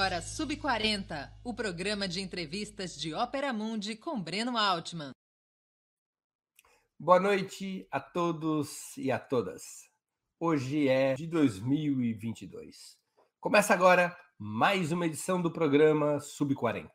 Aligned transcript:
agora 0.00 0.22
Sub40, 0.22 1.30
o 1.44 1.52
programa 1.52 2.08
de 2.08 2.22
entrevistas 2.22 2.96
de 2.96 3.12
Ópera 3.12 3.52
Mundi 3.52 3.94
com 3.94 4.18
Breno 4.18 4.56
Altman. 4.56 5.10
Boa 6.98 7.20
noite 7.20 7.86
a 7.90 8.00
todos 8.00 8.96
e 8.96 9.12
a 9.12 9.18
todas. 9.18 9.62
Hoje 10.40 10.88
é 10.88 11.12
de 11.12 11.26
2022. 11.26 12.96
Começa 13.38 13.74
agora 13.74 14.16
mais 14.38 14.90
uma 14.90 15.04
edição 15.04 15.42
do 15.42 15.52
programa 15.52 16.16
Sub40. 16.16 16.88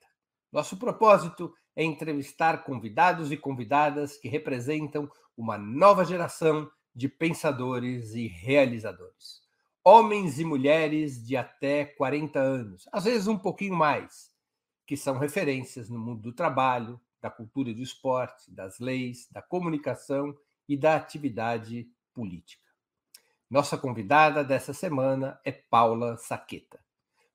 Nosso 0.51 0.75
propósito 0.75 1.53
é 1.75 1.83
entrevistar 1.83 2.63
convidados 2.63 3.31
e 3.31 3.37
convidadas 3.37 4.17
que 4.17 4.27
representam 4.27 5.07
uma 5.37 5.59
nova 5.59 6.03
geração 6.03 6.67
de 6.95 7.07
pensadores 7.07 8.15
e 8.15 8.25
realizadores 8.25 9.44
homens 9.87 10.39
e 10.39 10.43
mulheres 10.43 11.23
de 11.23 11.37
até 11.37 11.85
40 11.85 12.39
anos, 12.39 12.89
às 12.91 13.03
vezes 13.03 13.27
um 13.27 13.37
pouquinho 13.37 13.75
mais, 13.75 14.31
que 14.83 14.97
são 14.97 15.19
referências 15.19 15.91
no 15.91 15.99
mundo 15.99 16.23
do 16.23 16.33
trabalho, 16.33 16.99
da 17.21 17.29
cultura 17.29 17.69
e 17.69 17.75
do 17.75 17.83
esporte, 17.83 18.51
das 18.51 18.79
leis, 18.79 19.29
da 19.31 19.43
comunicação 19.43 20.35
e 20.67 20.75
da 20.75 20.95
atividade 20.95 21.87
política. 22.15 22.65
Nossa 23.47 23.77
convidada 23.77 24.43
dessa 24.43 24.73
semana 24.73 25.39
é 25.45 25.51
Paula 25.51 26.17
Saqueta. 26.17 26.83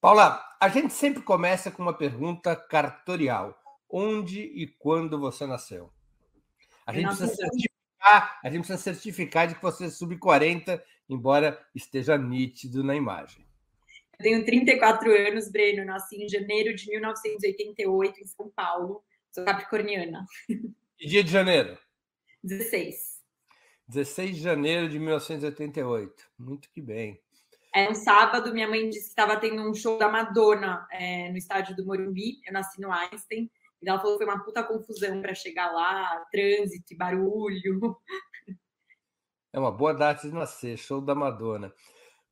Paula, 0.02 0.44
a 0.60 0.68
gente 0.68 0.94
sempre 0.94 1.24
começa 1.24 1.72
com 1.72 1.82
uma 1.82 1.94
pergunta 1.94 2.56
cartorial. 2.56 3.58
Onde 3.90 4.42
e 4.42 4.68
quando 4.68 5.18
você 5.18 5.48
nasceu? 5.48 5.92
A 6.86 6.94
gente, 6.94 7.08
precisa 7.08 7.34
certificar, 7.34 8.40
a 8.44 8.50
gente 8.50 8.60
precisa 8.60 8.78
certificar 8.78 9.48
de 9.48 9.56
que 9.56 9.62
você 9.62 9.86
é 9.86 9.90
sub-40, 9.90 10.82
embora 11.08 11.66
esteja 11.74 12.18
nítido 12.18 12.84
na 12.84 12.96
imagem. 12.96 13.47
Eu 14.20 14.24
tenho 14.24 14.46
34 14.46 15.12
anos, 15.28 15.50
Breno, 15.50 15.86
nasci 15.86 16.24
em 16.24 16.28
janeiro 16.28 16.76
de 16.76 16.90
1988 16.90 18.20
em 18.20 18.26
São 18.26 18.50
Paulo. 18.50 19.04
Sou 19.32 19.46
capricorniana. 19.46 20.26
Que 20.98 21.06
dia 21.06 21.24
de 21.24 21.30
janeiro? 21.30 21.78
16. 22.44 23.22
16 23.88 24.36
de 24.38 24.42
janeiro 24.42 24.90
de 24.90 24.98
1988. 24.98 26.14
Muito 26.40 26.68
que 26.72 26.82
bem. 26.82 27.22
É 27.76 27.88
um 27.88 27.94
sábado, 27.94 28.52
minha 28.52 28.68
mãe 28.68 28.90
disse 28.90 29.04
que 29.04 29.10
estava 29.10 29.38
tendo 29.40 29.62
um 29.62 29.76
show 29.76 30.00
da 30.00 30.10
Madonna 30.10 30.88
é, 30.92 31.30
no 31.30 31.38
estádio 31.38 31.76
do 31.76 31.86
Morumbi. 31.86 32.40
Eu 32.48 32.54
nasci 32.54 32.82
no 32.82 32.92
Einstein. 32.92 33.52
E 33.84 33.88
ela 33.88 34.00
falou 34.00 34.18
que 34.18 34.26
foi 34.26 34.34
uma 34.34 34.44
puta 34.44 34.64
confusão 34.64 35.22
para 35.22 35.36
chegar 35.36 35.72
lá, 35.72 36.26
trânsito 36.32 36.92
e 36.92 36.98
barulho. 36.98 37.96
É 39.54 39.60
uma 39.60 39.72
boa 39.72 39.94
data 39.94 40.28
de 40.28 40.34
nascer, 40.34 40.78
show 40.78 41.00
da 41.00 41.14
Madonna. 41.14 41.72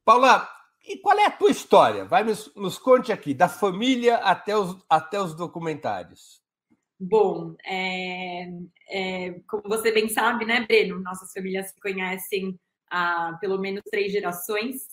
Paula, 0.04 0.50
e 0.88 0.98
qual 0.98 1.18
é 1.18 1.26
a 1.26 1.32
tua 1.32 1.52
história? 1.52 2.06
Vai 2.06 2.24
nos, 2.24 2.54
nos 2.56 2.78
conte 2.78 3.12
aqui, 3.12 3.34
da 3.34 3.50
família 3.50 4.18
até 4.18 4.56
os, 4.58 4.78
até 4.90 5.20
os 5.20 5.34
documentários. 5.34 6.44
Bom, 7.00 7.56
é, 7.66 8.50
é, 8.90 9.40
como 9.48 9.64
você 9.66 9.92
bem 9.92 10.08
sabe, 10.08 10.46
né, 10.46 10.66
Breno? 10.66 11.00
Nossas 11.02 11.32
famílias 11.34 11.70
se 11.70 11.80
conhecem 11.80 12.60
há 12.90 13.38
pelo 13.42 13.60
menos 13.60 13.84
três 13.92 14.12
gerações. 14.12 14.84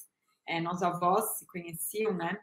É, 0.46 0.60
nossos 0.60 0.82
avós 0.82 1.38
se 1.38 1.46
conheciam, 1.46 2.12
né? 2.12 2.38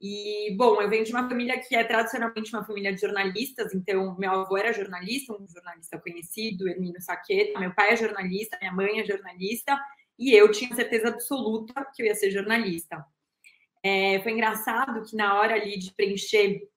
E, 0.00 0.54
bom, 0.56 0.82
eu 0.82 0.90
venho 0.90 1.04
de 1.04 1.12
uma 1.12 1.28
família 1.28 1.58
que 1.58 1.74
é 1.74 1.84
tradicionalmente 1.84 2.54
uma 2.54 2.64
família 2.64 2.92
de 2.92 3.00
jornalistas, 3.00 3.74
então 3.74 4.16
meu 4.18 4.32
avô 4.32 4.56
era 4.56 4.72
jornalista, 4.72 5.32
um 5.32 5.46
jornalista 5.48 5.98
conhecido, 5.98 6.68
Hermínio 6.68 7.00
Saqueta, 7.00 7.58
meu 7.58 7.72
pai 7.72 7.92
é 7.92 7.96
jornalista, 7.96 8.58
minha 8.60 8.72
mãe 8.72 9.00
é 9.00 9.04
jornalista, 9.04 9.80
e 10.18 10.32
eu 10.32 10.50
tinha 10.50 10.74
certeza 10.74 11.08
absoluta 11.08 11.86
que 11.94 12.02
eu 12.02 12.06
ia 12.06 12.14
ser 12.14 12.30
jornalista. 12.30 13.04
É, 13.82 14.20
foi 14.22 14.32
engraçado 14.32 15.02
que 15.04 15.16
na 15.16 15.38
hora 15.38 15.54
ali 15.54 15.78
de 15.78 15.92
preencher, 15.92 16.68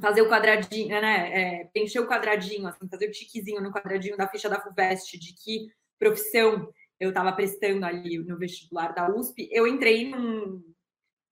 fazer 0.00 0.22
o 0.22 0.28
quadradinho, 0.28 0.88
né? 0.88 1.60
É, 1.60 1.64
preencher 1.66 2.00
o 2.00 2.08
quadradinho, 2.08 2.66
assim, 2.66 2.88
fazer 2.88 3.08
o 3.08 3.12
tiquezinho 3.12 3.60
no 3.60 3.72
quadradinho 3.72 4.16
da 4.16 4.28
ficha 4.28 4.48
da 4.48 4.60
FUVEST 4.60 5.18
de 5.18 5.34
que 5.34 5.68
profissão 5.98 6.72
eu 7.00 7.10
estava 7.10 7.32
prestando 7.32 7.86
ali 7.86 8.18
no 8.18 8.38
vestibular 8.38 8.92
da 8.92 9.08
USP, 9.14 9.48
eu 9.52 9.66
entrei 9.66 10.08
num, 10.10 10.62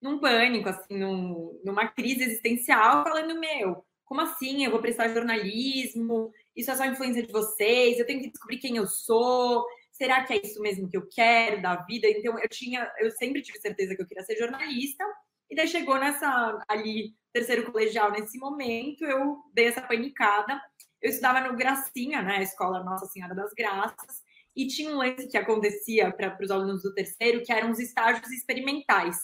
num 0.01 0.19
pânico, 0.19 0.69
assim, 0.69 0.97
num, 0.97 1.59
numa 1.63 1.87
crise 1.87 2.23
existencial, 2.23 3.03
falando, 3.03 3.37
meu, 3.39 3.83
como 4.05 4.21
assim? 4.21 4.63
Eu 4.63 4.71
vou 4.71 4.79
prestar 4.79 5.09
jornalismo? 5.09 6.31
Isso 6.55 6.71
é 6.71 6.75
só 6.75 6.85
influência 6.85 7.21
de 7.21 7.31
vocês? 7.31 7.99
Eu 7.99 8.05
tenho 8.05 8.21
que 8.21 8.29
descobrir 8.29 8.57
quem 8.57 8.77
eu 8.77 8.87
sou? 8.87 9.65
Será 9.97 10.23
que 10.23 10.33
é 10.33 10.41
isso 10.41 10.61
mesmo 10.61 10.87
que 10.87 10.95
eu 10.95 11.07
quero 11.09 11.61
da 11.61 11.75
vida? 11.75 12.07
Então 12.07 12.39
eu 12.39 12.47
tinha, 12.47 12.89
eu 12.99 13.09
sempre 13.11 13.41
tive 13.41 13.59
certeza 13.59 13.95
que 13.95 14.01
eu 14.01 14.07
queria 14.07 14.23
ser 14.23 14.37
jornalista. 14.37 15.03
E 15.49 15.55
daí 15.55 15.67
chegou 15.67 15.97
nessa 15.97 16.63
ali 16.67 17.15
terceiro 17.33 17.71
colegial 17.71 18.11
nesse 18.11 18.37
momento, 18.37 19.03
eu 19.03 19.37
dei 19.53 19.67
essa 19.67 19.81
panicada. 19.81 20.61
Eu 21.01 21.09
estudava 21.09 21.41
no 21.41 21.55
Gracinha, 21.55 22.21
né, 22.21 22.37
a 22.37 22.41
escola 22.41 22.83
Nossa 22.83 23.05
Senhora 23.05 23.35
das 23.35 23.53
Graças, 23.53 24.23
e 24.55 24.67
tinha 24.67 24.91
um 24.91 24.97
lance 24.97 25.27
que 25.27 25.37
acontecia 25.37 26.11
para 26.11 26.35
os 26.41 26.51
alunos 26.51 26.81
do 26.81 26.93
terceiro, 26.93 27.43
que 27.43 27.53
eram 27.53 27.71
os 27.71 27.79
estágios 27.79 28.29
experimentais. 28.31 29.17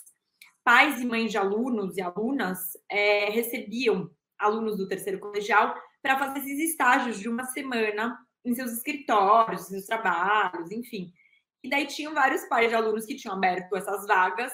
Pais 0.62 1.00
e 1.00 1.06
mães 1.06 1.30
de 1.30 1.36
alunos 1.36 1.96
e 1.96 2.00
alunas 2.00 2.70
é, 2.88 3.28
recebiam 3.30 4.10
alunos 4.38 4.76
do 4.76 4.88
terceiro 4.88 5.18
colegial 5.18 5.74
para 6.00 6.18
fazer 6.18 6.38
esses 6.40 6.70
estágios 6.70 7.18
de 7.18 7.28
uma 7.28 7.44
semana 7.46 8.16
em 8.44 8.54
seus 8.54 8.72
escritórios, 8.72 9.62
em 9.62 9.70
seus 9.70 9.86
trabalhos, 9.86 10.70
enfim. 10.70 11.12
E 11.62 11.70
daí 11.70 11.86
tinham 11.86 12.12
vários 12.12 12.44
pais 12.44 12.68
de 12.68 12.74
alunos 12.74 13.06
que 13.06 13.16
tinham 13.16 13.34
aberto 13.34 13.74
essas 13.74 14.06
vagas. 14.06 14.52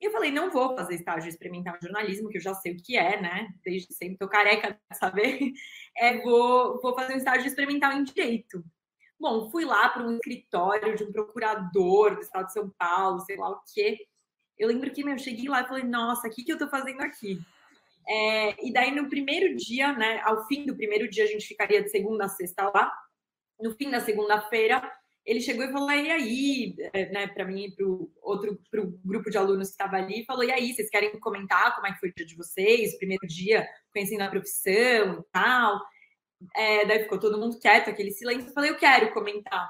E 0.00 0.06
eu 0.06 0.12
falei, 0.12 0.30
não 0.30 0.50
vou 0.50 0.74
fazer 0.74 0.94
estágio 0.94 1.28
experimental 1.28 1.76
em 1.76 1.82
jornalismo, 1.82 2.28
que 2.28 2.38
eu 2.38 2.42
já 2.42 2.54
sei 2.54 2.72
o 2.72 2.76
que 2.82 2.96
é, 2.96 3.20
né? 3.20 3.48
Desde 3.64 3.92
sempre 3.94 4.18
tô 4.18 4.28
careca 4.28 4.72
de 4.72 4.98
saber. 4.98 5.38
É, 5.96 6.18
vou, 6.22 6.80
vou 6.80 6.94
fazer 6.94 7.14
um 7.14 7.18
estágio 7.18 7.46
experimental 7.46 7.92
em 7.92 8.04
direito. 8.04 8.64
Bom, 9.18 9.50
fui 9.50 9.66
lá 9.66 9.88
para 9.90 10.06
um 10.06 10.14
escritório 10.14 10.96
de 10.96 11.04
um 11.04 11.12
procurador 11.12 12.14
do 12.14 12.22
estado 12.22 12.46
de 12.46 12.54
São 12.54 12.70
Paulo, 12.78 13.20
sei 13.20 13.36
lá 13.36 13.50
o 13.50 13.60
quê. 13.74 13.98
Eu 14.56 14.68
lembro 14.68 14.90
que 14.90 15.02
eu 15.02 15.18
cheguei 15.18 15.48
lá 15.48 15.62
e 15.62 15.68
falei, 15.68 15.84
nossa, 15.84 16.28
o 16.28 16.30
que, 16.30 16.42
que 16.42 16.52
eu 16.52 16.56
estou 16.56 16.68
fazendo 16.68 17.02
aqui? 17.02 17.38
É, 18.08 18.66
e 18.66 18.72
daí, 18.72 18.90
no 18.90 19.08
primeiro 19.08 19.54
dia, 19.56 19.92
né, 19.92 20.20
ao 20.24 20.46
fim 20.46 20.64
do 20.64 20.74
primeiro 20.74 21.08
dia, 21.08 21.24
a 21.24 21.26
gente 21.26 21.46
ficaria 21.46 21.82
de 21.82 21.90
segunda 21.90 22.24
a 22.24 22.28
sexta 22.28 22.70
lá. 22.74 22.90
No 23.62 23.74
fim 23.74 23.90
da 23.90 24.00
segunda-feira, 24.00 24.82
ele 25.24 25.40
chegou 25.40 25.64
e 25.64 25.72
falou: 25.72 25.90
e 25.90 26.10
aí, 26.10 26.74
é, 26.92 27.10
né, 27.10 27.26
para 27.28 27.44
mim 27.44 27.66
e 27.66 27.70
para 27.70 27.86
o 27.86 28.10
outro 28.22 28.60
pro 28.70 28.86
grupo 29.04 29.30
de 29.30 29.38
alunos 29.38 29.68
que 29.68 29.74
estava 29.74 29.96
ali, 29.96 30.24
falou: 30.24 30.44
e 30.44 30.50
aí, 30.50 30.72
vocês 30.72 30.90
querem 30.90 31.18
comentar 31.20 31.74
como 31.74 31.86
é 31.86 31.92
que 31.92 32.00
foi 32.00 32.08
o 32.10 32.14
dia 32.14 32.26
de 32.26 32.36
vocês, 32.36 32.96
primeiro 32.98 33.26
dia 33.26 33.66
conhecendo 33.92 34.22
a 34.22 34.30
profissão 34.30 35.20
e 35.20 35.32
tal? 35.32 35.80
É, 36.56 36.86
daí 36.86 37.02
ficou 37.02 37.18
todo 37.18 37.38
mundo 37.38 37.58
quieto, 37.58 37.90
aquele 37.90 38.10
silêncio. 38.10 38.48
Eu 38.48 38.54
falei: 38.54 38.70
eu 38.70 38.76
quero 38.76 39.12
comentar. 39.12 39.68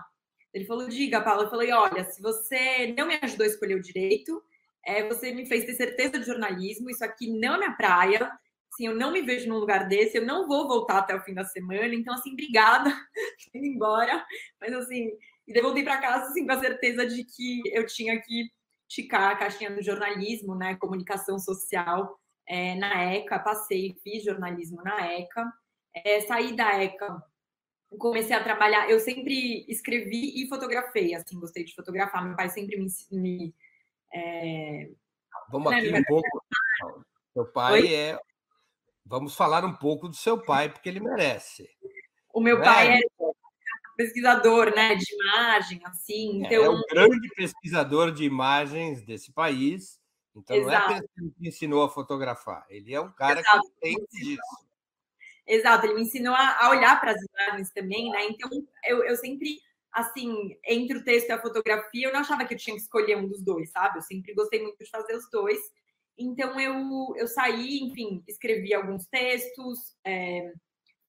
Ele 0.54 0.64
falou: 0.64 0.88
diga, 0.88 1.20
Paula. 1.20 1.44
Eu 1.44 1.50
falei: 1.50 1.72
olha, 1.72 2.04
se 2.04 2.22
você 2.22 2.94
não 2.96 3.06
me 3.06 3.18
ajudou 3.22 3.44
a 3.44 3.48
escolher 3.48 3.74
o 3.74 3.82
direito, 3.82 4.42
é, 4.84 5.06
você 5.06 5.32
me 5.32 5.46
fez 5.46 5.64
ter 5.64 5.74
certeza 5.74 6.18
de 6.18 6.26
jornalismo, 6.26 6.90
isso 6.90 7.04
aqui 7.04 7.28
não 7.28 7.54
é 7.56 7.58
minha 7.58 7.72
praia. 7.72 8.30
Assim, 8.72 8.86
eu 8.86 8.94
não 8.94 9.12
me 9.12 9.22
vejo 9.22 9.48
num 9.48 9.58
lugar 9.58 9.88
desse, 9.88 10.18
eu 10.18 10.24
não 10.24 10.46
vou 10.46 10.68
voltar 10.68 10.98
até 10.98 11.14
o 11.14 11.22
fim 11.22 11.34
da 11.34 11.44
semana, 11.44 11.92
então, 11.94 12.14
assim, 12.14 12.32
obrigada, 12.32 12.90
indo 13.54 13.66
embora. 13.66 14.24
Mas, 14.60 14.72
assim, 14.72 15.10
e 15.50 15.52
daí 15.52 15.62
voltei 15.62 15.82
para 15.82 16.00
casa 16.00 16.26
assim, 16.26 16.46
com 16.46 16.52
a 16.52 16.60
certeza 16.60 17.04
de 17.04 17.24
que 17.24 17.62
eu 17.72 17.84
tinha 17.84 18.20
que 18.20 18.48
ticar 18.88 19.32
a 19.32 19.36
caixinha 19.36 19.70
do 19.70 19.82
jornalismo, 19.82 20.54
né? 20.54 20.76
Comunicação 20.76 21.40
social 21.40 22.16
é, 22.46 22.76
na 22.76 23.02
ECA. 23.02 23.36
Passei, 23.40 23.96
fiz 24.02 24.22
jornalismo 24.22 24.80
na 24.82 25.12
ECA. 25.12 25.52
É, 25.92 26.20
saí 26.20 26.54
da 26.54 26.80
ECA, 26.80 27.20
comecei 27.98 28.36
a 28.36 28.44
trabalhar. 28.44 28.88
Eu 28.88 29.00
sempre 29.00 29.64
escrevi 29.68 30.40
e 30.40 30.48
fotografei, 30.48 31.14
assim, 31.14 31.38
gostei 31.40 31.64
de 31.64 31.74
fotografar. 31.74 32.24
Meu 32.24 32.36
pai 32.36 32.48
sempre 32.48 32.76
me. 32.76 32.86
me 33.10 33.54
é... 34.14 34.88
Vamos 35.50 35.72
né, 35.72 35.78
aqui 35.78 35.92
um 35.92 36.04
pouco. 36.04 36.44
Seu 37.32 37.46
pai 37.46 37.72
Oi? 37.72 37.94
é. 37.94 38.18
Vamos 39.04 39.34
falar 39.34 39.64
um 39.64 39.74
pouco 39.74 40.08
do 40.08 40.14
seu 40.14 40.42
pai, 40.42 40.68
porque 40.68 40.88
ele 40.88 41.00
merece. 41.00 41.68
O 42.32 42.40
meu 42.40 42.60
pai 42.60 42.88
é, 42.88 42.98
é 42.98 43.00
pesquisador 43.96 44.74
né, 44.74 44.94
de 44.94 45.14
imagem, 45.14 45.80
assim. 45.84 46.38
Então... 46.38 46.50
É, 46.50 46.54
é 46.54 46.68
o 46.70 46.82
grande 46.86 47.28
pesquisador 47.34 48.12
de 48.12 48.24
imagens 48.24 49.02
desse 49.02 49.32
país. 49.32 50.00
Então, 50.34 50.56
Exato. 50.56 50.88
não 50.88 50.96
é 50.96 51.00
ele 51.18 51.32
que 51.36 51.48
ensinou 51.48 51.82
a 51.82 51.90
fotografar, 51.90 52.64
ele 52.70 52.94
é 52.94 53.00
um 53.00 53.12
cara 53.12 53.40
Exato. 53.40 53.60
que 53.80 53.88
entende 53.88 54.06
disso. 54.12 54.70
Exato, 55.46 55.86
ele 55.86 55.94
me 55.94 56.02
ensinou 56.02 56.34
a, 56.34 56.64
a 56.64 56.70
olhar 56.70 57.00
para 57.00 57.10
as 57.10 57.20
imagens 57.20 57.72
também, 57.72 58.10
né? 58.10 58.26
Então, 58.26 58.48
eu, 58.84 59.02
eu 59.04 59.16
sempre, 59.16 59.58
assim, 59.92 60.56
entre 60.64 60.98
o 60.98 61.04
texto 61.04 61.28
e 61.28 61.32
a 61.32 61.42
fotografia, 61.42 62.06
eu 62.06 62.12
não 62.12 62.20
achava 62.20 62.44
que 62.44 62.54
eu 62.54 62.58
tinha 62.58 62.76
que 62.76 62.82
escolher 62.82 63.16
um 63.16 63.26
dos 63.26 63.42
dois, 63.42 63.70
sabe? 63.70 63.98
Eu 63.98 64.02
sempre 64.02 64.32
gostei 64.32 64.62
muito 64.62 64.78
de 64.78 64.88
fazer 64.88 65.16
os 65.16 65.28
dois. 65.30 65.58
Então, 66.18 66.58
eu, 66.60 67.14
eu 67.16 67.26
saí, 67.26 67.80
enfim, 67.80 68.22
escrevi 68.28 68.74
alguns 68.74 69.06
textos, 69.06 69.96
é, 70.04 70.52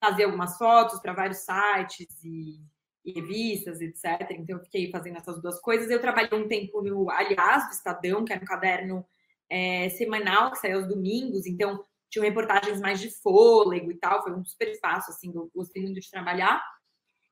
fazia 0.04 0.26
algumas 0.26 0.58
fotos 0.58 1.00
para 1.02 1.14
vários 1.14 1.40
sites 1.40 2.24
e 2.24 2.62
e 3.04 3.12
revistas, 3.14 3.82
etc. 3.82 4.32
Então, 4.32 4.58
eu 4.58 4.64
fiquei 4.64 4.90
fazendo 4.92 5.18
essas 5.18 5.42
duas 5.42 5.60
coisas. 5.60 5.90
Eu 5.90 6.00
trabalhei 6.00 6.38
um 6.38 6.48
tempo 6.48 6.82
no 6.82 7.10
Aliás, 7.10 7.66
do 7.68 7.72
Estadão, 7.72 8.24
que 8.24 8.34
era 8.34 8.42
um 8.42 8.46
caderno 8.46 9.06
é, 9.50 9.90
semanal 9.90 10.52
que 10.52 10.60
saía 10.60 10.76
aos 10.76 10.88
domingos. 10.88 11.46
Então, 11.46 11.84
tinham 12.10 12.26
reportagens 12.26 12.80
mais 12.80 13.00
de 13.00 13.10
fôlego 13.10 13.92
e 13.92 13.98
tal. 13.98 14.22
Foi 14.24 14.34
um 14.34 14.46
super 14.46 14.70
espaço, 14.70 15.12
assim, 15.12 15.32
eu 15.34 15.50
gostei 15.56 15.82
muito 15.82 16.00
de 16.00 16.10
trabalhar. 16.10 16.62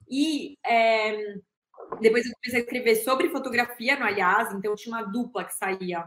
E 0.10 0.58
é, 0.66 1.36
depois 2.02 2.26
eu 2.26 2.34
comecei 2.36 2.62
a 2.62 2.64
escrever 2.64 2.96
sobre 2.98 3.30
fotografia 3.30 3.98
no 3.98 4.06
Aliás. 4.06 4.54
Então, 4.54 4.76
tinha 4.76 4.96
uma 4.96 5.04
dupla 5.04 5.46
que 5.46 5.54
saía 5.54 6.04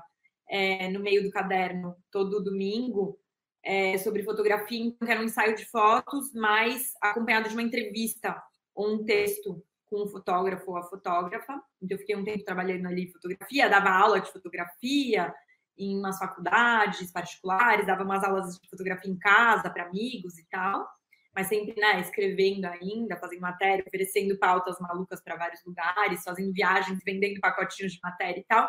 é, 0.48 0.88
no 0.88 1.00
meio 1.00 1.22
do 1.22 1.30
caderno 1.30 1.96
todo 2.10 2.42
domingo. 2.42 3.18
É, 3.64 3.96
sobre 3.98 4.24
fotografia, 4.24 4.80
então, 4.80 5.06
que 5.06 5.12
era 5.12 5.20
um 5.20 5.24
ensaio 5.24 5.54
de 5.54 5.64
fotos, 5.66 6.32
mas 6.34 6.94
acompanhado 7.00 7.48
de 7.48 7.54
uma 7.54 7.62
entrevista 7.62 8.42
um 8.76 9.04
texto 9.04 9.62
com 9.86 10.04
um 10.04 10.08
fotógrafo 10.08 10.70
ou 10.70 10.76
a 10.76 10.82
fotógrafa. 10.82 11.52
Então, 11.80 11.96
eu 11.96 11.98
fiquei 11.98 12.16
um 12.16 12.24
tempo 12.24 12.44
trabalhando 12.44 12.86
ali 12.86 13.04
em 13.04 13.12
fotografia, 13.12 13.68
dava 13.68 13.90
aula 13.90 14.20
de 14.20 14.32
fotografia 14.32 15.32
em 15.76 15.98
umas 15.98 16.18
faculdades 16.18 17.10
particulares, 17.12 17.86
dava 17.86 18.02
umas 18.02 18.24
aulas 18.24 18.58
de 18.58 18.68
fotografia 18.68 19.10
em 19.10 19.18
casa 19.18 19.70
para 19.70 19.84
amigos 19.84 20.38
e 20.38 20.46
tal, 20.48 20.86
mas 21.34 21.46
sempre, 21.46 21.78
né, 21.80 22.00
escrevendo 22.00 22.66
ainda, 22.66 23.16
fazendo 23.16 23.40
matéria, 23.40 23.84
oferecendo 23.86 24.38
pautas 24.38 24.78
malucas 24.80 25.22
para 25.22 25.36
vários 25.36 25.64
lugares, 25.64 26.22
fazendo 26.22 26.52
viagens, 26.52 26.98
vendendo 27.04 27.40
pacotinhos 27.40 27.92
de 27.92 28.00
matéria 28.02 28.40
e 28.40 28.44
tal. 28.44 28.68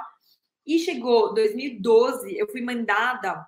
E 0.65 0.79
chegou 0.79 1.33
2012, 1.33 2.37
eu 2.37 2.47
fui 2.47 2.61
mandada 2.61 3.45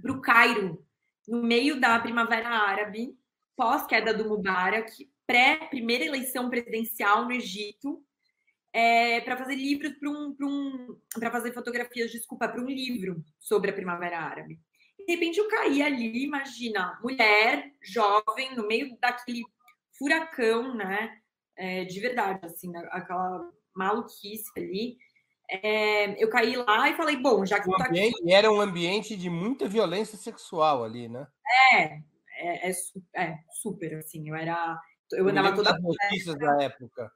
para 0.00 0.12
o 0.12 0.20
Cairo, 0.20 0.84
no 1.28 1.42
meio 1.42 1.80
da 1.80 1.98
Primavera 1.98 2.48
Árabe, 2.48 3.16
pós-queda 3.56 4.12
do 4.12 4.28
Mubarak, 4.28 5.08
pré-primeira 5.26 6.04
eleição 6.04 6.50
presidencial 6.50 7.24
no 7.24 7.32
Egito 7.32 8.04
é, 8.72 9.20
para 9.20 9.36
fazer 9.36 9.54
livros 9.54 9.92
para 9.98 10.08
um, 10.08 10.34
um 10.40 10.98
para 11.18 11.30
fazer 11.30 11.52
fotografias, 11.52 12.10
desculpa, 12.10 12.48
para 12.48 12.60
um 12.60 12.66
livro 12.66 13.22
sobre 13.38 13.70
a 13.70 13.74
Primavera 13.74 14.18
Árabe. 14.18 14.58
E, 14.98 15.04
de 15.04 15.12
repente 15.12 15.38
eu 15.38 15.48
caí 15.48 15.82
ali, 15.82 16.24
imagina, 16.24 16.98
mulher, 17.02 17.70
jovem, 17.82 18.56
no 18.56 18.66
meio 18.66 18.96
daquele 18.98 19.42
furacão, 19.98 20.74
né? 20.74 21.18
É, 21.54 21.84
de 21.84 22.00
verdade, 22.00 22.40
assim, 22.46 22.72
aquela 22.90 23.50
maluquice 23.74 24.50
ali. 24.56 24.96
É, 25.62 26.22
eu 26.22 26.30
caí 26.30 26.56
lá 26.56 26.88
e 26.88 26.94
falei, 26.94 27.16
bom, 27.16 27.44
já 27.44 27.60
que 27.60 27.68
o 27.68 27.74
ambiente, 27.74 28.16
aqui... 28.20 28.32
Era 28.32 28.50
um 28.50 28.60
ambiente 28.60 29.16
de 29.16 29.28
muita 29.28 29.68
violência 29.68 30.16
sexual 30.16 30.82
ali, 30.82 31.08
né? 31.08 31.26
É, 31.72 31.84
é, 32.38 32.70
é, 32.70 32.72
é 33.14 33.38
super, 33.60 33.98
assim, 33.98 34.28
eu 34.28 34.34
era 34.34 34.80
eu 35.12 35.28
andava 35.28 35.54
toda. 35.54 35.78
notícias 35.78 36.38
da 36.38 36.62
época. 36.62 37.10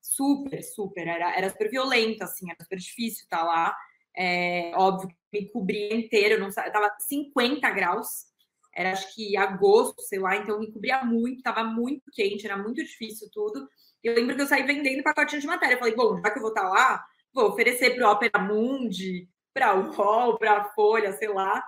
Super, 0.00 0.62
super. 0.62 1.06
Era, 1.06 1.36
era 1.36 1.50
super 1.50 1.70
violento, 1.70 2.22
assim, 2.22 2.50
era 2.50 2.62
super 2.62 2.78
difícil 2.78 3.24
estar 3.24 3.42
lá. 3.44 3.76
É, 4.16 4.72
óbvio 4.74 5.08
que 5.08 5.16
me 5.32 5.48
cobria 5.50 5.94
inteiro, 5.94 6.34
eu 6.34 6.40
não 6.40 6.50
tava 6.50 6.94
50 6.98 7.68
graus, 7.70 8.26
era 8.74 8.92
acho 8.92 9.14
que 9.14 9.36
agosto, 9.36 10.00
sei 10.02 10.18
lá, 10.18 10.36
então 10.36 10.58
me 10.58 10.72
cobria 10.72 11.04
muito, 11.04 11.42
tava 11.42 11.64
muito 11.64 12.10
quente, 12.12 12.46
era 12.46 12.56
muito 12.56 12.82
difícil 12.82 13.28
tudo. 13.30 13.68
Eu 14.02 14.14
lembro 14.14 14.34
que 14.34 14.42
eu 14.42 14.46
saí 14.46 14.62
vendendo 14.62 15.02
pacotinho 15.02 15.40
de 15.40 15.46
matéria. 15.46 15.74
Eu 15.74 15.78
falei, 15.78 15.94
bom, 15.94 16.18
já 16.20 16.30
que 16.30 16.38
eu 16.38 16.42
vou 16.42 16.50
estar 16.50 16.68
lá, 16.68 17.04
vou 17.36 17.50
oferecer 17.50 17.94
para 17.94 18.08
o 18.08 18.12
Opera 18.12 18.38
Mundi, 18.38 19.28
para 19.52 19.76
o 19.76 19.94
UOL, 19.94 20.38
para 20.38 20.56
a 20.56 20.64
Folha, 20.70 21.12
sei 21.12 21.28
lá, 21.28 21.62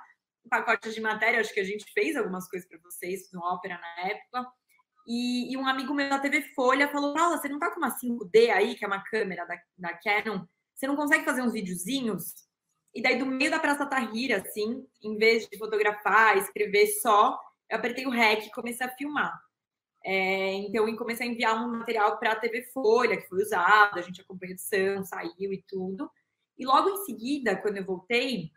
um 0.44 0.48
pacote 0.48 0.90
de 0.90 1.00
matéria. 1.00 1.40
Acho 1.40 1.52
que 1.52 1.60
a 1.60 1.64
gente 1.64 1.84
fez 1.92 2.16
algumas 2.16 2.48
coisas 2.48 2.66
para 2.66 2.78
vocês 2.82 3.30
no 3.32 3.40
Opera 3.40 3.78
na 3.78 4.08
época. 4.08 4.50
E, 5.06 5.52
e, 5.52 5.56
um 5.56 5.66
amigo 5.66 5.94
meu 5.94 6.08
da 6.08 6.18
TV 6.18 6.42
Folha 6.54 6.88
falou: 6.88 7.14
Paula, 7.14 7.38
você 7.38 7.48
não 7.48 7.58
tá 7.58 7.70
com 7.70 7.78
uma 7.78 7.94
5D 7.96 8.50
aí, 8.50 8.74
que 8.74 8.84
é 8.84 8.88
uma 8.88 9.04
câmera 9.04 9.46
da, 9.46 9.56
da 9.76 9.98
Canon? 9.98 10.44
Você 10.74 10.86
não 10.86 10.96
consegue 10.96 11.24
fazer 11.24 11.42
uns 11.42 11.52
videozinhos? 11.52 12.34
E 12.94 13.02
daí, 13.02 13.18
do 13.18 13.26
meio 13.26 13.50
da 13.50 13.58
Praça 13.58 13.86
Tahrir, 13.86 14.34
assim, 14.34 14.86
em 15.02 15.16
vez 15.16 15.46
de 15.46 15.58
fotografar, 15.58 16.36
escrever 16.38 16.86
só, 17.02 17.38
eu 17.70 17.76
apertei 17.76 18.06
o 18.06 18.10
REC 18.10 18.46
e 18.46 18.50
comecei 18.50 18.86
a 18.86 18.90
filmar. 18.96 19.38
É, 20.10 20.54
então, 20.54 20.88
eu 20.88 20.96
comecei 20.96 21.28
a 21.28 21.30
enviar 21.30 21.54
um 21.62 21.80
material 21.80 22.18
para 22.18 22.32
a 22.32 22.36
TV 22.36 22.62
Folha, 22.72 23.18
que 23.18 23.28
foi 23.28 23.42
usado, 23.42 23.98
a 23.98 24.00
gente 24.00 24.22
acompanhou 24.22 24.54
edição, 24.54 25.04
saiu 25.04 25.52
e 25.52 25.62
tudo. 25.68 26.10
E 26.56 26.64
logo 26.64 26.88
em 26.88 27.04
seguida, 27.04 27.54
quando 27.56 27.76
eu 27.76 27.84
voltei, 27.84 28.50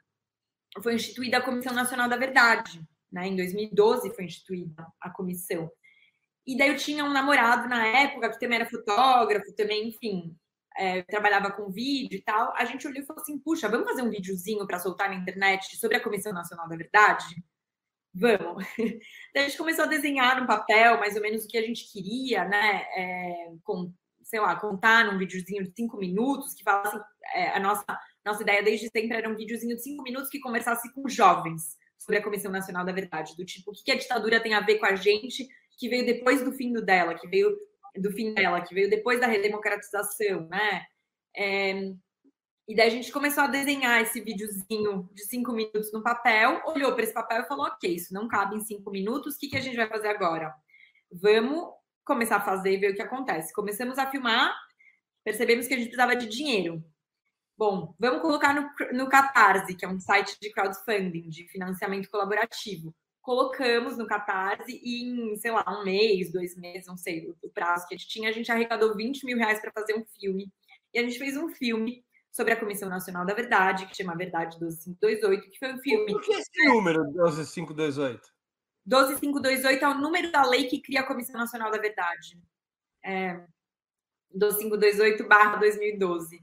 foi 0.81 0.95
instituída 0.95 1.39
a 1.39 1.41
Comissão 1.41 1.73
Nacional 1.73 2.07
da 2.07 2.15
Verdade. 2.15 2.81
Né? 3.11 3.27
Em 3.27 3.35
2012 3.35 4.15
foi 4.15 4.23
instituída 4.23 4.87
a 5.01 5.09
comissão. 5.09 5.69
E 6.47 6.57
daí 6.57 6.69
eu 6.69 6.77
tinha 6.77 7.03
um 7.03 7.11
namorado 7.11 7.67
na 7.67 7.85
época 7.85 8.29
que 8.29 8.39
também 8.39 8.57
era 8.61 8.69
fotógrafo, 8.69 9.53
também, 9.53 9.89
enfim, 9.89 10.33
é, 10.77 11.03
trabalhava 11.03 11.51
com 11.51 11.69
vídeo 11.69 12.17
e 12.17 12.21
tal. 12.21 12.53
A 12.55 12.63
gente 12.63 12.87
olhou 12.87 13.03
e 13.03 13.05
falou 13.05 13.21
assim: 13.21 13.37
puxa, 13.37 13.67
vamos 13.67 13.89
fazer 13.89 14.03
um 14.03 14.09
videozinho 14.09 14.65
para 14.65 14.79
soltar 14.79 15.09
na 15.09 15.15
internet 15.15 15.75
sobre 15.75 15.97
a 15.97 16.01
Comissão 16.01 16.31
Nacional 16.31 16.69
da 16.69 16.77
Verdade? 16.77 17.43
Vamos. 18.13 18.65
Daí 19.33 19.45
a 19.45 19.47
gente 19.47 19.57
começou 19.57 19.85
a 19.85 19.87
desenhar 19.87 20.39
no 20.39 20.47
papel 20.47 20.99
mais 20.99 21.15
ou 21.15 21.21
menos 21.21 21.45
o 21.45 21.47
que 21.47 21.57
a 21.57 21.61
gente 21.61 21.91
queria, 21.91 22.45
né? 22.45 22.85
É, 22.95 23.53
com, 23.63 23.93
sei 24.23 24.39
lá, 24.39 24.55
contar 24.59 25.05
num 25.05 25.17
videozinho 25.17 25.63
de 25.63 25.71
cinco 25.73 25.97
minutos 25.97 26.53
que 26.53 26.63
falasse. 26.63 26.99
É, 27.33 27.49
a 27.51 27.59
nossa, 27.59 27.85
nossa 28.25 28.43
ideia 28.43 28.61
desde 28.61 28.89
sempre 28.89 29.17
era 29.17 29.29
um 29.29 29.35
videozinho 29.35 29.75
de 29.75 29.83
cinco 29.83 30.03
minutos 30.03 30.29
que 30.29 30.39
conversasse 30.39 30.93
com 30.93 31.07
jovens 31.07 31.77
sobre 31.97 32.17
a 32.17 32.23
Comissão 32.23 32.51
Nacional 32.51 32.83
da 32.83 32.91
Verdade, 32.91 33.35
do 33.37 33.45
tipo, 33.45 33.71
o 33.71 33.73
que 33.73 33.91
a 33.91 33.97
ditadura 33.97 34.39
tem 34.39 34.53
a 34.53 34.59
ver 34.59 34.79
com 34.79 34.85
a 34.85 34.95
gente 34.95 35.47
que 35.77 35.87
veio 35.87 36.05
depois 36.05 36.43
do 36.43 36.51
fim 36.51 36.73
do 36.73 36.81
dela, 36.81 37.15
que 37.15 37.27
veio 37.27 37.55
do 37.95 38.11
fim 38.11 38.33
dela, 38.33 38.61
que 38.61 38.73
veio 38.73 38.89
depois 38.89 39.19
da 39.19 39.27
redemocratização, 39.27 40.47
né? 40.47 40.85
É, 41.35 41.91
e 42.71 42.73
daí 42.73 42.87
a 42.87 42.89
gente 42.91 43.11
começou 43.11 43.43
a 43.43 43.47
desenhar 43.47 44.01
esse 44.01 44.21
videozinho 44.21 45.09
de 45.11 45.25
cinco 45.25 45.51
minutos 45.51 45.91
no 45.91 46.01
papel, 46.01 46.61
olhou 46.65 46.93
para 46.93 47.03
esse 47.03 47.13
papel 47.13 47.41
e 47.41 47.45
falou: 47.45 47.65
ok, 47.65 47.93
isso 47.93 48.13
não 48.13 48.29
cabe 48.29 48.55
em 48.55 48.61
cinco 48.61 48.89
minutos, 48.89 49.35
o 49.35 49.37
que, 49.37 49.49
que 49.49 49.57
a 49.57 49.59
gente 49.59 49.75
vai 49.75 49.89
fazer 49.89 50.07
agora? 50.07 50.55
Vamos 51.11 51.67
começar 52.05 52.37
a 52.37 52.45
fazer 52.45 52.71
e 52.71 52.77
ver 52.77 52.91
o 52.91 52.95
que 52.95 53.01
acontece. 53.01 53.53
Começamos 53.53 53.97
a 53.97 54.09
filmar, 54.09 54.55
percebemos 55.21 55.67
que 55.67 55.73
a 55.73 55.77
gente 55.77 55.87
precisava 55.87 56.15
de 56.15 56.29
dinheiro. 56.29 56.81
Bom, 57.57 57.93
vamos 57.99 58.21
colocar 58.21 58.53
no, 58.53 58.69
no 58.97 59.09
Catarse, 59.09 59.75
que 59.75 59.83
é 59.83 59.89
um 59.89 59.99
site 59.99 60.37
de 60.39 60.49
crowdfunding, 60.49 61.27
de 61.27 61.49
financiamento 61.49 62.09
colaborativo. 62.09 62.95
Colocamos 63.21 63.97
no 63.97 64.07
Catarse 64.07 64.79
e 64.81 65.03
em, 65.03 65.35
sei 65.35 65.51
lá, 65.51 65.65
um 65.67 65.83
mês, 65.83 66.31
dois 66.31 66.55
meses, 66.55 66.87
não 66.87 66.95
sei, 66.95 67.35
o 67.43 67.49
prazo 67.49 67.85
que 67.85 67.95
a 67.95 67.97
gente 67.97 68.07
tinha, 68.07 68.29
a 68.29 68.31
gente 68.31 68.49
arrecadou 68.49 68.95
20 68.95 69.25
mil 69.25 69.37
reais 69.37 69.59
para 69.59 69.73
fazer 69.73 69.93
um 69.93 70.05
filme. 70.05 70.49
E 70.93 70.99
a 70.99 71.03
gente 71.03 71.19
fez 71.19 71.35
um 71.35 71.49
filme 71.49 72.01
sobre 72.31 72.53
a 72.53 72.59
Comissão 72.59 72.87
Nacional 72.87 73.25
da 73.25 73.33
Verdade, 73.33 73.85
que 73.85 73.95
chama 73.95 74.15
Verdade 74.15 74.57
12528, 74.57 75.51
que 75.51 75.59
foi 75.59 75.73
um 75.73 75.79
filme. 75.79 76.13
Por 76.13 76.21
que 76.21 76.33
esse 76.33 76.65
número, 76.65 77.03
12528? 77.11 78.21
12528 78.85 79.83
é 79.83 79.87
o 79.87 79.97
número 79.97 80.31
da 80.31 80.43
lei 80.43 80.65
que 80.65 80.81
cria 80.81 81.01
a 81.01 81.07
Comissão 81.07 81.39
Nacional 81.39 81.69
da 81.69 81.77
Verdade. 81.77 82.39
É, 83.03 83.43
12528-2012. 84.35 86.39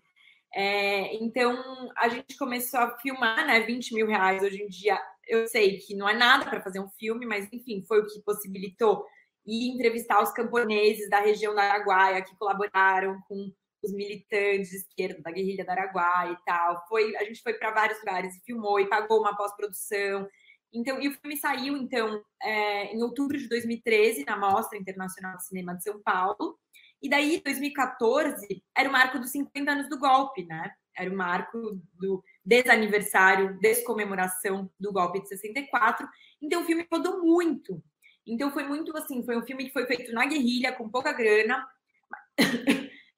É, 0.55 1.15
então, 1.17 1.91
a 1.97 2.09
gente 2.09 2.37
começou 2.37 2.81
a 2.81 2.97
filmar, 2.99 3.47
né? 3.47 3.61
20 3.61 3.95
mil 3.95 4.07
reais 4.07 4.43
hoje 4.43 4.63
em 4.63 4.69
dia. 4.69 5.01
Eu 5.27 5.47
sei 5.47 5.79
que 5.79 5.95
não 5.95 6.09
é 6.09 6.15
nada 6.15 6.45
para 6.45 6.63
fazer 6.63 6.81
um 6.81 6.91
filme, 6.91 7.27
mas 7.27 7.49
enfim, 7.53 7.85
foi 7.87 8.01
o 8.01 8.07
que 8.07 8.23
possibilitou 8.23 9.05
ir 9.47 9.75
entrevistar 9.75 10.23
os 10.23 10.33
camponeses 10.33 11.09
da 11.09 11.21
região 11.21 11.55
da 11.55 11.63
Araguaia 11.63 12.23
que 12.23 12.37
colaboraram 12.37 13.19
com 13.29 13.53
os 13.83 13.93
militantes 13.93 14.71
de 14.71 14.77
esquerda 14.77 15.23
da 15.23 15.31
guerrilha 15.31 15.65
da 15.65 15.73
Araguaia 15.73 16.33
e 16.33 16.45
tal. 16.45 16.85
Foi, 16.89 17.17
a 17.17 17.25
gente 17.25 17.43
foi 17.43 17.55
para 17.55 17.71
vários 17.71 17.99
lugares 17.99 18.37
e 18.37 18.45
filmou 18.45 18.81
e 18.81 18.89
pagou 18.89 19.21
uma 19.21 19.37
pós-produção. 19.37 20.29
Então, 20.73 21.01
e 21.01 21.09
o 21.09 21.13
filme 21.13 21.37
saiu 21.37 21.77
então 21.77 22.23
é, 22.43 22.95
em 22.95 23.03
outubro 23.03 23.39
de 23.39 23.49
2013 23.49 24.25
na 24.25 24.37
Mostra 24.37 24.79
Internacional 24.79 25.37
de 25.37 25.47
Cinema 25.47 25.75
de 25.75 25.83
São 25.83 26.01
Paulo. 26.03 26.59
E 27.01 27.09
daí, 27.09 27.41
2014 27.43 28.63
era 28.77 28.89
o 28.89 28.93
marco 28.93 29.19
dos 29.19 29.31
50 29.31 29.71
anos 29.71 29.89
do 29.89 29.99
golpe, 29.99 30.45
né? 30.45 30.71
Era 30.97 31.11
o 31.11 31.17
marco 31.17 31.81
do 31.95 32.23
desaniversário, 32.45 33.57
descomemoração 33.61 34.69
do 34.79 34.93
golpe 34.93 35.23
de 35.23 35.29
64. 35.29 36.07
Então, 36.43 36.63
o 36.63 36.65
filme 36.65 36.87
rodou 36.91 37.23
muito. 37.23 37.81
Então, 38.27 38.51
foi 38.51 38.65
muito 38.65 38.95
assim: 38.97 39.25
foi 39.25 39.39
um 39.39 39.47
filme 39.47 39.65
que 39.65 39.73
foi 39.73 39.87
feito 39.87 40.13
na 40.13 40.27
guerrilha, 40.27 40.73
com 40.73 40.91
pouca 40.91 41.13
grana, 41.13 41.65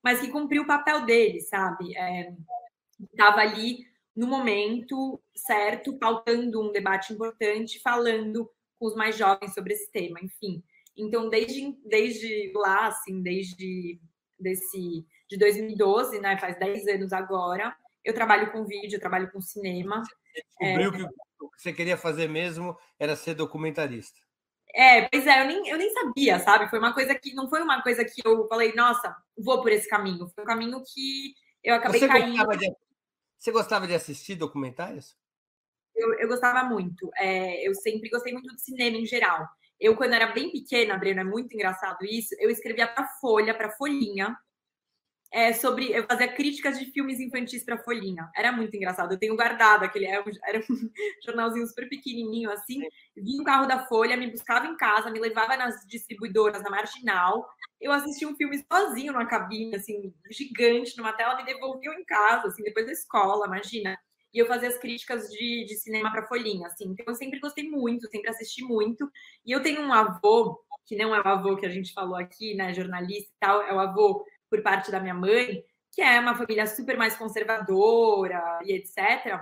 mas 0.03 0.21
que 0.21 0.29
cumpriu 0.29 0.63
o 0.63 0.67
papel 0.67 1.05
dele, 1.05 1.41
sabe? 1.41 1.93
Estava 3.13 3.43
é, 3.43 3.47
ali 3.47 3.79
no 4.15 4.27
momento 4.27 5.21
certo, 5.35 5.99
pautando 5.99 6.61
um 6.61 6.73
debate 6.73 7.13
importante, 7.13 7.81
falando 7.81 8.51
com 8.79 8.87
os 8.87 8.95
mais 8.95 9.17
jovens 9.17 9.55
sobre 9.55 9.75
esse 9.75 9.91
tema, 9.91 10.19
enfim. 10.23 10.63
Então, 10.97 11.29
desde, 11.29 11.77
desde 11.85 12.53
lá, 12.55 12.89
assim, 12.89 13.23
desde 13.23 14.01
desse, 14.39 15.07
de 15.29 15.39
2012, 15.39 16.19
né, 16.21 16.39
faz 16.39 16.59
10 16.59 16.87
anos 16.89 17.13
agora, 17.13 17.77
eu 18.05 18.15
trabalho 18.15 18.51
com 18.51 18.65
vídeo, 18.65 18.97
eu 18.97 19.01
trabalho 19.01 19.31
com 19.31 19.41
cinema. 19.41 20.03
Você 20.03 20.43
descobriu 20.43 20.91
é... 20.91 20.97
que 20.97 21.15
o 21.45 21.51
que 21.51 21.63
você 21.63 21.73
queria 21.73 21.97
fazer 21.97 22.29
mesmo 22.29 22.77
era 22.99 23.17
ser 23.17 23.35
documentarista. 23.35 24.21
É, 24.75 25.09
pois 25.09 25.27
é, 25.27 25.43
eu 25.43 25.47
nem, 25.47 25.69
eu 25.69 25.79
nem 25.79 25.93
sabia, 25.93 26.39
sabe? 26.39 26.69
Foi 26.69 26.79
uma 26.79 26.93
coisa 26.93 27.15
que 27.15 27.35
não 27.35 27.49
foi 27.49 27.63
uma 27.63 27.83
coisa 27.83 28.05
que 28.05 28.21
eu 28.25 28.47
falei, 28.49 28.73
nossa, 28.75 29.15
vou 29.37 29.61
por 29.63 29.73
esse 29.73 29.89
caminho. 29.89 30.29
Foi 30.35 30.45
um 30.45 30.47
caminho 30.47 30.83
que 30.83 31.35
eu 31.63 31.75
acabei 31.75 32.01
você 32.01 32.09
caindo. 32.09 32.37
Gostava 32.37 32.57
de, 32.57 32.73
você 33.39 33.53
gostava 33.53 33.87
de 33.87 33.95
assistir 33.95 34.35
documentários? 34.35 35.17
Eu, 35.95 36.15
eu 36.15 36.29
gostava 36.29 36.69
muito. 36.69 37.11
É, 37.17 37.67
eu 37.67 37.75
sempre 37.75 38.09
gostei 38.09 38.33
muito 38.33 38.55
de 38.55 38.63
cinema 38.63 38.97
em 38.97 39.07
geral. 39.07 39.47
Eu, 39.79 39.97
quando 39.97 40.13
era 40.13 40.27
bem 40.27 40.53
pequena, 40.53 40.97
Breno, 40.97 41.21
é 41.21 41.25
muito 41.25 41.55
engraçado 41.55 42.05
isso, 42.05 42.35
eu 42.39 42.51
escrevia 42.51 42.87
para 42.87 43.09
Folha, 43.19 43.55
para 43.55 43.71
Folhinha, 43.71 44.37
é, 45.33 45.53
sobre. 45.53 45.93
Eu 45.93 46.05
fazia 46.07 46.29
críticas 46.29 46.79
de 46.79 46.87
filmes 46.87 47.21
infantis 47.21 47.65
para 47.65 47.79
Folhinha. 47.79 48.29
Era 48.35 48.51
muito 48.51 48.77
engraçado. 48.77 49.13
Eu 49.13 49.19
tenho 49.19 49.37
guardado 49.37 49.85
aquele. 49.85 50.07
Era 50.07 50.23
um, 50.23 50.31
era 50.45 50.59
um 50.59 50.63
jornalzinho 51.25 51.67
super 51.67 51.89
pequenininho 51.89 52.51
assim. 52.51 52.81
Vinha 53.17 53.41
o 53.41 53.45
carro 53.45 53.67
da 53.67 53.87
Folha, 53.87 54.17
me 54.17 54.31
buscava 54.31 54.67
em 54.67 54.77
casa, 54.77 55.11
me 55.11 55.21
levava 55.21 55.57
nas 55.57 55.87
distribuidoras, 55.87 56.63
na 56.63 56.71
Marginal. 56.71 57.49
Eu 57.81 57.93
assistia 57.93 58.29
um 58.29 58.37
filme 58.37 58.63
sozinho 58.71 59.13
numa 59.13 59.27
cabine, 59.27 59.75
assim, 59.77 60.13
gigante, 60.31 60.97
numa 60.99 61.13
tela, 61.13 61.37
me 61.37 61.45
devolviam 61.45 61.95
em 61.95 62.05
casa, 62.05 62.49
assim, 62.49 62.63
depois 62.63 62.87
da 62.87 62.93
escola, 62.93 63.47
imagina. 63.47 63.97
E 64.35 64.39
eu 64.39 64.47
fazia 64.47 64.69
as 64.69 64.79
críticas 64.79 65.29
de, 65.29 65.65
de 65.67 65.75
cinema 65.77 66.11
para 66.11 66.27
Folhinha, 66.27 66.67
assim. 66.67 66.89
Então 66.89 67.07
eu 67.09 67.15
sempre 67.15 67.41
gostei 67.41 67.69
muito, 67.69 68.09
sempre 68.09 68.31
assisti 68.31 68.63
muito. 68.63 69.11
E 69.45 69.53
eu 69.53 69.63
tenho 69.63 69.81
um 69.81 69.93
avô, 69.93 70.61
que 70.85 70.97
não 70.97 71.15
é 71.15 71.21
o 71.21 71.27
avô 71.27 71.57
que 71.57 71.67
a 71.67 71.71
gente 71.71 71.93
falou 71.93 72.17
aqui, 72.17 72.55
né, 72.55 72.75
jornalista 72.75 73.31
e 73.31 73.39
tal, 73.41 73.63
é 73.63 73.73
o 73.73 73.81
avô 73.81 74.25
por 74.51 74.61
parte 74.63 74.91
da 74.91 75.01
minha 75.01 75.15
mãe, 75.15 75.65
que 75.93 76.03
é 76.03 76.19
uma 76.21 76.35
família 76.35 76.67
super 76.67 76.99
mais 76.99 77.17
conservadora 77.17 78.61
e 78.65 78.73
etc. 78.73 79.41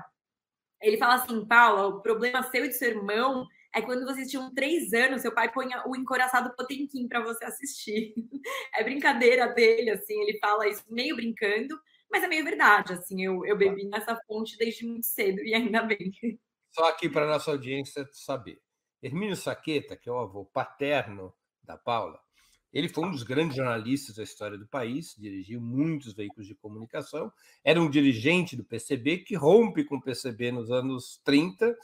Ele 0.80 0.98
fala 0.98 1.14
assim, 1.14 1.44
Paula, 1.46 1.86
o 1.88 2.00
problema 2.00 2.42
seu 2.44 2.64
e 2.64 2.68
do 2.68 2.74
seu 2.74 2.90
irmão 2.90 3.46
é 3.74 3.82
quando 3.82 4.04
vocês 4.04 4.30
tinham 4.30 4.52
três 4.54 4.92
anos, 4.92 5.22
seu 5.22 5.32
pai 5.32 5.50
põe 5.52 5.68
o 5.86 5.96
encoraçado 5.96 6.54
Potemkin 6.54 7.08
para 7.08 7.22
você 7.22 7.44
assistir. 7.44 8.14
é 8.74 8.84
brincadeira 8.84 9.48
dele, 9.48 9.90
assim, 9.90 10.20
ele 10.22 10.38
fala 10.38 10.68
isso 10.68 10.84
meio 10.88 11.16
brincando, 11.16 11.78
mas 12.10 12.22
é 12.22 12.28
meio 12.28 12.44
verdade, 12.44 12.92
assim, 12.94 13.22
eu, 13.22 13.44
eu 13.44 13.56
bebi 13.56 13.84
nessa 13.86 14.16
fonte 14.26 14.56
desde 14.56 14.86
muito 14.86 15.06
cedo 15.06 15.40
e 15.42 15.54
ainda 15.54 15.82
bem. 15.82 16.12
Só 16.72 16.88
aqui 16.88 17.08
para 17.08 17.26
nossa 17.26 17.50
audiência 17.50 18.08
saber. 18.12 18.60
Hermínio 19.02 19.36
Saqueta, 19.36 19.96
que 19.96 20.08
é 20.08 20.12
o 20.12 20.18
avô 20.18 20.44
paterno 20.46 21.34
da 21.62 21.76
Paula, 21.76 22.20
ele 22.72 22.88
foi 22.88 23.06
um 23.06 23.10
dos 23.10 23.22
grandes 23.22 23.56
jornalistas 23.56 24.16
da 24.16 24.22
história 24.22 24.58
do 24.58 24.66
país, 24.66 25.14
dirigiu 25.18 25.60
muitos 25.60 26.12
veículos 26.12 26.46
de 26.46 26.54
comunicação, 26.54 27.32
era 27.64 27.80
um 27.80 27.88
dirigente 27.88 28.56
do 28.56 28.64
PCB 28.64 29.18
que 29.18 29.34
rompe 29.34 29.84
com 29.84 29.96
o 29.96 30.02
PCB 30.02 30.52
nos 30.52 30.70
anos 30.70 31.20
30 31.24 31.70
uh, 31.70 31.74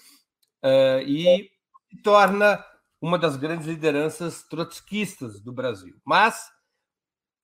eh, 0.62 1.04
e 1.06 1.50
se 1.90 2.02
torna 2.02 2.64
uma 3.00 3.18
das 3.18 3.36
grandes 3.36 3.66
lideranças 3.66 4.42
trotskistas 4.42 5.40
do 5.40 5.52
Brasil. 5.52 5.96
Mas 6.04 6.50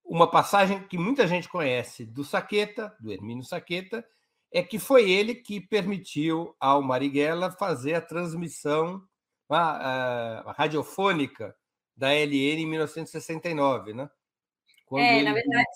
uma 0.04 0.30
passagem 0.30 0.82
que 0.88 0.98
muita 0.98 1.26
gente 1.26 1.48
conhece 1.48 2.04
do 2.04 2.24
Saqueta, 2.24 2.94
do 3.00 3.12
Hermínio 3.12 3.44
Saqueta, 3.44 4.04
é 4.52 4.62
que 4.62 4.78
foi 4.78 5.08
ele 5.10 5.34
que 5.34 5.60
permitiu 5.60 6.54
ao 6.58 6.82
Marighella 6.82 7.50
fazer 7.52 7.94
a 7.94 8.00
transmissão 8.00 9.02
a, 9.48 9.58
a, 9.58 10.40
a 10.50 10.52
radiofônica 10.52 11.54
da 12.00 12.14
LN 12.14 12.62
em 12.62 12.66
1969, 12.66 13.92
né? 13.92 14.10
Quando 14.86 15.02
é, 15.02 15.18
ele... 15.18 15.24
na 15.24 15.34
verdade, 15.34 15.68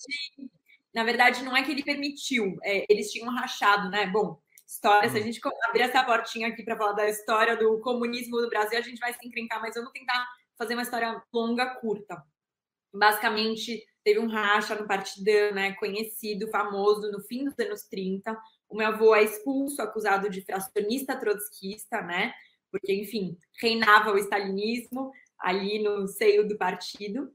na 0.95 1.05
verdade, 1.05 1.45
não 1.45 1.55
é 1.55 1.63
que 1.63 1.71
ele 1.71 1.85
permitiu, 1.85 2.57
é, 2.65 2.87
eles 2.89 3.13
tinham 3.13 3.29
rachado, 3.29 3.91
né? 3.91 4.07
Bom, 4.07 4.41
história, 4.67 5.11
se 5.11 5.17
a 5.17 5.21
uhum. 5.21 5.27
gente 5.27 5.41
abrir 5.69 5.83
essa 5.83 6.03
portinha 6.03 6.49
aqui 6.49 6.63
para 6.63 6.79
falar 6.79 6.93
da 6.93 7.09
história 7.09 7.57
do 7.57 7.79
comunismo 7.81 8.41
do 8.41 8.49
Brasil, 8.49 8.79
a 8.79 8.83
gente 8.83 8.99
vai 8.99 9.13
se 9.13 9.27
encrencar, 9.27 9.61
mas 9.61 9.77
eu 9.77 9.83
vou 9.83 9.93
tentar 9.93 10.27
fazer 10.57 10.73
uma 10.73 10.83
história 10.83 11.23
longa, 11.31 11.67
curta. 11.77 12.25
Basicamente, 12.91 13.85
teve 14.03 14.19
um 14.19 14.27
racha 14.27 14.75
no 14.75 14.87
partidão, 14.87 15.53
né, 15.53 15.75
conhecido, 15.75 16.49
famoso, 16.49 17.13
no 17.13 17.21
fim 17.21 17.45
dos 17.45 17.59
anos 17.59 17.83
30. 17.83 18.35
O 18.67 18.77
meu 18.77 18.87
avô 18.87 19.15
é 19.15 19.25
expulso, 19.25 19.83
acusado 19.83 20.31
de 20.31 20.41
fracionista 20.41 21.17
trotskista, 21.17 22.01
né? 22.01 22.33
Porque, 22.71 22.95
enfim, 22.95 23.37
reinava 23.61 24.11
o 24.11 24.19
stalinismo 24.19 25.13
ali 25.45 25.83
no 25.83 26.07
seio 26.09 26.49
do 26.49 26.57
partido. 26.57 27.31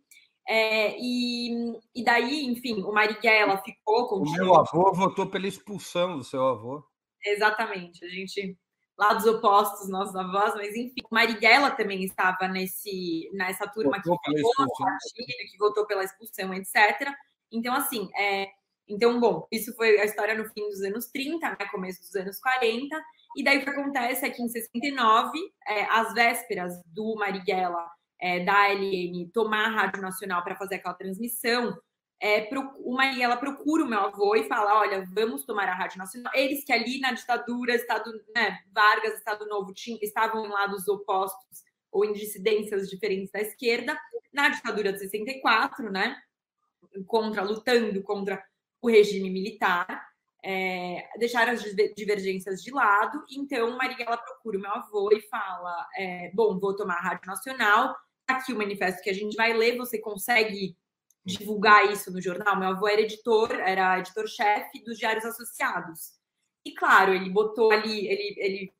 É, 0.47 0.97
e, 0.99 1.51
e 1.93 2.03
daí, 2.03 2.45
enfim, 2.45 2.81
o 2.81 2.91
Marighella 2.91 3.57
ficou 3.59 4.07
com 4.07 4.15
o 4.15 4.31
meu 4.31 4.55
avô 4.55 4.91
votou 4.93 5.27
pela 5.27 5.47
expulsão 5.47 6.17
do 6.17 6.23
seu 6.23 6.43
avô. 6.43 6.83
Exatamente, 7.23 8.03
a 8.03 8.09
gente 8.09 8.57
lados 8.97 9.25
opostos, 9.25 9.87
nossos 9.87 10.15
avós, 10.15 10.55
mas 10.55 10.75
enfim, 10.75 11.01
o 11.09 11.15
Marighella 11.15 11.71
também 11.71 12.03
estava 12.03 12.49
nesse, 12.49 13.29
nessa 13.31 13.65
turma 13.67 13.97
votou 13.97 14.19
que 14.19 14.41
votou 14.41 14.65
no 14.65 14.73
partido, 14.77 15.25
que 15.25 15.57
votou 15.57 15.85
pela 15.85 16.03
expulsão, 16.03 16.53
etc. 16.53 17.13
Então, 17.51 17.73
assim, 17.73 18.09
é, 18.17 18.49
então, 18.87 19.19
bom, 19.19 19.47
isso 19.51 19.73
foi 19.75 19.99
a 19.99 20.05
história 20.05 20.35
no 20.35 20.49
fim 20.49 20.67
dos 20.67 20.81
anos 20.81 21.05
30, 21.07 21.47
né, 21.47 21.55
começo 21.71 22.01
dos 22.01 22.15
anos 22.15 22.39
40, 22.39 23.01
e 23.37 23.43
daí 23.43 23.59
o 23.59 23.63
que 23.63 23.69
acontece 23.69 24.25
é 24.25 24.29
que 24.29 24.41
em 24.41 24.49
69, 24.49 25.31
é, 25.67 25.85
às 25.85 26.13
vésperas 26.13 26.73
do 26.87 27.15
Marighella 27.15 27.87
é, 28.21 28.43
da 28.43 28.53
ALN 28.65 29.29
tomar 29.33 29.65
a 29.65 29.69
Rádio 29.69 30.01
Nacional 30.01 30.43
para 30.43 30.55
fazer 30.55 30.75
aquela 30.75 30.93
transmissão, 30.93 31.77
é, 32.21 32.49
o 32.79 32.93
Marighella 32.93 33.37
procura 33.37 33.83
o 33.83 33.87
meu 33.87 33.99
avô 33.99 34.35
e 34.35 34.47
fala: 34.47 34.79
olha, 34.79 35.07
vamos 35.13 35.45
tomar 35.45 35.69
a 35.69 35.73
Rádio 35.73 35.97
Nacional. 35.97 36.31
Eles 36.35 36.65
que 36.65 36.73
ali 36.73 36.99
na 36.99 37.13
ditadura, 37.13 37.73
Estado, 37.75 38.11
né, 38.35 38.59
Vargas, 38.73 39.15
Estado 39.15 39.45
Novo, 39.47 39.73
tinham, 39.73 39.99
estavam 40.01 40.45
em 40.45 40.49
lados 40.49 40.87
opostos 40.87 41.63
ou 41.91 42.03
em 42.03 42.13
dissidências 42.13 42.89
diferentes 42.89 43.31
da 43.31 43.41
esquerda, 43.41 43.97
na 44.33 44.49
ditadura 44.49 44.91
de 44.91 44.99
64, 44.99 45.89
né? 45.89 46.15
Contra, 47.07 47.41
lutando 47.41 48.01
contra 48.03 48.43
o 48.81 48.89
regime 48.89 49.29
militar 49.29 50.09
é, 50.43 51.09
deixar 51.17 51.49
as 51.49 51.61
divergências 51.95 52.61
de 52.61 52.71
lado. 52.71 53.23
Então, 53.29 53.77
Marighella 53.77 54.17
procura 54.17 54.57
o 54.57 54.61
meu 54.61 54.71
avô 54.71 55.09
e 55.11 55.21
fala: 55.21 55.87
é, 55.95 56.31
Bom, 56.33 56.59
vou 56.59 56.75
tomar 56.75 56.95
a 56.95 57.01
Rádio 57.01 57.27
Nacional, 57.27 57.95
aqui 58.29 58.53
o 58.53 58.57
manifesto 58.57 59.01
que 59.01 59.09
a 59.09 59.13
gente 59.13 59.35
vai 59.35 59.53
ler, 59.53 59.77
você 59.77 59.99
consegue 59.99 60.77
divulgar 61.25 61.91
isso 61.91 62.11
no 62.11 62.21
jornal? 62.21 62.57
Meu 62.57 62.69
avô 62.69 62.87
era 62.87 63.01
editor, 63.01 63.51
era 63.51 63.99
editor-chefe 63.99 64.83
dos 64.83 64.97
Diários 64.97 65.25
Associados. 65.25 66.13
E 66.65 66.73
claro, 66.73 67.13
ele 67.13 67.29
botou 67.29 67.71
ali, 67.71 68.07
ele, 68.07 68.35
ele 68.37 68.73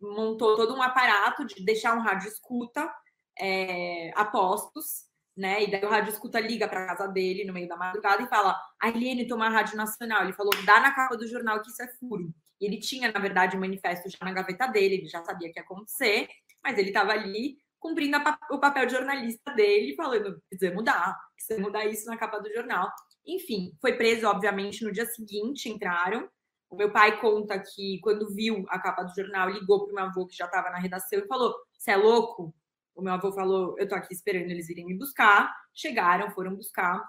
montou 0.00 0.56
todo 0.56 0.74
um 0.74 0.82
aparato 0.82 1.44
de 1.44 1.64
deixar 1.64 1.96
um 1.96 2.00
rádio 2.00 2.28
escuta 2.28 2.92
é, 3.38 4.12
a 4.14 4.24
postos, 4.24 5.04
né? 5.36 5.64
E 5.64 5.70
daí 5.70 5.84
o 5.84 5.88
rádio 5.88 6.12
escuta 6.12 6.38
liga 6.38 6.68
para 6.68 6.86
casa 6.86 7.08
dele 7.08 7.44
no 7.44 7.52
meio 7.52 7.68
da 7.68 7.76
madrugada 7.76 8.22
e 8.22 8.28
fala: 8.28 8.58
a 8.80 8.88
Eliane 8.88 9.26
toma 9.26 9.46
a 9.46 9.50
Rádio 9.50 9.76
Nacional. 9.76 10.22
Ele 10.22 10.32
falou: 10.32 10.52
dá 10.64 10.80
na 10.80 10.94
capa 10.94 11.16
do 11.16 11.26
jornal 11.26 11.60
que 11.60 11.70
isso 11.70 11.82
é 11.82 11.88
furo. 11.98 12.32
E 12.60 12.66
ele 12.66 12.78
tinha, 12.78 13.10
na 13.10 13.18
verdade, 13.18 13.56
o 13.56 13.60
manifesto 13.60 14.08
já 14.08 14.18
na 14.22 14.32
gaveta 14.32 14.66
dele, 14.68 14.94
ele 14.94 15.08
já 15.08 15.24
sabia 15.24 15.52
que 15.52 15.58
ia 15.58 15.62
acontecer, 15.62 16.28
mas 16.62 16.78
ele 16.78 16.88
estava 16.88 17.12
ali 17.12 17.58
cumprindo 17.84 18.16
o 18.50 18.58
papel 18.58 18.86
de 18.86 18.94
jornalista 18.94 19.52
dele, 19.52 19.94
falando: 19.94 20.42
precisa 20.48 20.74
mudar, 20.74 21.14
precisa 21.36 21.60
mudar 21.60 21.84
isso 21.84 22.06
na 22.06 22.16
capa 22.16 22.38
do 22.38 22.50
jornal. 22.50 22.90
Enfim, 23.26 23.76
foi 23.78 23.92
preso, 23.92 24.26
obviamente, 24.26 24.82
no 24.82 24.90
dia 24.90 25.04
seguinte, 25.04 25.68
entraram. 25.68 26.26
O 26.70 26.76
meu 26.76 26.90
pai 26.90 27.20
conta 27.20 27.58
que, 27.58 28.00
quando 28.02 28.34
viu 28.34 28.64
a 28.68 28.78
capa 28.78 29.02
do 29.02 29.14
jornal, 29.14 29.50
ligou 29.50 29.84
para 29.84 29.92
o 29.92 29.94
meu 29.94 30.04
avô, 30.04 30.26
que 30.26 30.34
já 30.34 30.46
estava 30.46 30.70
na 30.70 30.78
redação, 30.78 31.18
e 31.18 31.26
falou: 31.26 31.54
Você 31.76 31.90
é 31.90 31.96
louco? 31.96 32.54
O 32.94 33.02
meu 33.02 33.12
avô 33.12 33.30
falou: 33.32 33.76
Eu 33.78 33.86
tô 33.86 33.94
aqui 33.94 34.14
esperando 34.14 34.50
eles 34.50 34.66
virem 34.66 34.86
me 34.86 34.96
buscar. 34.96 35.54
Chegaram, 35.74 36.30
foram 36.30 36.56
buscar. 36.56 37.04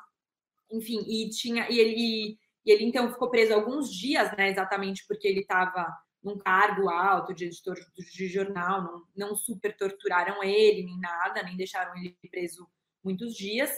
Enfim, 0.69 0.99
e 1.07 1.29
tinha. 1.29 1.71
E 1.71 1.79
ele, 1.79 2.37
e 2.65 2.71
ele 2.71 2.83
então 2.83 3.09
ficou 3.13 3.29
preso 3.29 3.53
alguns 3.53 3.89
dias, 3.89 4.29
né? 4.35 4.49
Exatamente 4.49 5.05
porque 5.07 5.25
ele 5.25 5.39
estava 5.39 5.87
num 6.25 6.39
cargo 6.39 6.89
alto 6.89 7.35
de 7.35 7.45
editor 7.45 7.75
de 7.95 8.27
jornal, 8.27 8.81
não, 8.81 9.03
não 9.15 9.35
super 9.35 9.77
torturaram 9.77 10.43
ele, 10.43 10.83
nem 10.83 10.99
nada, 10.99 11.43
nem 11.43 11.55
deixaram 11.55 11.95
ele 11.95 12.17
preso 12.31 12.67
muitos 13.03 13.35
dias. 13.35 13.71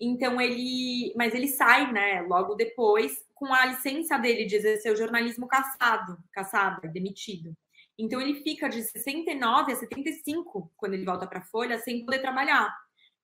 Então 0.00 0.40
ele, 0.40 1.12
mas 1.14 1.34
ele 1.34 1.48
sai, 1.48 1.92
né, 1.92 2.22
logo 2.22 2.54
depois, 2.54 3.22
com 3.34 3.52
a 3.52 3.66
licença 3.66 4.16
dele 4.16 4.46
de 4.46 4.56
exercer 4.56 4.90
o 4.90 4.96
jornalismo 4.96 5.46
caçado, 5.46 6.16
caçado, 6.32 6.80
demitido. 6.90 7.54
Então 7.98 8.18
ele 8.18 8.42
fica 8.42 8.70
de 8.70 8.82
69 8.82 9.72
a 9.72 9.76
75 9.76 10.72
quando 10.74 10.94
ele 10.94 11.04
volta 11.04 11.26
para 11.26 11.40
a 11.40 11.44
Folha 11.44 11.78
sem 11.78 12.06
poder 12.06 12.20
trabalhar. 12.20 12.74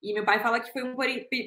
E 0.02 0.12
meu 0.12 0.26
pai 0.26 0.42
fala 0.42 0.60
que 0.60 0.70
foi 0.72 0.82
um 0.82 0.94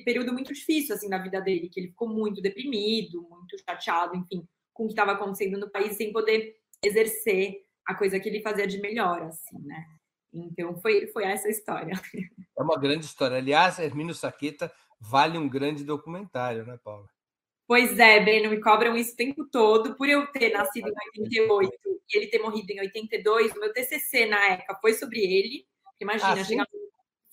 período 0.03 0.33
muito 0.33 0.51
difícil 0.51 0.95
assim 0.95 1.07
na 1.07 1.19
vida 1.19 1.39
dele, 1.39 1.69
que 1.69 1.79
ele 1.79 1.89
ficou 1.89 2.09
muito 2.09 2.41
deprimido, 2.41 3.21
muito 3.29 3.57
chateado, 3.59 4.17
enfim, 4.17 4.45
com 4.73 4.83
o 4.83 4.87
que 4.87 4.93
estava 4.93 5.11
acontecendo 5.11 5.59
no 5.59 5.69
país 5.69 5.95
sem 5.95 6.11
poder 6.11 6.60
exercer 6.83 7.63
a 7.85 7.95
coisa 7.95 8.19
que 8.19 8.29
ele 8.29 8.41
fazia 8.41 8.67
de 8.67 8.79
melhor, 8.79 9.21
assim, 9.23 9.59
né? 9.59 9.85
Então 10.33 10.77
foi 10.77 11.07
foi 11.07 11.25
essa 11.25 11.49
história. 11.49 11.93
É 12.57 12.63
uma 12.63 12.77
grande 12.77 13.05
história. 13.05 13.37
Aliás, 13.37 13.79
Hermínio 13.79 14.13
Saqueta 14.13 14.71
vale 14.99 15.35
um 15.35 15.49
grande 15.49 15.83
documentário, 15.83 16.63
né, 16.63 16.77
Paula? 16.83 17.07
Pois 17.67 17.97
é, 17.97 18.19
Breno, 18.19 18.51
me 18.51 18.59
cobram 18.59 18.95
isso 18.95 19.13
o 19.13 19.15
tempo 19.15 19.45
todo. 19.45 19.95
Por 19.95 20.07
eu 20.07 20.27
ter 20.27 20.51
nascido 20.51 20.89
em 20.89 21.21
88 21.21 21.71
e 21.85 22.17
ele 22.17 22.27
ter 22.27 22.39
morrido 22.39 22.71
em 22.71 22.81
82, 22.81 23.53
o 23.53 23.59
meu 23.59 23.73
TCC 23.73 24.27
na 24.27 24.51
ECA 24.51 24.77
foi 24.79 24.93
sobre 24.93 25.21
ele. 25.21 25.65
Imagina, 25.99 26.33
ah, 26.33 26.43
chegar... 26.43 26.67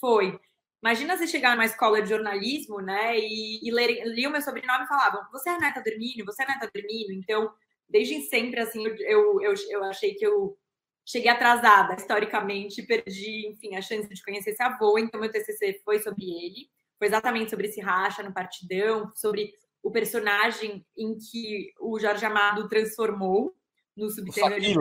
foi. 0.01 0.41
Imagina 0.83 1.17
você 1.17 1.27
chegar 1.27 1.57
numa 1.57 1.65
escola 1.65 2.01
de 2.01 2.09
jornalismo, 2.09 2.81
né, 2.81 3.19
e, 3.19 3.61
e 3.67 3.71
ler, 3.73 4.05
lia 4.07 4.29
o 4.29 4.33
meu 4.33 4.41
sobrenome 4.41 4.85
e 4.85 4.89
falavam, 4.89 5.27
você 5.33 5.51
é 5.51 5.59
neta 5.59 5.83
do 5.83 5.89
Hermínio, 5.89 6.25
você 6.25 6.45
é 6.45 6.47
neta 6.47 6.71
do 6.73 6.79
Hermínio. 6.79 7.19
Então, 7.19 7.53
desde 7.89 8.21
sempre, 8.23 8.61
assim, 8.61 8.87
eu, 8.87 9.41
eu, 9.41 9.55
eu 9.71 9.85
achei 9.85 10.15
que 10.15 10.27
eu 10.27 10.57
cheguei 11.05 11.31
atrasada, 11.31 11.95
historicamente, 11.95 12.83
perdi, 12.83 13.47
enfim, 13.49 13.75
a 13.77 13.81
chance 13.81 14.09
de 14.09 14.23
conhecer 14.23 14.51
esse 14.51 14.63
avô. 14.63 14.99
Então, 14.99 15.21
meu 15.21 15.31
TCC 15.31 15.81
foi 15.85 15.99
sobre 16.01 16.25
ele. 16.25 16.71
Foi 16.99 17.07
exatamente 17.07 17.51
sobre 17.51 17.69
esse 17.69 17.81
racha 17.81 18.23
no 18.23 18.35
partidão, 18.35 19.11
sobre 19.15 19.53
o 19.83 19.91
personagem 19.91 20.85
em 20.97 21.17
que 21.17 21.73
o 21.81 21.99
Jorge 21.99 22.25
Amado 22.27 22.69
transformou 22.69 23.55
no 23.97 24.11
subterrâneo 24.11 24.81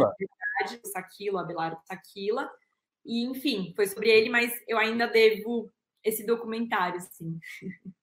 o 0.83 0.87
Saquila, 0.87 1.41
Abelardo 1.41 1.79
Saquila. 1.85 2.49
E, 3.05 3.23
enfim, 3.25 3.73
foi 3.75 3.87
sobre 3.87 4.09
ele, 4.09 4.29
mas 4.29 4.51
eu 4.67 4.77
ainda 4.77 5.07
devo 5.07 5.71
esse 6.03 6.25
documentário, 6.25 6.99
sim. 6.99 7.39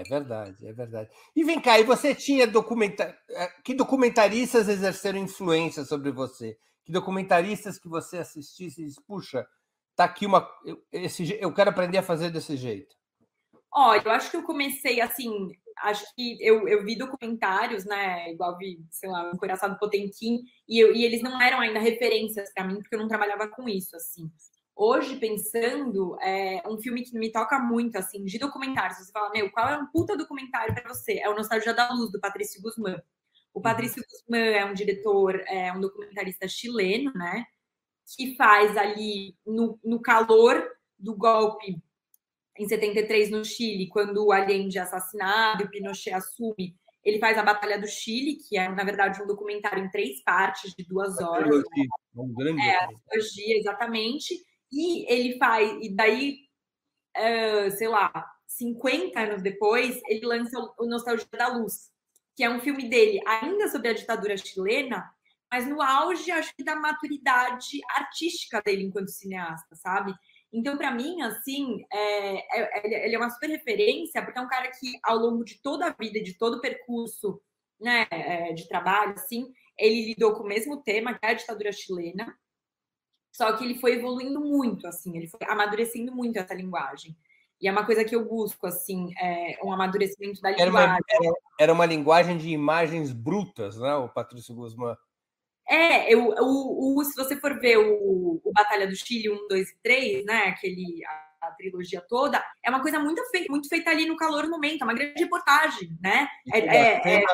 É 0.00 0.02
verdade, 0.02 0.66
é 0.66 0.72
verdade. 0.72 1.10
E 1.36 1.44
vem 1.44 1.60
cá, 1.60 1.78
e 1.78 1.84
você 1.84 2.14
tinha 2.14 2.46
documentar... 2.46 3.14
Eh, 3.28 3.48
que 3.62 3.74
documentaristas 3.74 4.66
exerceram 4.66 5.18
influência 5.18 5.84
sobre 5.84 6.10
você? 6.10 6.56
Que 6.86 6.90
documentaristas 6.90 7.78
que 7.78 7.86
você 7.86 8.16
assistisse 8.16 8.80
e 8.80 8.86
disse, 8.86 8.98
puxa, 9.06 9.46
tá 9.94 10.04
aqui 10.04 10.24
uma. 10.24 10.48
Esse... 10.90 11.36
Eu 11.38 11.52
quero 11.52 11.68
aprender 11.68 11.98
a 11.98 12.02
fazer 12.02 12.30
desse 12.30 12.56
jeito. 12.56 12.96
Olha, 13.70 14.00
eu 14.02 14.10
acho 14.12 14.30
que 14.30 14.38
eu 14.38 14.42
comecei 14.42 15.02
assim, 15.02 15.30
acho 15.82 16.02
que 16.14 16.38
eu, 16.40 16.66
eu 16.66 16.82
vi 16.82 16.96
documentários, 16.96 17.84
né? 17.84 18.32
Igual 18.32 18.56
vi, 18.56 18.82
sei 18.90 19.10
lá, 19.10 19.30
o 19.30 19.36
Coração 19.36 19.76
Potemkin, 19.76 20.40
e, 20.66 20.82
eu, 20.82 20.94
e 20.94 21.04
eles 21.04 21.20
não 21.20 21.40
eram 21.42 21.60
ainda 21.60 21.78
referências 21.78 22.50
para 22.54 22.66
mim, 22.66 22.76
porque 22.76 22.94
eu 22.94 22.98
não 22.98 23.06
trabalhava 23.06 23.48
com 23.48 23.68
isso, 23.68 23.94
assim. 23.94 24.30
Hoje, 24.82 25.16
pensando, 25.16 26.16
é 26.22 26.62
um 26.66 26.78
filme 26.78 27.02
que 27.02 27.12
me 27.18 27.30
toca 27.30 27.58
muito, 27.58 27.98
assim, 27.98 28.24
de 28.24 28.38
documentários. 28.38 28.96
Você 28.96 29.12
fala, 29.12 29.28
meu, 29.28 29.50
qual 29.50 29.68
é 29.68 29.76
um 29.76 29.84
puta 29.84 30.16
documentário 30.16 30.72
para 30.72 30.88
você? 30.88 31.18
É 31.18 31.28
o 31.28 31.34
Nostalgia 31.34 31.74
da 31.74 31.92
Luz, 31.92 32.10
do 32.10 32.18
Patrício 32.18 32.62
Guzmán. 32.62 32.98
O 33.52 33.58
uhum. 33.58 33.62
Patrício 33.62 34.02
Guzmán 34.02 34.38
é 34.38 34.64
um 34.64 34.72
diretor, 34.72 35.38
é 35.48 35.70
um 35.70 35.82
documentarista 35.82 36.48
chileno, 36.48 37.12
né? 37.12 37.44
Que 38.16 38.34
faz 38.36 38.74
ali, 38.78 39.36
no, 39.46 39.78
no 39.84 40.00
calor 40.00 40.66
do 40.98 41.14
golpe 41.14 41.78
em 42.58 42.66
73 42.66 43.30
no 43.30 43.44
Chile, 43.44 43.86
quando 43.86 44.24
o 44.24 44.32
Allende 44.32 44.78
é 44.78 44.80
assassinado 44.80 45.62
e 45.62 45.66
o 45.66 45.70
Pinochet 45.70 46.14
assume, 46.14 46.74
ele 47.04 47.18
faz 47.18 47.36
a 47.36 47.42
Batalha 47.42 47.78
do 47.78 47.86
Chile, 47.86 48.36
que 48.48 48.56
é, 48.56 48.66
na 48.66 48.84
verdade, 48.84 49.22
um 49.22 49.26
documentário 49.26 49.84
em 49.84 49.90
três 49.90 50.22
partes 50.24 50.72
de 50.74 50.86
duas 50.86 51.20
horas. 51.20 51.44
Trilogia, 51.44 51.88
um 52.16 52.32
grande 52.32 52.62
é, 52.62 52.76
a 52.76 52.88
trilogia, 52.88 53.58
exatamente. 53.58 54.48
E 54.72 55.12
ele 55.12 55.36
faz, 55.38 55.78
e 55.82 55.94
daí, 55.94 56.38
uh, 57.16 57.70
sei 57.72 57.88
lá, 57.88 58.12
50 58.46 59.18
anos 59.18 59.42
depois, 59.42 60.00
ele 60.08 60.26
lança 60.26 60.58
o 60.78 60.86
Nostalgia 60.86 61.26
da 61.32 61.48
Luz, 61.48 61.90
que 62.36 62.44
é 62.44 62.50
um 62.50 62.60
filme 62.60 62.88
dele 62.88 63.20
ainda 63.26 63.68
sobre 63.68 63.88
a 63.88 63.92
ditadura 63.92 64.36
chilena, 64.36 65.10
mas 65.50 65.66
no 65.66 65.82
auge, 65.82 66.30
acho 66.30 66.54
que, 66.54 66.62
da 66.62 66.76
maturidade 66.76 67.80
artística 67.90 68.62
dele 68.62 68.84
enquanto 68.84 69.08
cineasta, 69.08 69.74
sabe? 69.74 70.14
Então, 70.52 70.76
para 70.76 70.92
mim, 70.92 71.20
assim, 71.22 71.84
é, 71.92 72.58
é, 72.60 73.04
ele 73.06 73.14
é 73.14 73.18
uma 73.18 73.30
super 73.30 73.48
referência, 73.48 74.22
porque 74.22 74.38
é 74.38 74.42
um 74.42 74.48
cara 74.48 74.70
que, 74.70 74.98
ao 75.02 75.16
longo 75.16 75.44
de 75.44 75.60
toda 75.60 75.86
a 75.86 75.92
vida, 75.92 76.20
de 76.20 76.34
todo 76.34 76.58
o 76.58 76.60
percurso 76.60 77.40
né, 77.80 78.06
é, 78.10 78.52
de 78.52 78.68
trabalho, 78.68 79.12
assim, 79.12 79.52
ele 79.78 80.06
lidou 80.06 80.34
com 80.34 80.42
o 80.42 80.46
mesmo 80.46 80.82
tema, 80.82 81.14
que 81.14 81.24
é 81.24 81.30
a 81.30 81.34
ditadura 81.34 81.72
chilena, 81.72 82.36
só 83.32 83.52
que 83.52 83.64
ele 83.64 83.78
foi 83.78 83.94
evoluindo 83.94 84.40
muito, 84.40 84.86
assim, 84.86 85.16
ele 85.16 85.28
foi 85.28 85.40
amadurecendo 85.48 86.14
muito 86.14 86.38
essa 86.38 86.54
linguagem. 86.54 87.16
E 87.60 87.68
é 87.68 87.72
uma 87.72 87.84
coisa 87.84 88.04
que 88.04 88.16
eu 88.16 88.24
busco, 88.24 88.66
assim, 88.66 89.12
é 89.18 89.58
um 89.62 89.72
amadurecimento 89.72 90.40
da 90.40 90.50
linguagem. 90.50 90.66
Era 90.66 90.70
uma, 90.70 90.98
era, 91.08 91.34
era 91.60 91.72
uma 91.72 91.86
linguagem 91.86 92.38
de 92.38 92.48
imagens 92.48 93.12
brutas, 93.12 93.76
né, 93.76 93.94
o 93.94 94.08
Patrício 94.08 94.54
Guzmán? 94.54 94.96
É, 95.70 96.12
eu, 96.12 96.34
o, 96.40 96.98
o, 96.98 97.04
se 97.04 97.14
você 97.14 97.36
for 97.36 97.60
ver 97.60 97.76
o, 97.76 98.40
o 98.42 98.52
Batalha 98.52 98.88
do 98.88 98.96
Chile 98.96 99.30
1, 99.30 99.46
2 99.46 99.70
e 99.70 99.76
3, 99.80 100.24
né? 100.24 100.48
Aquele, 100.48 101.00
a, 101.06 101.46
a 101.46 101.50
trilogia 101.52 102.00
toda, 102.00 102.44
é 102.64 102.68
uma 102.68 102.82
coisa 102.82 102.98
muito, 102.98 103.22
fei, 103.30 103.46
muito 103.48 103.68
feita 103.68 103.88
ali 103.88 104.04
no 104.04 104.16
calor 104.16 104.42
do 104.42 104.50
momento, 104.50 104.82
é 104.82 104.84
uma 104.84 104.94
grande 104.94 105.22
reportagem, 105.22 105.96
né? 106.02 106.26
É, 106.52 106.58
é, 106.58 107.02
cena... 107.02 107.20
é... 107.20 107.24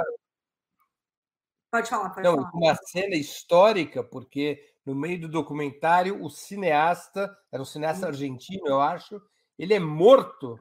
Pode 1.70 1.88
falar, 1.88 2.10
pode 2.10 2.28
Não, 2.28 2.36
falar. 2.36 2.50
Uma 2.52 2.74
cena 2.74 3.16
histórica, 3.16 4.04
porque 4.04 4.62
no 4.86 4.94
meio 4.94 5.20
do 5.20 5.28
documentário, 5.28 6.22
o 6.22 6.30
cineasta, 6.30 7.36
era 7.50 7.60
um 7.60 7.66
cineasta 7.66 8.06
argentino, 8.06 8.68
eu 8.68 8.80
acho, 8.80 9.20
ele 9.58 9.74
é 9.74 9.80
morto 9.80 10.58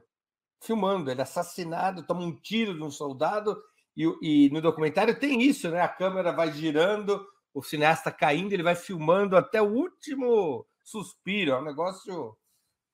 filmando, 0.60 1.10
ele 1.10 1.20
é 1.20 1.22
assassinado, 1.22 2.04
toma 2.04 2.22
um 2.22 2.34
tiro 2.34 2.74
de 2.74 2.82
um 2.82 2.90
soldado, 2.90 3.56
e, 3.96 4.04
e 4.20 4.50
no 4.50 4.60
documentário 4.60 5.18
tem 5.18 5.40
isso, 5.42 5.70
né? 5.70 5.80
A 5.80 5.88
câmera 5.88 6.32
vai 6.32 6.52
girando 6.52 7.24
o 7.54 7.62
cineasta 7.62 8.12
caindo, 8.12 8.52
ele 8.52 8.62
vai 8.62 8.74
filmando 8.74 9.36
até 9.36 9.62
o 9.62 9.72
último 9.72 10.66
suspiro. 10.84 11.52
É 11.52 11.58
um 11.58 11.64
negócio 11.64 12.36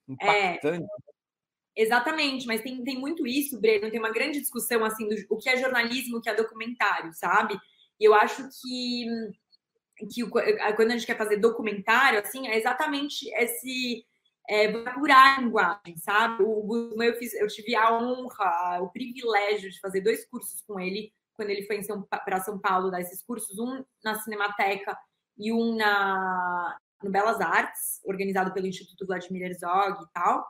impactante. 0.09 0.85
É, 1.77 1.83
exatamente, 1.83 2.47
mas 2.47 2.61
tem, 2.61 2.85
tem 2.85 3.01
muito 3.01 3.27
isso, 3.27 3.61
Breno. 3.61 3.91
Tem 3.91 3.99
uma 3.99 4.13
grande 4.13 4.39
discussão 4.39 4.85
assim 4.85 5.09
do 5.09 5.17
o 5.31 5.37
que 5.37 5.49
é 5.49 5.57
jornalismo, 5.57 6.19
o 6.19 6.21
que 6.21 6.31
é 6.31 6.35
documentário, 6.35 7.13
sabe? 7.15 7.59
E 7.99 8.05
eu 8.05 8.15
acho 8.15 8.49
que 8.61 9.07
que 9.97 10.27
quando 10.29 10.91
a 10.91 10.97
gente 10.97 11.07
quer 11.07 11.17
fazer 11.17 11.37
documentário, 11.37 12.19
assim, 12.19 12.49
é 12.49 12.57
exatamente 12.57 13.29
esse 13.35 14.05
é, 14.49 14.67
apurar 14.67 15.39
a 15.39 15.41
linguagem, 15.41 15.97
sabe? 15.99 16.43
O 16.43 17.03
eu, 17.03 17.15
fiz, 17.17 17.33
eu 17.35 17.47
tive 17.47 17.75
a 17.75 17.97
honra, 17.97 18.81
o 18.81 18.91
privilégio 18.91 19.71
de 19.71 19.81
fazer 19.81 20.01
dois 20.01 20.25
cursos 20.27 20.63
com 20.63 20.81
ele 20.81 21.13
quando 21.35 21.51
ele 21.51 21.67
foi 21.67 21.81
para 22.25 22.41
São 22.41 22.59
Paulo 22.59 22.91
dar 22.91 23.01
esses 23.01 23.23
cursos, 23.23 23.59
um 23.59 23.85
na 24.05 24.17
Cinemateca 24.17 24.97
e 25.39 25.53
um 25.53 25.75
na, 25.77 26.79
no 27.03 27.11
Belas 27.11 27.41
Artes, 27.41 28.01
organizado 28.05 28.53
pelo 28.53 28.67
Instituto 28.67 29.07
Vladimir 29.07 29.43
Herzog 29.43 30.03
e 30.03 30.13
tal. 30.13 30.47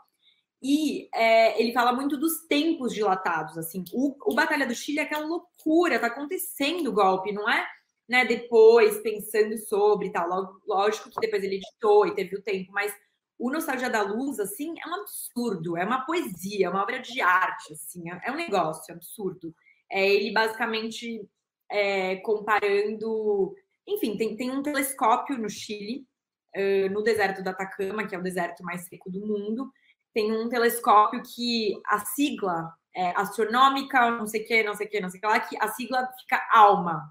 E 0.60 1.08
é, 1.14 1.60
ele 1.60 1.72
fala 1.72 1.92
muito 1.92 2.16
dos 2.16 2.46
tempos 2.46 2.92
dilatados, 2.92 3.58
assim. 3.58 3.84
O, 3.92 4.14
o 4.30 4.34
Batalha 4.34 4.66
do 4.66 4.74
Chile 4.74 5.00
é 5.00 5.02
aquela 5.02 5.26
loucura, 5.26 5.98
tá 5.98 6.06
acontecendo 6.06 6.88
o 6.88 6.92
golpe, 6.92 7.32
não 7.32 7.48
é? 7.50 7.66
Né, 8.12 8.26
depois, 8.26 9.00
pensando 9.00 9.56
sobre 9.56 10.08
e 10.08 10.12
tal. 10.12 10.60
Lógico 10.68 11.08
que 11.08 11.18
depois 11.18 11.42
ele 11.42 11.56
editou 11.56 12.06
e 12.06 12.14
teve 12.14 12.36
o 12.36 12.42
tempo, 12.42 12.70
mas 12.70 12.94
o 13.38 13.50
Nostalgia 13.50 13.88
da 13.88 14.02
Luz, 14.02 14.38
assim, 14.38 14.74
é 14.84 14.86
um 14.86 14.96
absurdo, 14.96 15.78
é 15.78 15.84
uma 15.86 16.04
poesia, 16.04 16.66
é 16.66 16.68
uma 16.68 16.82
obra 16.82 16.98
de 16.98 17.22
arte, 17.22 17.72
assim, 17.72 18.10
é, 18.10 18.20
é 18.26 18.30
um 18.30 18.36
negócio 18.36 18.94
absurdo. 18.94 19.54
É 19.90 20.06
ele 20.06 20.30
basicamente 20.30 21.26
é, 21.70 22.16
comparando. 22.16 23.54
Enfim, 23.88 24.14
tem, 24.18 24.36
tem 24.36 24.50
um 24.50 24.62
telescópio 24.62 25.38
no 25.38 25.48
Chile, 25.48 26.06
uh, 26.54 26.92
no 26.92 27.02
deserto 27.02 27.42
do 27.42 27.48
Atacama, 27.48 28.06
que 28.06 28.14
é 28.14 28.18
o 28.18 28.22
deserto 28.22 28.62
mais 28.62 28.82
seco 28.82 29.10
do 29.10 29.26
mundo. 29.26 29.72
Tem 30.12 30.30
um 30.30 30.50
telescópio 30.50 31.22
que 31.34 31.80
a 31.86 32.00
sigla 32.00 32.74
é 32.94 33.18
astronômica, 33.18 34.10
não 34.10 34.26
sei 34.26 34.42
o 34.42 34.46
que, 34.46 34.62
não 34.62 34.74
sei 34.74 34.86
o 34.86 34.90
que, 34.90 35.00
não 35.00 35.08
sei 35.08 35.16
o 35.16 35.20
que 35.22 35.26
lá, 35.26 35.40
que 35.40 35.56
a 35.58 35.68
sigla 35.68 36.06
fica 36.20 36.46
ALMA, 36.52 37.10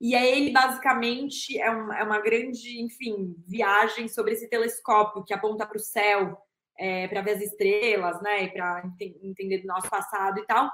e 0.00 0.14
aí 0.14 0.38
ele 0.38 0.52
basicamente 0.52 1.58
é, 1.58 1.70
um, 1.70 1.92
é 1.92 2.02
uma 2.04 2.20
grande, 2.20 2.80
enfim, 2.80 3.34
viagem 3.46 4.08
sobre 4.08 4.34
esse 4.34 4.48
telescópio 4.48 5.24
que 5.24 5.34
aponta 5.34 5.66
para 5.66 5.76
o 5.76 5.80
céu, 5.80 6.38
é, 6.78 7.08
para 7.08 7.22
ver 7.22 7.32
as 7.32 7.42
estrelas, 7.42 8.22
né? 8.22 8.48
Para 8.48 8.84
ent 8.84 9.16
entender 9.22 9.58
do 9.58 9.66
nosso 9.66 9.90
passado 9.90 10.38
e 10.38 10.46
tal. 10.46 10.70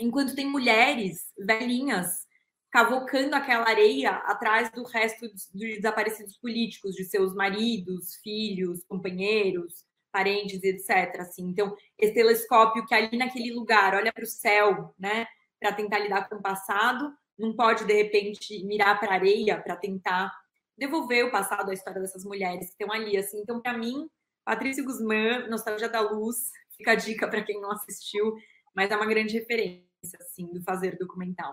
Enquanto 0.00 0.34
tem 0.34 0.46
mulheres 0.46 1.32
velhinhas 1.38 2.26
cavocando 2.70 3.34
aquela 3.36 3.68
areia 3.68 4.10
atrás 4.10 4.70
do 4.70 4.84
resto 4.84 5.28
dos 5.28 5.50
desaparecidos 5.52 6.36
políticos, 6.38 6.94
de 6.94 7.04
seus 7.04 7.34
maridos, 7.34 8.16
filhos, 8.22 8.84
companheiros, 8.84 9.84
parentes, 10.10 10.62
etc. 10.62 11.20
Assim. 11.20 11.48
Então, 11.48 11.74
esse 11.98 12.14
telescópio 12.14 12.86
que 12.86 12.94
ali 12.94 13.18
naquele 13.18 13.52
lugar 13.52 13.94
olha 13.94 14.12
para 14.12 14.24
o 14.24 14.26
céu, 14.26 14.94
né? 14.98 15.26
Para 15.60 15.72
tentar 15.72 15.98
lidar 15.98 16.28
com 16.28 16.36
o 16.36 16.42
passado, 16.42 17.12
não 17.38 17.54
pode, 17.54 17.84
de 17.84 17.92
repente, 17.92 18.64
mirar 18.64 18.98
para 18.98 19.12
a 19.12 19.14
areia 19.14 19.60
para 19.60 19.76
tentar 19.76 20.32
devolver 20.76 21.24
o 21.24 21.30
passado, 21.30 21.70
a 21.70 21.74
história 21.74 22.00
dessas 22.00 22.24
mulheres 22.24 22.66
que 22.66 22.82
estão 22.82 22.92
ali. 22.92 23.16
Assim. 23.16 23.40
Então, 23.40 23.60
para 23.60 23.76
mim, 23.76 24.08
Patrícia 24.44 24.84
Guzmán, 24.84 25.48
Nostalgia 25.48 25.88
da 25.88 26.00
Luz, 26.00 26.50
fica 26.76 26.92
a 26.92 26.94
dica 26.94 27.28
para 27.28 27.42
quem 27.42 27.60
não 27.60 27.72
assistiu, 27.72 28.36
mas 28.74 28.90
é 28.90 28.96
uma 28.96 29.06
grande 29.06 29.38
referência 29.38 29.86
assim, 30.20 30.46
do 30.52 30.62
fazer 30.62 30.96
documental. 30.98 31.52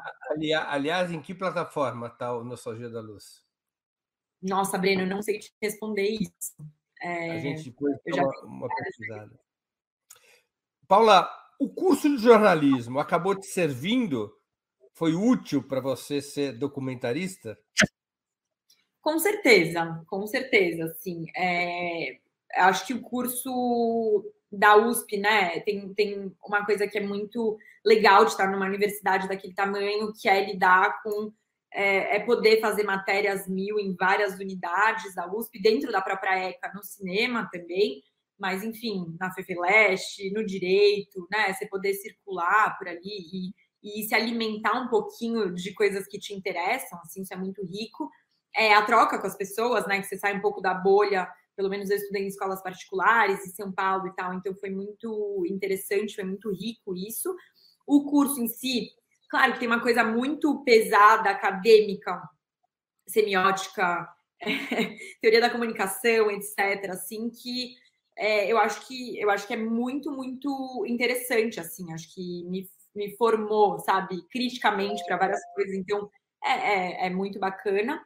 Aliás, 0.68 1.12
em 1.12 1.22
que 1.22 1.34
plataforma 1.34 2.08
está 2.08 2.36
o 2.36 2.44
Nostalgia 2.44 2.90
da 2.90 3.02
Luz? 3.02 3.44
Nossa, 4.42 4.78
Breno, 4.78 5.06
não 5.06 5.22
sei 5.22 5.40
te 5.40 5.54
responder 5.62 6.10
isso. 6.10 6.54
É... 7.02 7.32
A 7.32 7.40
gente 7.40 7.70
depois 7.70 7.96
dá 8.06 8.18
já... 8.18 8.24
uma, 8.24 8.42
uma 8.44 8.76
pesquisada. 8.76 9.40
Paula, 10.88 11.30
o 11.60 11.70
curso 11.70 12.10
de 12.10 12.22
jornalismo 12.22 13.00
acabou 13.00 13.36
te 13.36 13.48
servindo 13.48 14.38
foi 14.94 15.16
útil 15.16 15.64
para 15.64 15.82
você 15.82 16.22
ser 16.22 16.58
documentarista? 16.58 17.58
Com 19.02 19.20
certeza, 19.20 20.04
com 20.08 20.26
certeza, 20.26 20.94
sim. 21.00 21.26
É, 21.36 22.20
acho 22.56 22.88
que 22.88 22.94
o 22.94 23.02
curso 23.02 24.24
da 24.52 24.78
USP, 24.78 25.18
né, 25.18 25.60
tem, 25.62 25.94
tem 25.94 26.32
uma 26.46 26.66
coisa 26.66 26.88
que 26.88 26.98
é 26.98 27.02
muito 27.02 27.58
legal 27.84 28.24
de 28.24 28.32
estar 28.32 28.50
numa 28.50 28.68
universidade 28.68 29.28
daquele 29.28 29.54
tamanho, 29.54 30.14
que 30.14 30.30
é 30.30 30.46
lidar 30.46 31.02
com 31.02 31.34
é, 31.74 32.18
é, 32.18 32.20
poder 32.20 32.62
fazer 32.62 32.84
matérias 32.84 33.48
mil 33.48 33.80
em 33.80 33.96
várias 33.96 34.36
unidades 34.36 35.16
da 35.16 35.28
USP, 35.28 35.60
dentro 35.60 35.92
da 35.92 36.02
própria 36.02 36.50
ECA, 36.50 36.72
no 36.74 36.84
cinema 36.84 37.50
também, 37.52 38.04
mas 38.38 38.64
enfim, 38.64 39.16
na 39.20 39.34
FEFELESH, 39.34 40.32
no 40.34 40.46
direito, 40.46 41.28
né? 41.32 41.52
Você 41.52 41.68
poder 41.68 41.94
circular 41.96 42.78
por 42.78 42.88
ali 42.88 43.00
e 43.04 43.54
e 43.84 44.04
se 44.04 44.16
alimentar 44.16 44.80
um 44.80 44.88
pouquinho 44.88 45.54
de 45.54 45.74
coisas 45.74 46.08
que 46.08 46.18
te 46.18 46.34
interessam, 46.34 47.00
assim, 47.04 47.22
isso 47.22 47.34
é 47.34 47.38
muito 47.38 47.64
rico. 47.66 48.10
É, 48.56 48.74
a 48.74 48.86
troca 48.86 49.20
com 49.20 49.28
as 49.28 49.36
pessoas, 49.36 49.86
né? 49.88 50.00
Que 50.00 50.08
você 50.08 50.18
sai 50.18 50.38
um 50.38 50.42
pouco 50.42 50.62
da 50.62 50.74
bolha, 50.74 51.28
pelo 51.56 51.70
menos 51.70 51.90
eu 51.90 51.98
estudei 51.98 52.24
em 52.24 52.28
escolas 52.28 52.62
particulares 52.62 53.46
em 53.46 53.52
São 53.52 53.72
Paulo 53.72 54.08
e 54.08 54.16
tal, 54.16 54.34
então 54.34 54.56
foi 54.56 54.70
muito 54.70 55.44
interessante, 55.48 56.16
foi 56.16 56.24
muito 56.24 56.52
rico 56.52 56.96
isso. 56.96 57.36
O 57.86 58.06
curso 58.10 58.40
em 58.42 58.48
si, 58.48 58.90
claro 59.30 59.54
que 59.54 59.60
tem 59.60 59.68
uma 59.68 59.82
coisa 59.82 60.04
muito 60.04 60.64
pesada, 60.64 61.30
acadêmica, 61.30 62.22
semiótica, 63.08 64.08
é, 64.42 64.46
teoria 65.22 65.42
da 65.42 65.50
comunicação, 65.50 66.32
etc., 66.32 66.90
assim, 66.90 67.30
que 67.30 67.76
é, 68.16 68.52
eu 68.52 68.58
acho 68.58 68.88
que 68.88 69.20
eu 69.20 69.30
acho 69.30 69.48
que 69.48 69.54
é 69.54 69.58
muito, 69.58 70.12
muito 70.12 70.86
interessante, 70.88 71.60
assim, 71.60 71.92
acho 71.94 72.14
que 72.14 72.44
me 72.46 72.70
me 72.96 73.16
formou, 73.18 73.80
sabe, 73.80 74.22
criticamente 74.30 75.04
para 75.06 75.18
várias 75.18 75.42
coisas, 75.54 75.74
então 75.76 76.10
é, 76.44 76.52
é, 76.52 77.08
é 77.08 77.10
muito 77.10 77.40
bacana. 77.40 78.02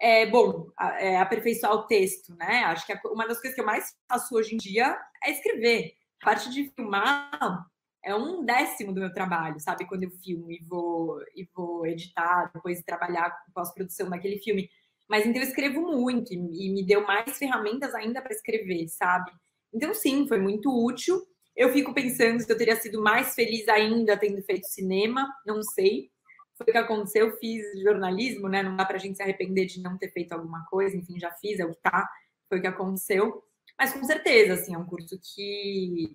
É, 0.00 0.26
bom, 0.26 0.70
é, 0.98 1.18
aperfeiçoar 1.18 1.74
o 1.74 1.86
texto, 1.86 2.34
né? 2.36 2.64
Acho 2.64 2.86
que 2.86 2.98
uma 3.08 3.26
das 3.26 3.38
coisas 3.38 3.54
que 3.54 3.60
eu 3.60 3.66
mais 3.66 3.94
faço 4.08 4.34
hoje 4.34 4.54
em 4.54 4.58
dia 4.58 4.98
é 5.22 5.30
escrever. 5.30 5.92
A 6.22 6.24
parte 6.24 6.50
de 6.50 6.70
filmar 6.74 7.66
é 8.02 8.14
um 8.14 8.44
décimo 8.44 8.94
do 8.94 9.00
meu 9.00 9.12
trabalho, 9.12 9.60
sabe? 9.60 9.86
Quando 9.86 10.04
eu 10.04 10.10
filmo 10.10 10.50
e 10.50 10.58
vou, 10.66 11.20
e 11.34 11.46
vou 11.54 11.86
editar, 11.86 12.50
depois 12.54 12.82
trabalhar 12.82 13.30
com 13.30 13.52
pós-produção 13.52 14.08
daquele 14.08 14.38
filme. 14.38 14.70
Mas 15.08 15.26
então 15.26 15.42
eu 15.42 15.48
escrevo 15.48 15.82
muito 15.82 16.32
e, 16.32 16.36
e 16.36 16.72
me 16.72 16.84
deu 16.84 17.06
mais 17.06 17.36
ferramentas 17.36 17.94
ainda 17.94 18.22
para 18.22 18.32
escrever, 18.32 18.88
sabe? 18.88 19.30
Então, 19.72 19.92
sim, 19.92 20.26
foi 20.26 20.38
muito 20.38 20.70
útil. 20.70 21.20
Eu 21.56 21.72
fico 21.72 21.92
pensando 21.92 22.40
se 22.40 22.50
eu 22.50 22.56
teria 22.56 22.76
sido 22.76 23.02
mais 23.02 23.34
feliz 23.34 23.68
ainda 23.68 24.16
tendo 24.16 24.42
feito 24.42 24.66
cinema, 24.66 25.28
não 25.46 25.62
sei. 25.62 26.10
Foi 26.56 26.66
o 26.68 26.72
que 26.72 26.78
aconteceu, 26.78 27.28
eu 27.28 27.36
fiz 27.38 27.64
jornalismo, 27.82 28.48
né? 28.48 28.62
Não 28.62 28.76
dá 28.76 28.84
pra 28.84 28.98
gente 28.98 29.16
se 29.16 29.22
arrepender 29.22 29.66
de 29.66 29.80
não 29.80 29.96
ter 29.96 30.12
feito 30.12 30.32
alguma 30.32 30.64
coisa, 30.66 30.96
enfim, 30.96 31.18
já 31.18 31.30
fiz, 31.32 31.58
é 31.58 31.64
o 31.64 31.74
tá, 31.74 32.08
foi 32.48 32.58
o 32.58 32.60
que 32.60 32.66
aconteceu. 32.66 33.42
Mas 33.78 33.92
com 33.92 34.04
certeza, 34.04 34.54
assim, 34.54 34.74
é 34.74 34.78
um 34.78 34.84
curso 34.84 35.18
que, 35.18 36.14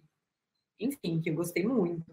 enfim, 0.79 1.19
que 1.19 1.31
eu 1.31 1.35
gostei 1.35 1.65
muito. 1.65 2.05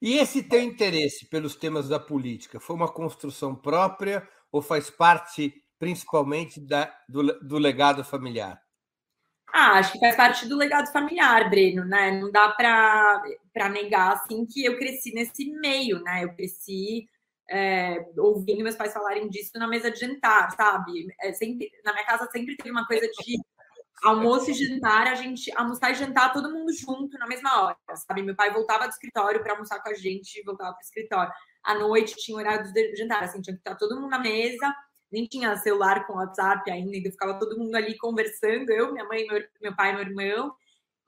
E 0.00 0.18
esse 0.18 0.42
teu 0.42 0.60
interesse 0.60 1.26
pelos 1.26 1.54
temas 1.54 1.88
da 1.88 1.98
política 1.98 2.60
foi 2.60 2.76
uma 2.76 2.90
construção 2.90 3.54
própria 3.54 4.26
ou 4.52 4.62
faz 4.62 4.90
parte 4.90 5.52
principalmente 5.78 6.60
da, 6.60 6.94
do, 7.08 7.22
do 7.40 7.58
legado 7.58 8.04
familiar? 8.04 8.60
Ah, 9.58 9.78
acho 9.78 9.92
que 9.92 9.98
faz 9.98 10.14
parte 10.14 10.46
do 10.46 10.54
legado 10.54 10.92
familiar, 10.92 11.48
Breno, 11.48 11.82
né? 11.82 12.10
Não 12.10 12.30
dá 12.30 12.50
para 12.50 13.70
negar 13.70 14.12
assim 14.12 14.44
que 14.44 14.62
eu 14.62 14.76
cresci 14.76 15.14
nesse 15.14 15.50
meio, 15.50 16.02
né? 16.02 16.24
Eu 16.24 16.34
cresci 16.34 17.08
é, 17.48 18.04
ouvindo 18.18 18.62
meus 18.62 18.76
pais 18.76 18.92
falarem 18.92 19.30
disso 19.30 19.52
na 19.54 19.66
mesa 19.66 19.90
de 19.90 19.98
jantar, 19.98 20.54
sabe? 20.54 21.06
É, 21.22 21.32
sempre, 21.32 21.70
na 21.82 21.94
minha 21.94 22.04
casa 22.04 22.28
sempre 22.30 22.54
teve 22.54 22.70
uma 22.70 22.86
coisa 22.86 23.08
de 23.08 23.40
almoço 24.02 24.50
e 24.50 24.54
jantar, 24.54 25.06
a 25.06 25.14
gente 25.14 25.50
almoçar 25.56 25.90
e 25.90 25.94
jantar 25.94 26.34
todo 26.34 26.52
mundo 26.52 26.70
junto 26.74 27.16
na 27.18 27.26
mesma 27.26 27.62
hora, 27.62 27.76
sabe? 28.06 28.22
Meu 28.22 28.36
pai 28.36 28.52
voltava 28.52 28.86
do 28.86 28.90
escritório 28.90 29.42
para 29.42 29.52
almoçar 29.54 29.82
com 29.82 29.88
a 29.88 29.94
gente, 29.94 30.42
voltava 30.44 30.72
para 30.72 30.82
o 30.82 30.84
escritório. 30.84 31.32
À 31.64 31.74
noite 31.74 32.14
tinha 32.16 32.36
horário 32.36 32.70
de 32.70 32.94
jantar, 32.94 33.24
assim, 33.24 33.40
tinha 33.40 33.54
que 33.54 33.60
estar 33.60 33.74
todo 33.76 33.98
mundo 33.98 34.10
na 34.10 34.18
mesa 34.18 34.70
nem 35.10 35.26
tinha 35.26 35.56
celular 35.56 36.06
com 36.06 36.14
WhatsApp 36.14 36.70
ainda, 36.70 36.96
então 36.96 37.12
ficava 37.12 37.38
todo 37.38 37.58
mundo 37.58 37.74
ali 37.74 37.96
conversando, 37.96 38.70
eu, 38.70 38.92
minha 38.92 39.04
mãe, 39.04 39.26
meu, 39.26 39.42
meu 39.60 39.76
pai, 39.76 39.92
meu 39.92 40.02
irmão. 40.02 40.54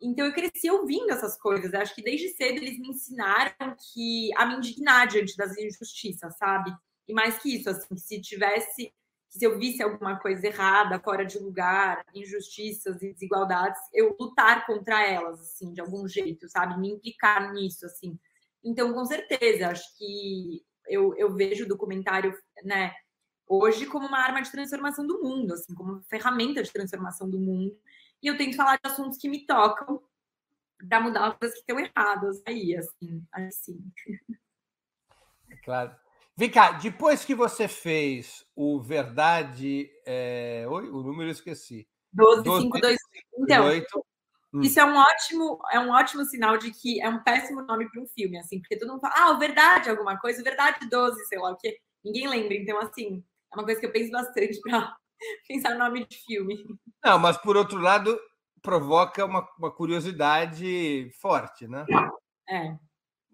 Então 0.01 0.25
eu 0.27 0.33
cresci 0.33 0.71
ouvindo 0.71 1.11
essas 1.11 1.37
coisas. 1.37 1.73
Eu 1.73 1.81
acho 1.81 1.95
que 1.95 2.03
desde 2.03 2.29
cedo 2.31 2.59
eles 2.59 2.79
me 2.79 2.89
ensinaram 2.89 3.77
que 3.93 4.31
a 4.37 4.47
me 4.47 4.57
indignar 4.57 5.07
diante 5.09 5.37
das 5.37 5.57
injustiças, 5.59 6.37
sabe? 6.37 6.73
E 7.07 7.13
mais 7.13 7.39
que 7.39 7.57
isso, 7.57 7.69
assim, 7.71 7.97
se 7.97 8.21
tivesse, 8.21 8.93
se 9.29 9.45
eu 9.45 9.59
visse 9.59 9.83
alguma 9.83 10.19
coisa 10.21 10.47
errada, 10.47 11.01
fora 11.01 11.25
de 11.25 11.39
lugar, 11.39 12.05
injustiças 12.15 13.03
e 13.03 13.13
desigualdades, 13.13 13.81
eu 13.93 14.15
lutar 14.19 14.67
contra 14.67 15.05
elas, 15.05 15.41
assim, 15.41 15.73
de 15.73 15.81
algum 15.81 16.07
jeito, 16.07 16.49
sabe? 16.49 16.79
Me 16.79 16.91
implicar 16.91 17.53
nisso, 17.53 17.87
assim. 17.87 18.19
Então, 18.63 18.93
com 18.93 19.05
certeza, 19.05 19.69
acho 19.71 19.97
que 19.97 20.63
eu, 20.87 21.15
eu 21.17 21.35
vejo 21.35 21.65
o 21.65 21.69
documentário, 21.69 22.37
né? 22.63 22.93
Hoje 23.49 23.87
como 23.87 24.07
uma 24.07 24.19
arma 24.19 24.43
de 24.43 24.51
transformação 24.51 25.07
do 25.07 25.23
mundo, 25.23 25.55
assim, 25.55 25.75
como 25.75 26.03
ferramenta 26.03 26.63
de 26.63 26.73
transformação 26.73 27.29
do 27.29 27.39
mundo. 27.39 27.77
E 28.23 28.27
eu 28.27 28.37
tento 28.37 28.57
falar 28.57 28.77
de 28.77 28.91
assuntos 28.91 29.19
que 29.19 29.29
me 29.29 29.47
tocam 29.47 30.03
para 30.89 31.01
mudar 31.01 31.29
as 31.29 31.37
coisas 31.37 31.57
que 31.57 31.63
estão 31.63 31.79
erradas 31.79 32.43
aí, 32.47 32.77
assim, 32.77 33.25
assim. 33.33 33.93
Claro. 35.65 35.95
Vem 36.37 36.51
cá, 36.51 36.73
depois 36.73 37.25
que 37.25 37.35
você 37.35 37.67
fez 37.67 38.47
o 38.55 38.81
Verdade. 38.81 39.91
É... 40.07 40.65
Oi, 40.69 40.89
o 40.89 41.03
número 41.03 41.29
eu 41.29 41.33
esqueci. 41.33 41.89
12, 42.13 42.43
12 42.43 42.63
5, 42.63 42.81
2, 42.81 42.97
então, 43.39 43.67
8. 43.67 44.07
Hum. 44.55 44.61
Isso 44.63 44.81
é 44.81 44.85
um 44.85 44.97
ótimo, 44.97 45.59
é 45.71 45.79
um 45.79 45.91
ótimo 45.91 46.25
sinal 46.25 46.57
de 46.57 46.71
que 46.71 47.01
é 47.01 47.09
um 47.09 47.23
péssimo 47.23 47.63
nome 47.63 47.91
para 47.91 48.01
um 48.01 48.07
filme, 48.07 48.39
assim, 48.39 48.61
porque 48.61 48.79
todo 48.79 48.91
mundo 48.91 49.01
fala, 49.01 49.15
ah, 49.17 49.31
o 49.33 49.39
verdade 49.39 49.91
alguma 49.91 50.19
coisa, 50.19 50.43
verdade 50.43 50.89
12, 50.89 51.27
sei 51.27 51.39
lá 51.39 51.51
o 51.51 51.57
quê. 51.57 51.79
Ninguém 52.05 52.29
lembra. 52.29 52.55
Então, 52.55 52.79
assim, 52.79 53.23
é 53.53 53.57
uma 53.57 53.65
coisa 53.65 53.81
que 53.81 53.87
eu 53.87 53.93
penso 53.93 54.11
bastante 54.11 54.61
para 54.63 54.97
pensar 55.47 55.71
no 55.73 55.79
nome 55.79 56.07
de 56.07 56.17
filme. 56.19 56.65
Não, 57.05 57.19
mas 57.19 57.37
por 57.37 57.57
outro 57.57 57.79
lado, 57.79 58.19
provoca 58.63 59.25
uma, 59.25 59.49
uma 59.59 59.71
curiosidade 59.71 61.11
forte, 61.21 61.67
né? 61.67 61.85
É. 62.49 62.77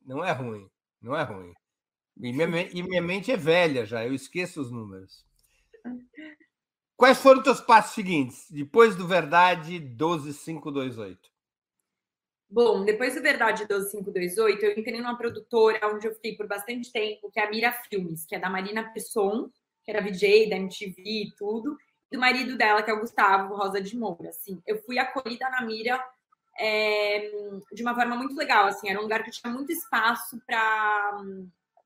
Não 0.05 0.25
é 0.25 0.33
ruim, 0.33 0.69
não 1.01 1.17
é 1.17 1.23
ruim. 1.23 1.53
E 2.17 2.33
minha, 2.33 2.47
e 2.73 2.83
minha 2.83 3.03
mente 3.03 3.33
é 3.33 3.37
velha 3.37 3.85
já, 3.85 4.05
eu 4.05 4.15
esqueço 4.15 4.61
os 4.61 4.71
números. 4.71 5.25
Quais 6.97 7.19
foram 7.19 7.39
os 7.39 7.45
teus 7.45 7.61
passos 7.61 7.95
seguintes? 7.95 8.47
Depois 8.51 8.97
do 8.97 9.07
Verdade 9.07 9.79
12528. 9.79 11.35
Bom, 12.49 12.85
depois 12.85 13.15
do 13.15 13.21
Verdade 13.21 13.67
12528, 13.67 14.65
eu 14.65 14.79
entrei 14.79 15.01
numa 15.01 15.19
produtora 15.19 15.81
onde 15.93 16.07
eu 16.07 16.15
fiquei 16.15 16.37
por 16.37 16.47
bastante 16.47 16.93
tempo, 16.93 17.31
que 17.33 17.41
é 17.41 17.47
a 17.47 17.51
Mira 17.51 17.73
Filmes, 17.73 18.25
que 18.25 18.37
é 18.37 18.39
da 18.39 18.49
Marina 18.49 18.93
Pesson, 18.93 19.51
que 19.85 19.91
era 19.91 20.03
VJ 20.03 20.49
da 20.49 20.57
MTV 20.57 21.03
e 21.05 21.33
tudo, 21.37 21.77
e 22.11 22.17
do 22.17 22.21
marido 22.21 22.57
dela, 22.57 22.83
que 22.83 22.91
é 22.91 22.95
o 22.95 23.01
Gustavo 23.01 23.55
Rosa 23.55 23.81
de 23.81 23.97
Moura. 23.97 24.31
Assim, 24.31 24.61
eu 24.67 24.79
fui 24.83 24.99
acolhida 24.99 25.49
na 25.51 25.63
Mira 25.63 26.03
é, 26.59 27.31
de 27.73 27.83
uma 27.83 27.95
forma 27.95 28.17
muito 28.17 28.35
legal. 28.35 28.67
Assim, 28.67 28.89
era 28.89 28.99
um 28.99 29.03
lugar 29.03 29.23
que 29.23 29.31
tinha 29.31 29.53
muito 29.53 29.73
espaço 29.73 30.41
para 30.47 31.23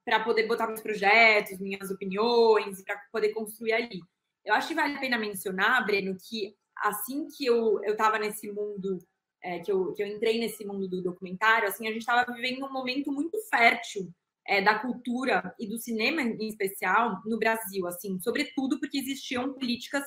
para 0.05 0.21
poder 0.21 0.47
botar 0.47 0.67
meus 0.67 0.81
projetos, 0.81 1.59
minhas 1.59 1.91
opiniões, 1.91 2.83
para 2.83 2.97
poder 3.13 3.29
construir 3.29 3.75
ali. 3.75 4.01
Eu 4.43 4.55
acho 4.55 4.69
que 4.69 4.75
vale 4.75 4.97
a 4.97 4.99
pena 4.99 5.19
mencionar, 5.19 5.85
Breno, 5.85 6.17
que 6.19 6.57
assim 6.79 7.29
que 7.29 7.45
eu 7.45 7.79
estava 7.85 8.19
nesse 8.19 8.51
mundo, 8.51 8.99
é, 9.43 9.59
que, 9.59 9.71
eu, 9.71 9.93
que 9.93 10.03
eu 10.03 10.07
entrei 10.07 10.41
nesse 10.41 10.65
mundo 10.65 10.89
do 10.89 11.03
documentário, 11.03 11.69
assim, 11.69 11.87
a 11.87 11.93
gente 11.93 12.01
estava 12.01 12.33
vivendo 12.33 12.65
um 12.65 12.73
momento 12.73 13.13
muito 13.13 13.37
fértil 13.51 14.11
é, 14.49 14.63
da 14.63 14.79
cultura 14.79 15.55
e 15.61 15.69
do 15.69 15.79
cinema 15.79 16.23
em 16.23 16.49
especial 16.49 17.21
no 17.27 17.39
Brasil, 17.39 17.87
assim, 17.87 18.19
sobretudo 18.19 18.81
porque 18.81 18.99
existiam 18.99 19.53
políticas 19.53 20.03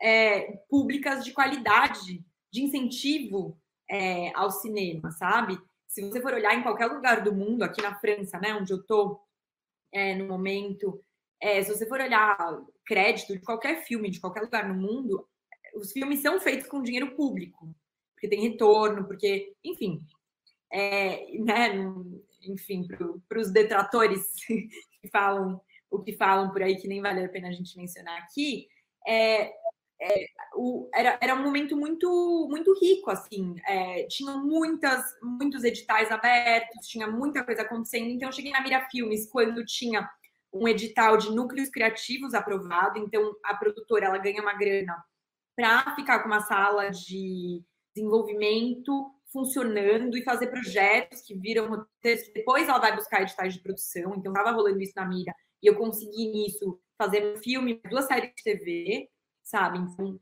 é, 0.00 0.52
públicas 0.68 1.22
de 1.22 1.32
qualidade, 1.32 2.24
de 2.50 2.62
incentivo 2.62 3.60
é, 3.88 4.34
ao 4.34 4.50
cinema, 4.50 5.10
sabe? 5.12 5.60
Se 5.86 6.00
você 6.00 6.22
for 6.22 6.32
olhar 6.32 6.54
em 6.54 6.62
qualquer 6.62 6.86
lugar 6.86 7.22
do 7.22 7.34
mundo, 7.34 7.62
aqui 7.62 7.82
na 7.82 7.98
França, 7.98 8.38
né, 8.38 8.54
onde 8.54 8.72
eu 8.72 8.78
estou 8.80 9.20
é, 9.92 10.14
no 10.14 10.26
momento, 10.26 11.04
é, 11.38 11.62
se 11.62 11.70
você 11.76 11.86
for 11.86 12.00
olhar 12.00 12.38
crédito 12.86 13.34
de 13.34 13.40
qualquer 13.40 13.84
filme, 13.84 14.10
de 14.10 14.20
qualquer 14.20 14.40
lugar 14.40 14.66
no 14.66 14.74
mundo, 14.74 15.28
os 15.74 15.92
filmes 15.92 16.20
são 16.20 16.40
feitos 16.40 16.66
com 16.66 16.82
dinheiro 16.82 17.14
público, 17.14 17.74
porque 18.14 18.28
tem 18.28 18.40
retorno, 18.40 19.06
porque, 19.06 19.54
enfim, 19.62 20.02
é, 20.72 21.30
né, 21.38 21.74
enfim, 22.42 22.86
para 23.28 23.38
os 23.38 23.50
detratores 23.50 24.34
que 24.46 25.08
falam 25.10 25.60
o 25.90 25.98
que 26.00 26.12
falam 26.12 26.50
por 26.50 26.62
aí, 26.62 26.76
que 26.76 26.86
nem 26.86 27.02
vale 27.02 27.24
a 27.24 27.28
pena 27.28 27.48
a 27.48 27.52
gente 27.52 27.76
mencionar 27.76 28.16
aqui, 28.22 28.68
é, 29.06 29.52
é, 30.00 30.26
o, 30.54 30.88
era, 30.94 31.18
era 31.20 31.34
um 31.34 31.42
momento 31.42 31.76
muito 31.76 32.46
muito 32.48 32.72
rico, 32.80 33.10
assim. 33.10 33.54
É, 33.66 34.06
muitas, 34.42 35.04
muitos 35.22 35.64
editais 35.64 36.10
abertos, 36.10 36.86
tinha 36.86 37.06
muita 37.06 37.44
coisa 37.44 37.62
acontecendo. 37.62 38.08
Então, 38.08 38.28
eu 38.28 38.32
cheguei 38.32 38.52
na 38.52 38.62
Mira 38.62 38.88
Filmes 38.90 39.28
quando 39.28 39.64
tinha 39.64 40.08
um 40.52 40.66
edital 40.66 41.16
de 41.16 41.30
núcleos 41.30 41.68
criativos 41.68 42.34
aprovado. 42.34 42.98
Então, 42.98 43.34
a 43.44 43.54
produtora 43.54 44.06
ela 44.06 44.18
ganha 44.18 44.40
uma 44.40 44.54
grana 44.54 44.96
para 45.54 45.94
ficar 45.94 46.20
com 46.20 46.28
uma 46.28 46.40
sala 46.40 46.90
de 46.90 47.62
desenvolvimento 47.94 49.12
funcionando 49.32 50.16
e 50.16 50.24
fazer 50.24 50.48
projetos 50.48 51.22
que 51.22 51.34
viram 51.34 51.68
roteiros. 51.68 52.30
Depois 52.34 52.68
ela 52.68 52.78
vai 52.78 52.94
buscar 52.94 53.22
editais 53.22 53.54
de 53.54 53.60
produção. 53.60 54.14
Então, 54.16 54.32
estava 54.32 54.50
rolando 54.50 54.80
isso 54.80 54.92
na 54.96 55.06
Mira. 55.06 55.34
E 55.62 55.66
eu 55.66 55.76
consegui 55.76 56.28
nisso 56.28 56.80
fazer 56.98 57.34
um 57.34 57.42
filme, 57.42 57.80
duas 57.88 58.06
séries 58.06 58.32
de 58.36 58.42
TV 58.42 59.08
sabe? 59.50 59.78
Então, 59.78 60.18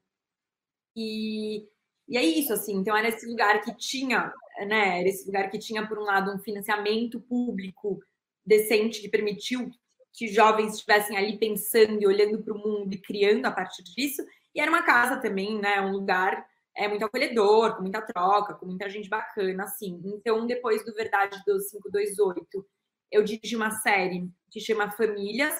e, 0.96 1.66
e 2.08 2.16
é 2.16 2.24
isso, 2.24 2.52
assim. 2.52 2.76
Então, 2.76 2.96
era 2.96 3.08
esse 3.08 3.26
lugar 3.26 3.60
que 3.60 3.76
tinha, 3.76 4.32
né? 4.66 5.00
Era 5.00 5.08
esse 5.08 5.26
lugar 5.26 5.50
que 5.50 5.58
tinha, 5.58 5.86
por 5.86 5.98
um 5.98 6.04
lado, 6.04 6.32
um 6.32 6.38
financiamento 6.38 7.20
público 7.20 8.00
decente 8.44 9.00
que 9.00 9.08
permitiu 9.08 9.70
que 10.12 10.26
jovens 10.26 10.74
estivessem 10.74 11.16
ali 11.16 11.38
pensando 11.38 12.02
e 12.02 12.06
olhando 12.06 12.42
para 12.42 12.54
o 12.54 12.58
mundo 12.58 12.92
e 12.92 12.98
criando 12.98 13.44
a 13.46 13.52
partir 13.52 13.84
disso. 13.84 14.24
E 14.54 14.60
era 14.60 14.70
uma 14.70 14.82
casa 14.82 15.18
também, 15.20 15.60
né? 15.60 15.80
Um 15.80 15.92
lugar 15.92 16.47
é 16.78 16.88
muito 16.88 17.04
acolhedor, 17.04 17.76
com 17.76 17.82
muita 17.82 18.00
troca, 18.00 18.54
com 18.54 18.64
muita 18.64 18.88
gente 18.88 19.08
bacana, 19.08 19.64
assim. 19.64 20.00
Então, 20.04 20.46
depois 20.46 20.84
do 20.84 20.94
Verdade 20.94 21.42
dos 21.44 21.70
528, 21.70 22.66
eu 23.10 23.22
dirigi 23.24 23.56
uma 23.56 23.70
série 23.70 24.30
que 24.50 24.60
chama 24.60 24.90
Famílias, 24.90 25.54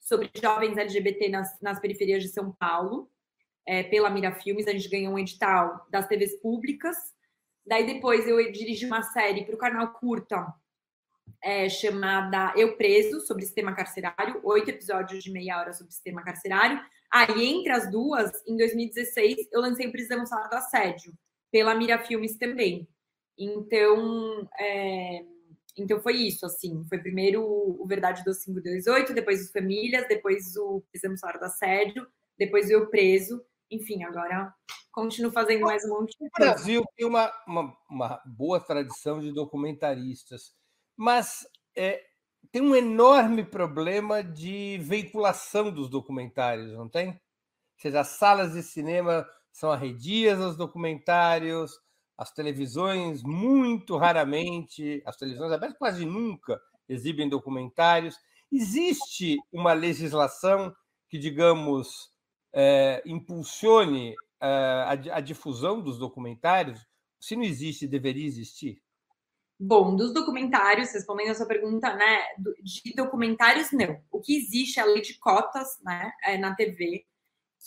sobre 0.00 0.30
jovens 0.34 0.76
LGBT 0.76 1.30
nas, 1.30 1.58
nas 1.62 1.80
periferias 1.80 2.22
de 2.22 2.28
São 2.28 2.52
Paulo 2.52 3.10
é, 3.66 3.82
pela 3.82 4.10
Mira 4.10 4.32
Filmes, 4.32 4.66
a 4.66 4.72
gente 4.72 4.88
ganhou 4.88 5.14
um 5.14 5.18
edital 5.18 5.86
das 5.90 6.06
TVs 6.06 6.38
públicas. 6.40 6.96
Daí 7.66 7.86
depois 7.86 8.28
eu 8.28 8.36
dirigi 8.52 8.84
uma 8.84 9.02
série 9.02 9.44
para 9.44 9.54
o 9.54 9.58
canal 9.58 9.92
Curta, 9.94 10.46
é, 11.42 11.68
chamada 11.68 12.52
Eu 12.56 12.76
Preso, 12.76 13.20
sobre 13.20 13.44
sistema 13.44 13.74
carcerário, 13.74 14.40
oito 14.44 14.68
episódios 14.68 15.24
de 15.24 15.30
meia 15.30 15.58
hora 15.58 15.72
sobre 15.72 15.92
sistema 15.92 16.22
carcerário. 16.22 16.78
Aí, 17.14 17.44
entre 17.44 17.70
as 17.70 17.88
duas, 17.88 18.32
em 18.44 18.56
2016, 18.56 19.46
eu 19.52 19.60
lancei 19.60 19.86
o 19.86 19.92
Prisão 19.92 20.26
Sala 20.26 20.48
do 20.48 20.56
Assédio, 20.56 21.12
pela 21.48 21.72
Mira 21.72 21.96
Filmes 21.96 22.36
também. 22.36 22.88
Então, 23.38 24.48
é, 24.58 25.24
então 25.78 26.00
foi 26.02 26.14
isso, 26.16 26.44
assim. 26.44 26.84
Foi 26.88 26.98
primeiro 26.98 27.40
o 27.40 27.86
Verdade 27.86 28.24
do 28.24 28.32
528, 28.32 29.14
depois 29.14 29.44
os 29.44 29.52
Famílias, 29.52 30.08
depois 30.08 30.56
o 30.56 30.82
Prisão 30.90 31.16
Sala 31.16 31.38
do 31.38 31.44
Assédio, 31.44 32.04
depois 32.36 32.66
o 32.66 32.72
Eu 32.72 32.90
Preso, 32.90 33.40
enfim, 33.70 34.02
agora 34.02 34.52
continuo 34.90 35.30
fazendo 35.30 35.62
mais 35.62 35.84
um 35.84 35.90
monte 35.90 36.18
de. 36.18 36.26
O 36.26 36.30
Brasil 36.36 36.84
tem 36.96 37.06
uma, 37.06 37.32
uma, 37.46 37.76
uma 37.88 38.22
boa 38.26 38.58
tradição 38.58 39.20
de 39.20 39.32
documentaristas, 39.32 40.52
mas 40.96 41.46
é, 41.76 42.02
tem 42.50 42.62
um 42.62 42.74
enorme 42.74 43.44
problema 43.44 44.22
de 44.22 44.78
veiculação 44.78 45.70
dos 45.70 45.88
documentários, 45.88 46.72
não 46.72 46.88
tem? 46.88 47.08
Ou 47.10 47.18
seja, 47.78 48.00
as 48.00 48.08
salas 48.08 48.52
de 48.52 48.62
cinema 48.62 49.26
são 49.52 49.70
arredias 49.70 50.40
aos 50.40 50.56
documentários, 50.56 51.72
as 52.16 52.32
televisões 52.32 53.22
muito 53.22 53.96
raramente, 53.96 55.02
as 55.04 55.16
televisões 55.16 55.52
abertas 55.52 55.78
quase 55.78 56.04
nunca 56.04 56.60
exibem 56.88 57.28
documentários. 57.28 58.16
Existe 58.52 59.36
uma 59.52 59.72
legislação 59.72 60.74
que, 61.08 61.18
digamos, 61.18 62.12
é, 62.52 63.02
impulsione 63.04 64.14
é, 64.40 64.46
a, 64.46 65.16
a 65.16 65.20
difusão 65.20 65.80
dos 65.80 65.98
documentários? 65.98 66.86
Se 67.18 67.34
não 67.34 67.42
existe, 67.42 67.88
deveria 67.88 68.26
existir? 68.26 68.83
Bom, 69.58 69.94
dos 69.94 70.12
documentários, 70.12 70.92
respondendo 70.92 71.30
a 71.30 71.34
sua 71.34 71.46
pergunta, 71.46 71.94
né? 71.94 72.18
De 72.62 72.92
documentários, 72.94 73.70
não. 73.72 74.00
O 74.10 74.20
que 74.20 74.36
existe 74.36 74.80
é 74.80 74.82
a 74.82 74.86
lei 74.86 75.00
de 75.00 75.18
cotas, 75.18 75.78
né? 75.82 76.12
É, 76.24 76.36
na 76.36 76.54
TV, 76.54 77.04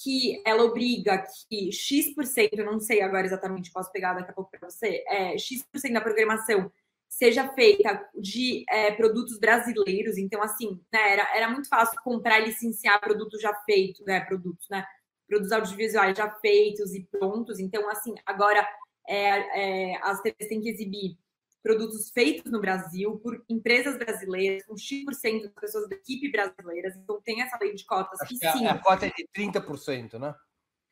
que 0.03 0.41
ela 0.45 0.63
obriga 0.63 1.23
que 1.49 1.71
X%, 1.71 2.53
eu 2.53 2.65
não 2.65 2.79
sei 2.79 3.01
agora 3.01 3.25
exatamente, 3.25 3.71
posso 3.71 3.91
pegar 3.91 4.13
daqui 4.13 4.31
a 4.31 4.33
pouco 4.33 4.51
para 4.51 4.69
você, 4.69 5.03
é, 5.07 5.37
X% 5.37 5.93
da 5.93 6.01
programação 6.01 6.71
seja 7.07 7.47
feita 7.53 8.05
de 8.19 8.63
é, 8.69 8.91
produtos 8.91 9.39
brasileiros. 9.39 10.17
Então, 10.17 10.41
assim, 10.43 10.79
né, 10.91 11.13
era, 11.13 11.35
era 11.35 11.49
muito 11.49 11.69
fácil 11.69 11.99
comprar 12.03 12.39
e 12.41 12.45
licenciar 12.45 12.99
produtos 12.99 13.41
já 13.41 13.53
feitos, 13.65 14.05
né? 14.05 14.19
Produtos, 14.21 14.67
né? 14.69 14.85
Produtos 15.27 15.51
audiovisuais 15.51 16.17
já 16.17 16.29
feitos 16.29 16.93
e 16.93 17.03
prontos. 17.05 17.59
Então, 17.59 17.89
assim, 17.89 18.13
agora 18.25 18.67
é, 19.07 19.93
é, 19.93 19.99
as 20.03 20.21
TVs 20.21 20.49
têm 20.49 20.61
que 20.61 20.69
exibir 20.69 21.17
produtos 21.61 22.09
feitos 22.11 22.51
no 22.51 22.61
Brasil 22.61 23.19
por 23.19 23.43
empresas 23.49 23.97
brasileiras, 23.97 24.65
com 24.65 24.77
X% 24.77 25.43
das 25.43 25.53
pessoas 25.53 25.89
da 25.89 25.95
equipe 25.95 26.31
brasileiras. 26.31 26.95
Então, 26.95 27.21
tem 27.21 27.41
essa 27.41 27.57
lei 27.59 27.73
de 27.73 27.85
cotas 27.85 28.21
Acho 28.21 28.33
que, 28.33 28.39
que 28.39 28.51
sim. 28.51 28.65
A, 28.67 28.73
a 28.73 28.81
cota 28.81 29.05
é 29.05 29.09
de 29.09 29.27
30%, 29.35 30.19
né? 30.19 30.33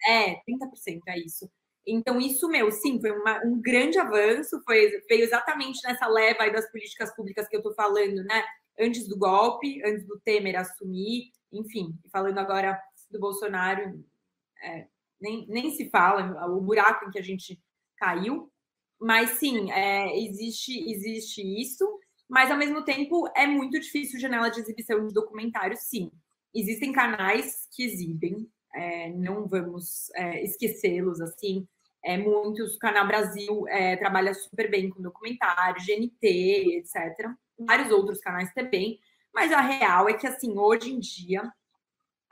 É, 0.07 0.35
30% 0.35 0.99
é 1.07 1.19
isso. 1.19 1.49
Então, 1.87 2.19
isso, 2.19 2.47
meu, 2.49 2.71
sim, 2.71 2.99
foi 2.99 3.11
uma, 3.11 3.43
um 3.45 3.61
grande 3.61 3.99
avanço, 3.99 4.61
foi, 4.65 5.03
veio 5.07 5.23
exatamente 5.23 5.79
nessa 5.83 6.07
leva 6.07 6.43
aí 6.43 6.51
das 6.51 6.69
políticas 6.71 7.15
públicas 7.15 7.47
que 7.47 7.55
eu 7.55 7.59
estou 7.59 7.73
falando, 7.75 8.23
né? 8.23 8.43
Antes 8.79 9.07
do 9.07 9.17
golpe, 9.17 9.81
antes 9.85 10.05
do 10.05 10.19
Temer 10.19 10.59
assumir, 10.59 11.31
enfim, 11.51 11.97
falando 12.11 12.39
agora 12.39 12.79
do 13.09 13.19
Bolsonaro, 13.19 14.03
é, 14.63 14.87
nem, 15.21 15.45
nem 15.47 15.71
se 15.71 15.89
fala 15.89 16.47
o 16.47 16.59
buraco 16.59 17.05
em 17.05 17.11
que 17.11 17.19
a 17.19 17.23
gente 17.23 17.61
caiu, 17.97 18.51
mas 18.99 19.31
sim, 19.31 19.71
é, 19.71 20.17
existe, 20.17 20.89
existe 20.89 21.41
isso, 21.41 21.99
mas 22.29 22.49
ao 22.49 22.57
mesmo 22.57 22.83
tempo 22.83 23.29
é 23.35 23.45
muito 23.45 23.79
difícil 23.79 24.19
janela 24.19 24.49
de 24.49 24.59
exibição 24.59 25.05
de 25.05 25.13
documentários, 25.13 25.81
sim. 25.81 26.11
Existem 26.53 26.91
canais 26.91 27.67
que 27.71 27.83
exibem, 27.83 28.49
é, 28.73 29.09
não 29.11 29.47
vamos 29.47 30.09
é, 30.15 30.43
esquecê-los 30.43 31.21
assim. 31.21 31.67
É, 32.03 32.17
muitos, 32.17 32.77
Canal 32.77 33.07
Brasil 33.07 33.67
é, 33.67 33.95
trabalha 33.95 34.33
super 34.33 34.69
bem 34.69 34.89
com 34.89 35.01
documentário, 35.01 35.83
GNT, 35.83 36.77
etc. 36.77 37.29
Vários 37.57 37.91
outros 37.91 38.19
canais 38.19 38.53
também. 38.53 38.99
Mas 39.33 39.51
a 39.51 39.59
real 39.59 40.07
é 40.07 40.13
que, 40.13 40.27
assim, 40.27 40.57
hoje 40.57 40.93
em 40.93 40.99
dia, 40.99 41.51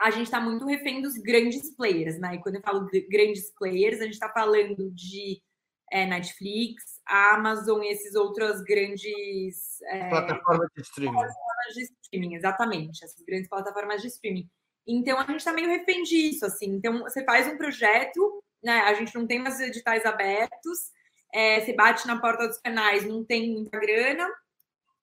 a 0.00 0.10
gente 0.10 0.24
está 0.24 0.40
muito 0.40 0.64
refém 0.64 1.02
dos 1.02 1.18
grandes 1.18 1.74
players, 1.74 2.18
né? 2.18 2.34
E 2.36 2.38
quando 2.40 2.56
eu 2.56 2.62
falo 2.62 2.88
grandes 3.10 3.50
players, 3.50 4.00
a 4.00 4.04
gente 4.04 4.14
está 4.14 4.28
falando 4.28 4.90
de 4.92 5.42
é, 5.90 6.06
Netflix, 6.06 7.00
Amazon 7.06 7.82
e 7.82 7.88
esses 7.88 8.14
outras 8.14 8.62
grandes 8.62 9.80
é, 9.82 10.08
plataformas 10.08 10.68
de 10.74 10.82
streaming. 10.82 11.12
Plataformas 11.12 11.74
de 11.74 11.82
streaming, 12.02 12.34
exatamente, 12.34 13.04
essas 13.04 13.22
grandes 13.24 13.48
plataformas 13.48 14.02
de 14.02 14.08
streaming. 14.08 14.48
Então 14.86 15.18
a 15.18 15.24
gente 15.24 15.36
está 15.36 15.52
meio 15.52 15.68
refém 15.68 16.02
disso, 16.02 16.44
assim. 16.44 16.66
Então 16.66 17.00
você 17.00 17.24
faz 17.24 17.46
um 17.46 17.56
projeto, 17.56 18.42
né? 18.62 18.80
A 18.80 18.94
gente 18.94 19.14
não 19.14 19.26
tem 19.26 19.38
mais 19.38 19.60
editais 19.60 20.04
abertos, 20.04 20.90
é, 21.32 21.60
você 21.60 21.72
bate 21.72 22.06
na 22.06 22.20
porta 22.20 22.46
dos 22.46 22.58
canais, 22.58 23.04
não 23.04 23.24
tem 23.24 23.52
muita 23.52 23.78
grana. 23.78 24.28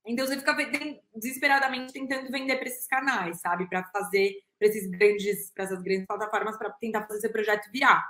Então 0.05 0.25
você 0.25 0.37
fica 0.37 0.55
desesperadamente 1.15 1.93
tentando 1.93 2.31
vender 2.31 2.57
para 2.57 2.67
esses 2.67 2.87
canais, 2.87 3.39
sabe? 3.39 3.67
Para 3.67 3.83
fazer 3.85 4.35
para 4.61 4.67
esses 4.67 4.87
grandes, 4.91 5.51
para 5.55 5.63
essas 5.63 5.81
grandes 5.81 6.05
plataformas 6.05 6.55
para 6.55 6.69
tentar 6.73 7.07
fazer 7.07 7.17
esse 7.17 7.29
projeto 7.29 7.71
virar. 7.71 8.07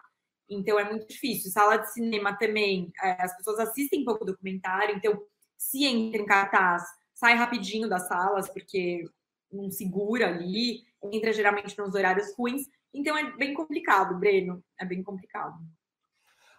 Então 0.52 0.78
é 0.78 0.84
muito 0.84 1.08
difícil. 1.08 1.50
Sala 1.50 1.78
de 1.78 1.92
cinema 1.94 2.38
também, 2.38 2.92
é, 3.02 3.24
as 3.24 3.36
pessoas 3.38 3.60
assistem 3.60 4.04
pouco 4.04 4.26
documentário, 4.26 4.96
então 4.96 5.24
se 5.58 5.86
entra 5.86 6.22
em 6.22 6.26
cartaz, 6.26 6.84
sai 7.14 7.36
rapidinho 7.36 7.88
das 7.88 8.08
salas, 8.08 8.50
porque 8.50 9.06
não 9.52 9.72
segura 9.72 10.28
ali, 10.28 10.84
entra 11.04 11.32
geralmente 11.32 11.78
nos 11.78 11.96
horários 11.96 12.36
ruins. 12.38 12.68
Então 12.94 13.18
é 13.18 13.32
bem 13.38 13.54
complicado, 13.54 14.20
Breno, 14.20 14.64
é 14.78 14.86
bem 14.86 15.02
complicado. 15.02 15.58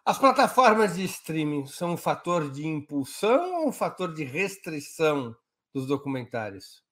As 0.05 0.18
plataformas 0.18 0.96
de 0.96 1.05
streaming 1.05 1.66
são 1.66 1.92
um 1.92 1.96
fator 1.96 2.50
de 2.50 2.66
impulsão 2.66 3.61
ou 3.61 3.68
um 3.68 3.72
fator 3.72 4.12
de 4.12 4.24
restrição 4.24 5.37
dos 5.72 5.87
documentários? 5.87 6.83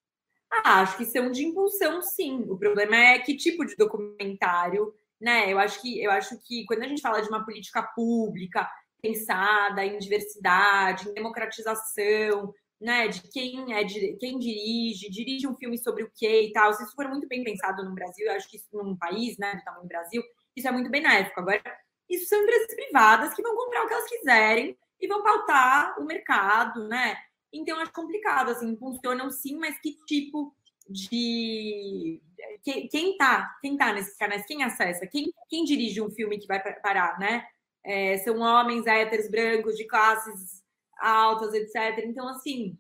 Ah, 0.50 0.80
acho 0.80 0.96
que 0.96 1.04
são 1.04 1.30
de 1.30 1.44
impulsão, 1.44 2.02
sim. 2.02 2.44
O 2.48 2.56
problema 2.56 2.96
é 2.96 3.18
que 3.18 3.36
tipo 3.36 3.64
de 3.64 3.74
documentário, 3.76 4.94
né? 5.20 5.52
Eu 5.52 5.58
acho 5.58 5.80
que 5.80 6.02
eu 6.02 6.10
acho 6.10 6.38
que 6.46 6.64
quando 6.64 6.82
a 6.82 6.88
gente 6.88 7.02
fala 7.02 7.20
de 7.20 7.28
uma 7.28 7.44
política 7.44 7.82
pública 7.82 8.68
pensada 9.02 9.84
em 9.84 9.98
diversidade, 9.98 11.08
em 11.08 11.14
democratização, 11.14 12.54
né? 12.80 13.08
De 13.08 13.22
quem 13.30 13.74
é 13.74 13.84
quem 14.18 14.38
dirige, 14.38 15.10
dirige 15.10 15.46
um 15.46 15.56
filme 15.56 15.78
sobre 15.78 16.02
o 16.04 16.10
quê 16.16 16.44
e 16.44 16.52
tal. 16.52 16.72
Se 16.72 16.82
isso 16.82 16.94
for 16.94 17.08
muito 17.08 17.28
bem 17.28 17.44
pensado 17.44 17.84
no 17.84 17.94
Brasil, 17.94 18.26
eu 18.26 18.32
acho 18.32 18.48
que 18.48 18.56
isso 18.56 18.68
num 18.72 18.96
país, 18.96 19.36
né, 19.38 19.56
do 19.56 19.64
tamanho 19.64 19.84
do 19.84 19.88
Brasil, 19.88 20.22
isso 20.56 20.66
é 20.66 20.72
muito 20.72 20.90
benéfico. 20.90 21.40
Agora, 21.40 21.62
isso 22.08 22.26
são 22.28 22.42
empresas 22.42 22.74
privadas 22.74 23.34
que 23.34 23.42
vão 23.42 23.54
comprar 23.54 23.84
o 23.84 23.88
que 23.88 23.94
elas 23.94 24.08
quiserem 24.08 24.76
e 24.98 25.06
vão 25.06 25.22
pautar 25.22 25.98
o 26.00 26.04
mercado, 26.04 26.88
né? 26.88 27.16
Então, 27.52 27.78
acho 27.80 27.92
complicado, 27.92 28.50
assim, 28.50 28.76
funcionam 28.76 29.30
sim, 29.30 29.56
mas 29.58 29.78
que 29.80 29.96
tipo 30.06 30.54
de. 30.88 32.20
Quem 32.62 33.16
tá, 33.16 33.56
quem 33.60 33.76
tá 33.76 33.92
nesses 33.92 34.16
canais, 34.16 34.44
quem 34.44 34.62
acessa, 34.62 35.06
quem, 35.06 35.32
quem 35.48 35.64
dirige 35.64 36.02
um 36.02 36.10
filme 36.10 36.38
que 36.38 36.46
vai 36.46 36.60
parar, 36.80 37.18
né? 37.18 37.46
É, 37.82 38.18
são 38.18 38.38
homens 38.40 38.86
héteros, 38.86 39.30
brancos, 39.30 39.76
de 39.76 39.86
classes 39.86 40.62
altas, 41.00 41.54
etc. 41.54 42.04
Então, 42.04 42.28
assim, 42.28 42.78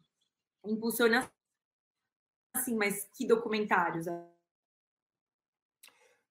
impulsiona 0.64 1.30
assim, 2.54 2.76
mas 2.76 3.08
que 3.14 3.26
documentários? 3.26 4.06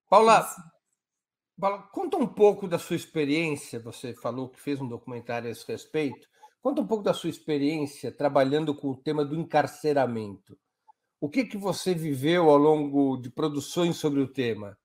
Paula, 0.08 0.48
Paula, 1.60 1.84
conta 1.92 2.18
um 2.18 2.28
pouco 2.28 2.68
da 2.68 2.80
sua 2.80 2.96
experiência. 2.96 3.80
Você 3.80 4.14
falou 4.14 4.50
que 4.50 4.62
fez 4.62 4.80
um 4.80 4.88
documentário 4.88 5.48
a 5.48 5.52
esse 5.52 5.66
respeito. 5.68 6.28
Conta 6.62 6.82
um 6.82 6.88
pouco 6.88 7.04
da 7.04 7.14
sua 7.14 7.30
experiência 7.30 8.12
trabalhando 8.12 8.76
com 8.76 8.90
o 8.90 8.98
tema 8.98 9.24
do 9.24 9.36
encarceramento. 9.36 10.58
O 11.22 11.30
que, 11.30 11.44
que 11.46 11.58
você 11.58 11.94
viveu 11.94 12.50
ao 12.50 12.58
longo 12.58 13.18
de 13.18 13.30
produções 13.30 13.98
sobre 13.98 14.22
o 14.22 14.28
tema? 14.28 14.78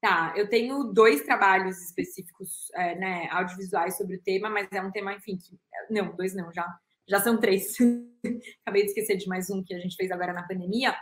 Tá, 0.00 0.32
eu 0.36 0.48
tenho 0.48 0.84
dois 0.84 1.22
trabalhos 1.22 1.80
específicos, 1.80 2.70
é, 2.74 2.96
né, 2.96 3.28
audiovisuais 3.30 3.96
sobre 3.96 4.16
o 4.16 4.20
tema, 4.20 4.50
mas 4.50 4.66
é 4.72 4.82
um 4.82 4.90
tema, 4.90 5.12
enfim, 5.12 5.36
que, 5.36 5.56
não, 5.88 6.16
dois 6.16 6.34
não, 6.34 6.52
já, 6.52 6.66
já 7.06 7.20
são 7.20 7.38
três. 7.38 7.76
Acabei 8.64 8.82
de 8.82 8.88
esquecer 8.88 9.16
de 9.16 9.28
mais 9.28 9.48
um 9.50 9.62
que 9.62 9.74
a 9.74 9.78
gente 9.78 9.94
fez 9.94 10.10
agora 10.10 10.32
na 10.32 10.46
pandemia. 10.46 10.96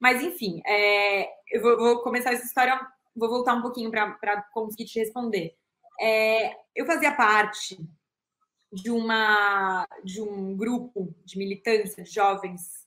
Mas, 0.00 0.22
enfim, 0.22 0.62
é, 0.66 1.30
eu 1.52 1.60
vou, 1.60 1.76
vou, 1.76 2.02
começar 2.02 2.32
essa 2.32 2.44
história, 2.44 2.80
vou 3.14 3.28
voltar 3.28 3.54
um 3.54 3.62
pouquinho 3.62 3.90
para 3.90 4.42
conseguir 4.52 4.86
te 4.86 4.98
responder. 4.98 5.54
É, 6.00 6.56
eu 6.74 6.86
fazia 6.86 7.14
parte 7.14 7.78
de 8.72 8.90
uma 8.90 9.86
de 10.02 10.22
um 10.22 10.56
grupo 10.56 11.14
de 11.24 11.36
militância 11.36 12.02
de 12.02 12.10
jovens, 12.10 12.79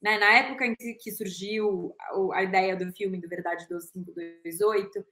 né? 0.00 0.18
Na 0.18 0.32
época 0.34 0.66
em 0.66 0.74
que 0.74 1.10
surgiu 1.12 1.94
a 2.32 2.42
ideia 2.42 2.76
do 2.76 2.92
filme 2.92 3.20
do 3.20 3.28
Verdade 3.28 3.66
dos 3.68 3.90
528, 3.90 5.06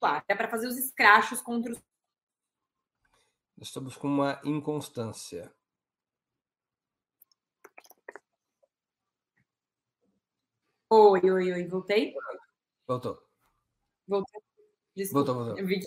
claro, 0.00 0.24
é 0.28 0.34
para 0.34 0.50
fazer 0.50 0.66
os 0.66 0.76
escrachos 0.76 1.40
contra 1.40 1.72
os 1.72 1.82
Estamos 3.56 3.96
com 3.96 4.08
uma 4.08 4.40
inconstância. 4.44 5.54
Oi, 10.90 11.30
oi, 11.30 11.52
oi, 11.52 11.66
voltei? 11.68 12.12
Voltou. 12.86 13.22
Voltou. 14.06 14.42
Desculpa. 14.94 15.32
Voltou, 15.32 15.44
voltou. 15.46 15.58
Eu 15.58 15.66
vi 15.66 15.80
que 15.80 15.86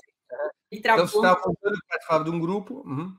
e 0.72 0.82
travou. 0.82 1.06
Então, 1.06 1.22
você 1.22 1.28
estava 1.28 1.82
participava 1.88 2.24
de 2.24 2.30
um 2.30 2.40
grupo. 2.40 2.84
Uhum. 2.86 3.18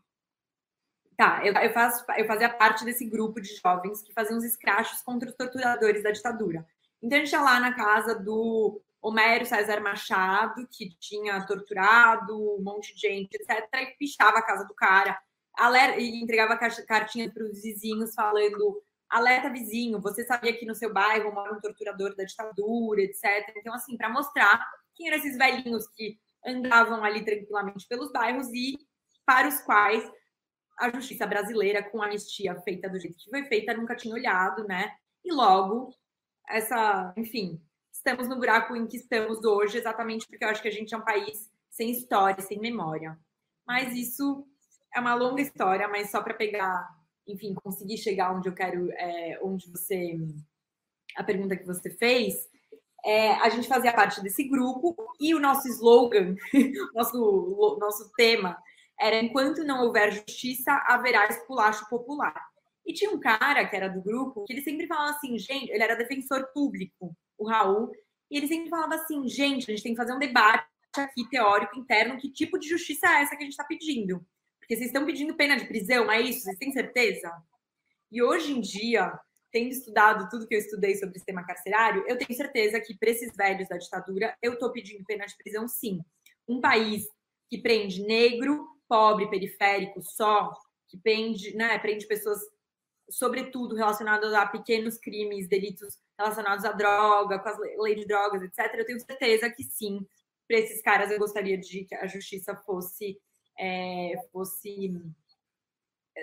Tá, 1.18 1.44
eu, 1.44 1.52
eu, 1.52 1.72
faço, 1.72 2.04
eu 2.16 2.24
fazia 2.26 2.48
parte 2.48 2.84
desse 2.84 3.04
grupo 3.04 3.40
de 3.40 3.52
jovens 3.56 4.00
que 4.00 4.12
faziam 4.12 4.38
os 4.38 4.44
escrachos 4.44 5.02
contra 5.02 5.28
os 5.28 5.34
torturadores 5.34 6.00
da 6.00 6.12
ditadura. 6.12 6.64
Então, 7.02 7.18
a 7.18 7.20
gente 7.20 7.32
ia 7.32 7.42
lá 7.42 7.58
na 7.58 7.74
casa 7.74 8.14
do 8.14 8.80
Homero 9.02 9.44
César 9.44 9.80
Machado, 9.80 10.64
que 10.70 10.96
tinha 11.00 11.44
torturado 11.44 12.38
um 12.38 12.62
monte 12.62 12.94
de 12.94 13.00
gente, 13.00 13.34
etc., 13.34 13.66
e 13.74 13.96
pichava 13.98 14.38
a 14.38 14.42
casa 14.42 14.64
do 14.64 14.72
cara, 14.74 15.20
alerta, 15.54 15.98
e 15.98 16.22
entregava 16.22 16.56
cartinha 16.56 17.28
para 17.28 17.42
os 17.42 17.62
vizinhos 17.62 18.14
falando 18.14 18.80
alerta 19.10 19.50
vizinho, 19.50 20.00
você 20.00 20.24
sabia 20.24 20.56
que 20.56 20.66
no 20.66 20.74
seu 20.74 20.92
bairro 20.92 21.34
mora 21.34 21.52
um 21.52 21.60
torturador 21.60 22.14
da 22.14 22.22
ditadura, 22.22 23.00
etc. 23.00 23.52
Então, 23.56 23.74
assim, 23.74 23.96
para 23.96 24.08
mostrar 24.08 24.64
quem 24.94 25.08
eram 25.08 25.18
esses 25.18 25.36
velhinhos 25.36 25.88
que 25.88 26.16
andavam 26.46 27.02
ali 27.02 27.24
tranquilamente 27.24 27.88
pelos 27.88 28.12
bairros 28.12 28.46
e 28.52 28.78
para 29.26 29.48
os 29.48 29.60
quais 29.62 30.08
a 30.78 30.90
justiça 30.90 31.26
brasileira, 31.26 31.82
com 31.82 32.00
a 32.00 32.06
anistia 32.06 32.54
feita 32.62 32.88
do 32.88 32.98
jeito 32.98 33.18
que 33.18 33.30
foi 33.30 33.44
feita, 33.44 33.74
nunca 33.74 33.96
tinha 33.96 34.14
olhado, 34.14 34.64
né? 34.66 34.92
E 35.24 35.32
logo, 35.32 35.92
essa, 36.48 37.12
enfim, 37.16 37.60
estamos 37.92 38.28
no 38.28 38.36
buraco 38.36 38.76
em 38.76 38.86
que 38.86 38.96
estamos 38.96 39.44
hoje, 39.44 39.78
exatamente 39.78 40.26
porque 40.26 40.44
eu 40.44 40.48
acho 40.48 40.62
que 40.62 40.68
a 40.68 40.72
gente 40.72 40.94
é 40.94 40.96
um 40.96 41.04
país 41.04 41.50
sem 41.70 41.90
história, 41.90 42.42
sem 42.42 42.60
memória. 42.60 43.18
Mas 43.66 43.94
isso 43.94 44.46
é 44.94 45.00
uma 45.00 45.14
longa 45.14 45.42
história, 45.42 45.88
mas 45.88 46.10
só 46.10 46.22
para 46.22 46.34
pegar, 46.34 46.88
enfim, 47.26 47.54
conseguir 47.54 47.98
chegar 47.98 48.34
onde 48.34 48.48
eu 48.48 48.54
quero, 48.54 48.90
é, 48.92 49.38
onde 49.42 49.70
você. 49.70 50.16
A 51.16 51.24
pergunta 51.24 51.56
que 51.56 51.66
você 51.66 51.90
fez, 51.90 52.48
é, 53.04 53.32
a 53.32 53.48
gente 53.48 53.66
fazia 53.66 53.92
parte 53.92 54.22
desse 54.22 54.44
grupo 54.44 54.94
e 55.20 55.34
o 55.34 55.40
nosso 55.40 55.66
slogan, 55.68 56.36
nosso, 56.94 57.76
nosso 57.80 58.12
tema 58.16 58.56
era 59.00 59.18
enquanto 59.20 59.64
não 59.64 59.84
houver 59.84 60.12
justiça, 60.12 60.72
haverá 60.86 61.26
esculacho 61.26 61.88
popular. 61.88 62.34
E 62.86 62.92
tinha 62.92 63.10
um 63.10 63.20
cara 63.20 63.66
que 63.66 63.76
era 63.76 63.88
do 63.88 64.02
grupo 64.02 64.44
que 64.44 64.52
ele 64.52 64.62
sempre 64.62 64.86
falava 64.86 65.10
assim, 65.10 65.38
gente, 65.38 65.70
ele 65.70 65.82
era 65.82 65.94
defensor 65.94 66.48
público, 66.52 67.14
o 67.36 67.46
Raul, 67.46 67.92
e 68.30 68.36
ele 68.36 68.48
sempre 68.48 68.70
falava 68.70 68.94
assim, 68.94 69.28
gente, 69.28 69.70
a 69.70 69.74
gente 69.74 69.82
tem 69.82 69.92
que 69.92 70.00
fazer 70.00 70.12
um 70.14 70.18
debate 70.18 70.66
aqui 70.96 71.28
teórico 71.28 71.78
interno, 71.78 72.18
que 72.18 72.30
tipo 72.30 72.58
de 72.58 72.68
justiça 72.68 73.06
é 73.06 73.22
essa 73.22 73.36
que 73.36 73.42
a 73.42 73.44
gente 73.44 73.52
está 73.52 73.64
pedindo? 73.64 74.26
Porque 74.58 74.74
vocês 74.74 74.88
estão 74.88 75.06
pedindo 75.06 75.36
pena 75.36 75.56
de 75.56 75.66
prisão, 75.66 76.10
é 76.10 76.20
isso? 76.20 76.42
Vocês 76.42 76.58
têm 76.58 76.72
certeza? 76.72 77.30
E 78.10 78.22
hoje 78.22 78.52
em 78.52 78.60
dia, 78.60 79.12
tendo 79.52 79.70
estudado 79.70 80.28
tudo 80.28 80.46
que 80.46 80.54
eu 80.54 80.58
estudei 80.58 80.94
sobre 80.94 81.10
o 81.10 81.18
sistema 81.18 81.44
carcerário, 81.44 82.04
eu 82.06 82.18
tenho 82.18 82.36
certeza 82.36 82.80
que 82.80 82.96
para 82.96 83.10
esses 83.10 83.34
velhos 83.36 83.68
da 83.68 83.76
ditadura, 83.76 84.36
eu 84.42 84.54
estou 84.54 84.72
pedindo 84.72 85.04
pena 85.04 85.26
de 85.26 85.36
prisão, 85.36 85.68
sim. 85.68 86.00
Um 86.46 86.60
país 86.60 87.06
que 87.50 87.58
prende 87.58 88.02
negro, 88.02 88.66
pobre, 88.88 89.28
periférico 89.28 90.00
só, 90.02 90.52
que 90.88 90.96
prende, 90.96 91.54
né, 91.54 91.78
prende 91.78 92.06
pessoas, 92.06 92.40
sobretudo 93.10 93.76
relacionadas 93.76 94.32
a 94.32 94.46
pequenos 94.46 94.98
crimes, 94.98 95.48
delitos 95.48 95.98
relacionados 96.18 96.64
à 96.64 96.72
droga, 96.72 97.38
com 97.38 97.48
a 97.48 97.82
lei 97.82 97.94
de 97.94 98.06
drogas, 98.06 98.42
etc. 98.42 98.74
Eu 98.74 98.86
tenho 98.86 99.00
certeza 99.00 99.50
que 99.50 99.62
sim, 99.62 100.06
para 100.46 100.58
esses 100.58 100.82
caras 100.82 101.10
eu 101.10 101.18
gostaria 101.18 101.58
de 101.58 101.84
que 101.84 101.94
a 101.94 102.06
justiça 102.06 102.56
fosse, 102.56 103.20
é, 103.58 104.14
fosse 104.32 104.92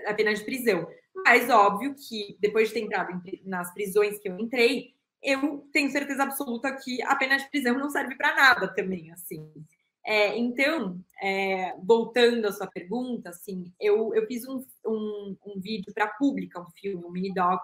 a 0.05 0.13
pena 0.13 0.33
de 0.33 0.43
prisão. 0.43 0.87
Mas 1.23 1.49
óbvio 1.49 1.95
que 1.95 2.37
depois 2.39 2.67
de 2.67 2.73
ter 2.73 2.81
entrado 2.81 3.21
nas 3.45 3.73
prisões 3.73 4.19
que 4.19 4.27
eu 4.27 4.37
entrei, 4.37 4.95
eu 5.23 5.67
tenho 5.71 5.89
certeza 5.91 6.23
absoluta 6.23 6.75
que 6.75 7.01
a 7.01 7.15
pena 7.15 7.37
de 7.37 7.49
prisão 7.49 7.77
não 7.77 7.89
serve 7.89 8.15
para 8.15 8.35
nada 8.35 8.67
também, 8.67 9.11
assim. 9.11 9.51
É, 10.05 10.37
então, 10.37 11.03
é, 11.19 11.75
voltando 11.83 12.45
à 12.45 12.51
sua 12.51 12.67
pergunta, 12.67 13.29
assim, 13.29 13.73
eu, 13.79 14.13
eu 14.13 14.27
fiz 14.27 14.47
um, 14.47 14.63
um, 14.85 15.37
um 15.43 15.59
vídeo 15.59 15.91
para 15.93 16.05
a 16.05 16.13
Pública, 16.13 16.61
um 16.61 16.69
filme, 16.79 17.03
um 17.03 17.11
mini-doc, 17.11 17.63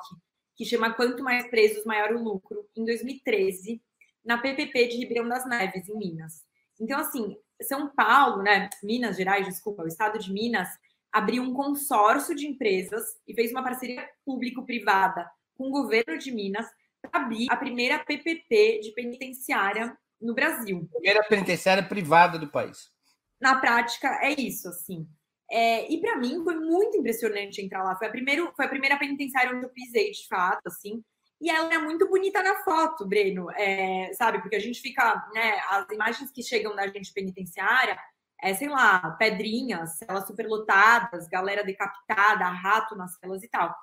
que 0.56 0.66
chama 0.66 0.94
Quanto 0.94 1.24
Mais 1.24 1.48
Presos, 1.50 1.86
Maior 1.86 2.12
o 2.14 2.24
Lucro, 2.24 2.68
em 2.76 2.84
2013, 2.84 3.82
na 4.26 4.39
PPP 4.39 4.88
de 4.88 4.98
Ribeirão 4.98 5.30
das 5.30 5.48
Neves, 5.48 5.88
em 5.88 5.98
Minas. 5.98 6.44
Então, 6.80 7.00
assim, 7.00 7.38
São 7.62 7.89
Paulo, 7.94 8.42
né, 8.42 8.70
Minas 8.84 9.18
Gerais, 9.18 9.46
desculpa, 9.46 9.84
o 9.84 9.88
estado 9.88 10.18
de 10.18 10.34
Minas, 10.34 10.68
abriu 11.12 11.44
um 11.44 11.54
consórcio 11.54 12.36
de 12.36 12.48
empresas 12.48 13.04
e 13.28 13.36
fez 13.36 13.52
uma 13.52 13.64
parceria 13.64 14.08
público-privada 14.26 15.30
com 15.56 15.68
o 15.68 15.72
governo 15.72 16.18
de 16.18 16.32
Minas 16.32 16.66
para 17.02 17.22
abrir 17.22 17.48
a 17.52 17.58
primeira 17.58 18.00
PPP 18.00 18.80
de 18.82 18.92
penitenciária 18.94 19.96
no 20.22 20.34
Brasil. 20.34 20.88
Primeira 20.91 21.24
penitenciária 21.24 21.84
privada 21.84 22.38
do 22.38 22.47
país. 22.47 22.91
Na 23.39 23.59
prática, 23.59 24.07
é 24.22 24.39
isso, 24.39 24.67
assim. 24.69 25.07
É, 25.49 25.91
e 25.91 25.99
para 25.99 26.17
mim 26.17 26.43
foi 26.43 26.55
muito 26.55 26.97
impressionante 26.97 27.61
entrar 27.61 27.84
lá. 27.84 27.95
Foi 27.97 28.07
a, 28.07 28.11
primeiro, 28.11 28.53
foi 28.55 28.65
a 28.65 28.69
primeira 28.69 28.97
penitenciária 28.97 29.55
onde 29.55 29.65
eu 29.65 29.69
pisei, 29.69 30.11
de 30.11 30.28
fato, 30.28 30.61
assim. 30.67 31.03
E 31.41 31.49
ela 31.49 31.74
é 31.74 31.78
muito 31.80 32.07
bonita 32.07 32.41
na 32.43 32.63
foto, 32.63 33.05
Breno, 33.05 33.49
é, 33.51 34.13
sabe? 34.13 34.39
Porque 34.41 34.55
a 34.55 34.59
gente 34.59 34.80
fica, 34.80 35.28
né? 35.34 35.59
As 35.69 35.89
imagens 35.89 36.32
que 36.32 36.43
chegam 36.43 36.76
da 36.76 36.88
gente 36.88 37.11
penitenciária, 37.11 37.97
é, 38.41 38.53
sei 38.53 38.69
lá, 38.69 39.11
pedrinhas, 39.17 39.97
celas 39.97 40.28
superlotadas, 40.28 41.28
galera 41.28 41.63
decapitada, 41.63 42.45
rato 42.45 42.95
nas 42.95 43.17
celas 43.17 43.43
e 43.43 43.49
tal. 43.49 43.76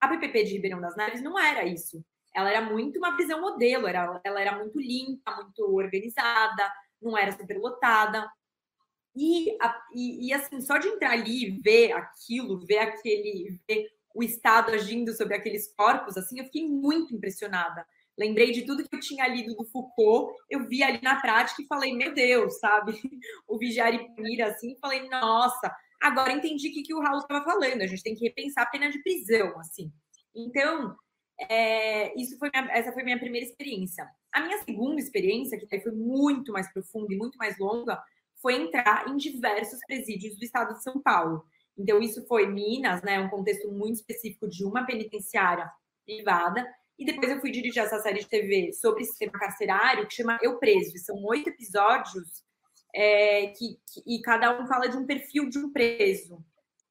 A 0.00 0.08
PPP 0.08 0.44
de 0.44 0.52
Ribeirão 0.52 0.80
das 0.80 0.94
Neves 0.94 1.22
não 1.22 1.38
era 1.38 1.64
isso. 1.64 2.04
Ela 2.36 2.50
era 2.50 2.60
muito 2.60 2.98
uma 2.98 3.16
prisão 3.16 3.40
modelo, 3.40 3.86
era, 3.86 4.20
ela 4.22 4.40
era 4.40 4.58
muito 4.58 4.78
limpa, 4.78 5.34
muito 5.36 5.74
organizada, 5.74 6.70
não 7.00 7.16
era 7.16 7.32
superlotada. 7.32 8.30
E, 9.14 9.56
e, 9.94 10.28
e, 10.28 10.32
assim, 10.34 10.60
só 10.60 10.76
de 10.76 10.88
entrar 10.88 11.12
ali 11.12 11.46
e 11.46 11.50
ver 11.62 11.92
aquilo, 11.92 12.58
ver 12.66 12.80
aquele, 12.80 13.58
ver 13.66 13.88
o 14.14 14.22
Estado 14.22 14.72
agindo 14.72 15.14
sobre 15.14 15.34
aqueles 15.34 15.74
corpos, 15.74 16.18
assim, 16.18 16.38
eu 16.38 16.44
fiquei 16.44 16.68
muito 16.68 17.14
impressionada. 17.14 17.86
Lembrei 18.18 18.52
de 18.52 18.66
tudo 18.66 18.86
que 18.86 18.94
eu 18.94 19.00
tinha 19.00 19.26
lido 19.26 19.54
do 19.54 19.64
Foucault, 19.64 20.34
eu 20.50 20.66
vi 20.68 20.82
ali 20.82 21.00
na 21.02 21.18
prática 21.18 21.62
e 21.62 21.66
falei, 21.66 21.94
meu 21.94 22.12
Deus, 22.12 22.58
sabe? 22.58 22.92
O 23.48 23.58
vigiar 23.58 23.94
e 23.94 24.14
punir, 24.14 24.42
assim, 24.42 24.76
falei, 24.78 25.08
nossa, 25.08 25.74
agora 26.02 26.32
entendi 26.32 26.68
o 26.68 26.72
que, 26.72 26.82
que 26.82 26.94
o 26.94 27.00
Raul 27.00 27.18
estava 27.18 27.42
falando, 27.44 27.80
a 27.80 27.86
gente 27.86 28.02
tem 28.02 28.14
que 28.14 28.24
repensar 28.24 28.64
a 28.64 28.70
pena 28.70 28.90
de 28.90 29.02
prisão, 29.02 29.58
assim. 29.58 29.90
Então, 30.34 30.94
é, 31.38 32.18
isso 32.18 32.38
foi 32.38 32.50
minha, 32.52 32.72
essa 32.72 32.92
foi 32.92 33.02
minha 33.02 33.18
primeira 33.18 33.46
experiência. 33.46 34.08
A 34.32 34.40
minha 34.40 34.58
segunda 34.64 35.00
experiência, 35.00 35.58
que 35.58 35.80
foi 35.80 35.92
muito 35.92 36.52
mais 36.52 36.72
profunda 36.72 37.12
e 37.12 37.16
muito 37.16 37.36
mais 37.36 37.58
longa, 37.58 38.02
foi 38.40 38.54
entrar 38.54 39.08
em 39.08 39.16
diversos 39.16 39.78
presídios 39.86 40.36
do 40.36 40.44
estado 40.44 40.74
de 40.74 40.82
São 40.82 41.00
Paulo. 41.00 41.44
Então, 41.76 42.00
isso 42.00 42.26
foi 42.26 42.46
Minas, 42.46 43.02
né, 43.02 43.20
um 43.20 43.28
contexto 43.28 43.70
muito 43.70 43.96
específico 43.96 44.48
de 44.48 44.64
uma 44.64 44.86
penitenciária 44.86 45.70
privada. 46.04 46.66
E 46.98 47.04
depois 47.04 47.30
eu 47.30 47.40
fui 47.40 47.50
dirigir 47.50 47.82
essa 47.82 47.98
série 48.00 48.20
de 48.20 48.28
TV 48.28 48.72
sobre 48.72 49.04
sistema 49.04 49.32
carcerário, 49.32 50.06
que 50.06 50.14
chama 50.14 50.38
Eu 50.40 50.58
Preso. 50.58 50.96
São 50.98 51.22
oito 51.24 51.50
episódios 51.50 52.42
é, 52.94 53.48
que, 53.48 53.78
que, 53.92 54.02
e 54.06 54.22
cada 54.22 54.58
um 54.58 54.66
fala 54.66 54.88
de 54.88 54.96
um 54.96 55.04
perfil 55.04 55.50
de 55.50 55.58
um 55.58 55.70
preso. 55.70 56.42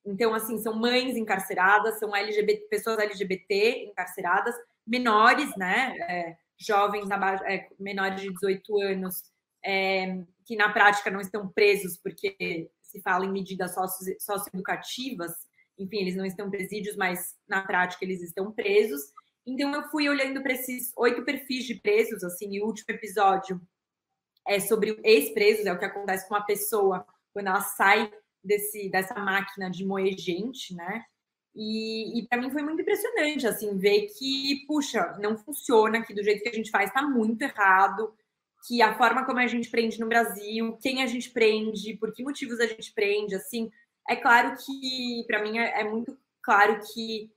Então, 0.06 0.34
assim, 0.34 0.58
são 0.60 0.76
mães 0.76 1.18
encarceradas, 1.18 1.98
são 2.00 2.16
LGBT, 2.16 2.68
pessoas 2.70 3.00
LGBT 3.00 3.86
encarceradas, 3.90 4.56
menores, 4.86 5.56
né? 5.58 5.96
É, 6.08 6.38
jovens 6.58 7.10
é, 7.46 7.68
menores 7.80 8.22
de 8.22 8.32
18 8.32 8.82
anos 8.82 9.24
é, 9.66 10.24
que 10.46 10.56
na 10.56 10.72
prática 10.72 11.10
não 11.10 11.20
estão 11.20 11.48
presos 11.48 11.98
porque 11.98 12.70
se 12.82 13.02
fala 13.02 13.26
em 13.26 13.32
medidas 13.32 13.74
socioeducativas, 14.20 15.34
enfim, 15.78 15.98
eles 15.98 16.16
não 16.16 16.26
estão 16.26 16.50
presídios, 16.50 16.96
mas 16.96 17.36
na 17.48 17.64
prática 17.66 18.06
eles 18.06 18.22
estão 18.22 18.52
presos. 18.52 19.02
Então 19.46 19.74
eu 19.74 19.90
fui 19.90 20.08
olhando 20.08 20.42
para 20.42 20.54
esses 20.54 20.94
oito 20.96 21.26
perfis 21.26 21.66
de 21.66 21.76
presos, 21.76 22.24
assim, 22.24 22.54
e 22.54 22.62
o 22.62 22.68
último 22.68 22.96
episódio 22.96 23.60
é 24.48 24.60
sobre 24.60 25.00
ex-presos, 25.04 25.66
é 25.66 25.74
o 25.74 25.80
que 25.80 25.86
acontece 25.86 26.28
com 26.28 26.36
uma 26.36 26.46
pessoa 26.46 27.06
quando 27.34 27.48
ela 27.48 27.62
sai 27.62 28.12
desse, 28.46 28.90
dessa 28.90 29.16
máquina 29.16 29.70
de 29.70 29.86
moer 29.86 30.18
gente, 30.18 30.74
né? 30.76 31.04
E, 31.56 32.20
e 32.20 32.28
para 32.28 32.40
mim 32.40 32.52
foi 32.52 32.62
muito 32.62 32.82
impressionante, 32.82 33.48
assim, 33.48 33.78
ver 33.78 34.08
que, 34.18 34.66
puxa, 34.68 35.18
não 35.20 35.38
funciona, 35.38 36.04
que 36.04 36.14
do 36.14 36.24
jeito 36.24 36.44
que 36.44 36.50
a 36.50 36.54
gente 36.54 36.70
faz 36.70 36.90
está 36.90 37.02
muito 37.02 37.42
errado, 37.42 38.14
que 38.68 38.82
a 38.82 38.98
forma 38.98 39.26
como 39.26 39.40
a 39.40 39.48
gente 39.48 39.70
prende 39.70 40.00
no 40.00 40.08
Brasil, 40.08 40.78
quem 40.82 41.02
a 41.02 41.08
gente 41.08 41.30
prende, 41.30 41.96
por 41.96 42.14
que 42.14 42.24
motivos 42.24 42.60
a 42.60 42.68
gente 42.68 42.94
prende, 42.94 43.36
assim, 43.36 43.72
é 44.10 44.16
claro 44.16 44.56
que 44.58 45.24
para 45.28 45.42
mim 45.42 45.58
é, 45.58 45.82
é, 45.82 45.84
muito 45.84 46.18
claro 46.42 46.80
que 46.94 47.32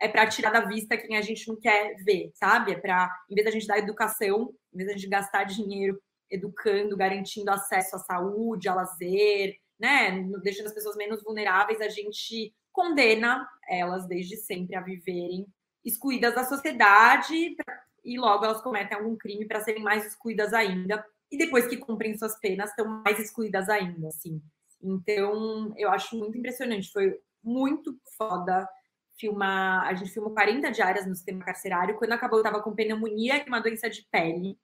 é 0.00 0.08
para 0.08 0.28
tirar 0.28 0.50
da 0.50 0.60
vista 0.60 0.96
quem 0.96 1.16
a 1.16 1.22
gente 1.22 1.48
não 1.48 1.56
quer 1.56 1.96
ver, 2.04 2.30
sabe? 2.34 2.72
É 2.72 2.78
para, 2.78 3.10
em 3.30 3.34
vez 3.34 3.46
da 3.46 3.50
gente 3.50 3.66
dar 3.66 3.78
educação, 3.78 4.54
em 4.74 4.76
vez 4.76 4.88
da 4.88 4.94
gente 4.94 5.08
gastar 5.08 5.44
dinheiro 5.44 5.98
educando, 6.30 6.96
garantindo 6.96 7.50
acesso 7.50 7.96
à 7.96 7.98
saúde, 7.98 8.68
a 8.68 8.74
lazer, 8.74 9.56
né, 9.78 10.22
deixando 10.42 10.66
as 10.66 10.74
pessoas 10.74 10.96
menos 10.96 11.22
vulneráveis, 11.22 11.80
a 11.80 11.88
gente 11.88 12.54
condena 12.72 13.48
elas 13.68 14.06
desde 14.06 14.36
sempre 14.36 14.76
a 14.76 14.80
viverem 14.80 15.46
excluídas 15.84 16.34
da 16.34 16.44
sociedade 16.44 17.56
e 18.04 18.18
logo 18.18 18.44
elas 18.44 18.60
cometem 18.60 18.96
algum 18.96 19.16
crime 19.16 19.46
para 19.46 19.60
serem 19.60 19.82
mais 19.82 20.04
excluídas 20.04 20.52
ainda. 20.52 21.04
E 21.30 21.36
depois 21.36 21.66
que 21.66 21.76
cumprem 21.76 22.16
suas 22.16 22.38
penas, 22.38 22.70
estão 22.70 23.02
mais 23.04 23.18
excluídas 23.18 23.68
ainda, 23.68 24.08
assim. 24.08 24.40
Então, 24.80 25.72
eu 25.76 25.90
acho 25.90 26.16
muito 26.16 26.38
impressionante. 26.38 26.92
Foi 26.92 27.18
muito 27.42 27.98
foda 28.16 28.68
filmar. 29.18 29.86
A 29.86 29.94
gente 29.94 30.12
filmou 30.12 30.32
40 30.32 30.70
diárias 30.70 31.06
no 31.06 31.14
sistema 31.14 31.44
carcerário. 31.44 31.96
Quando 31.96 32.12
acabou, 32.12 32.38
eu 32.38 32.44
tava 32.44 32.62
com 32.62 32.74
pneumonia, 32.74 33.40
que 33.40 33.46
é 33.46 33.48
uma 33.48 33.60
doença 33.60 33.90
de 33.90 34.06
pele. 34.10 34.56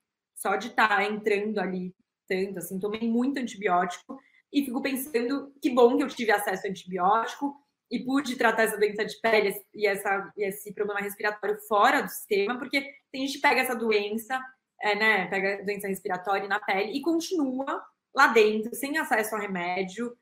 Só 0.42 0.56
de 0.56 0.68
estar 0.68 0.88
tá 0.88 1.04
entrando 1.04 1.58
ali 1.60 1.94
tanto, 2.28 2.58
assim, 2.58 2.80
tomei 2.80 3.08
muito 3.08 3.38
antibiótico. 3.38 4.18
E 4.52 4.64
fico 4.64 4.82
pensando 4.82 5.52
que 5.62 5.70
bom 5.70 5.96
que 5.96 6.02
eu 6.02 6.08
tive 6.08 6.32
acesso 6.32 6.66
a 6.66 6.70
antibiótico 6.70 7.54
e 7.90 8.04
pude 8.04 8.36
tratar 8.36 8.64
essa 8.64 8.76
doença 8.76 9.04
de 9.04 9.18
pele 9.20 9.54
e, 9.72 9.86
essa, 9.86 10.32
e 10.36 10.44
esse 10.44 10.74
problema 10.74 11.00
respiratório 11.00 11.58
fora 11.68 12.02
do 12.02 12.08
sistema, 12.08 12.58
porque 12.58 12.82
tem 13.12 13.26
gente 13.26 13.36
que 13.36 13.42
pega 13.42 13.60
essa 13.60 13.74
doença, 13.74 14.42
é, 14.80 14.94
né, 14.94 15.26
pega 15.26 15.60
a 15.60 15.62
doença 15.62 15.88
respiratória 15.88 16.48
na 16.48 16.58
pele 16.58 16.92
e 16.92 17.00
continua 17.00 17.82
lá 18.14 18.28
dentro, 18.28 18.74
sem 18.74 18.98
acesso 18.98 19.34
ao 19.34 19.40
remédio, 19.40 20.14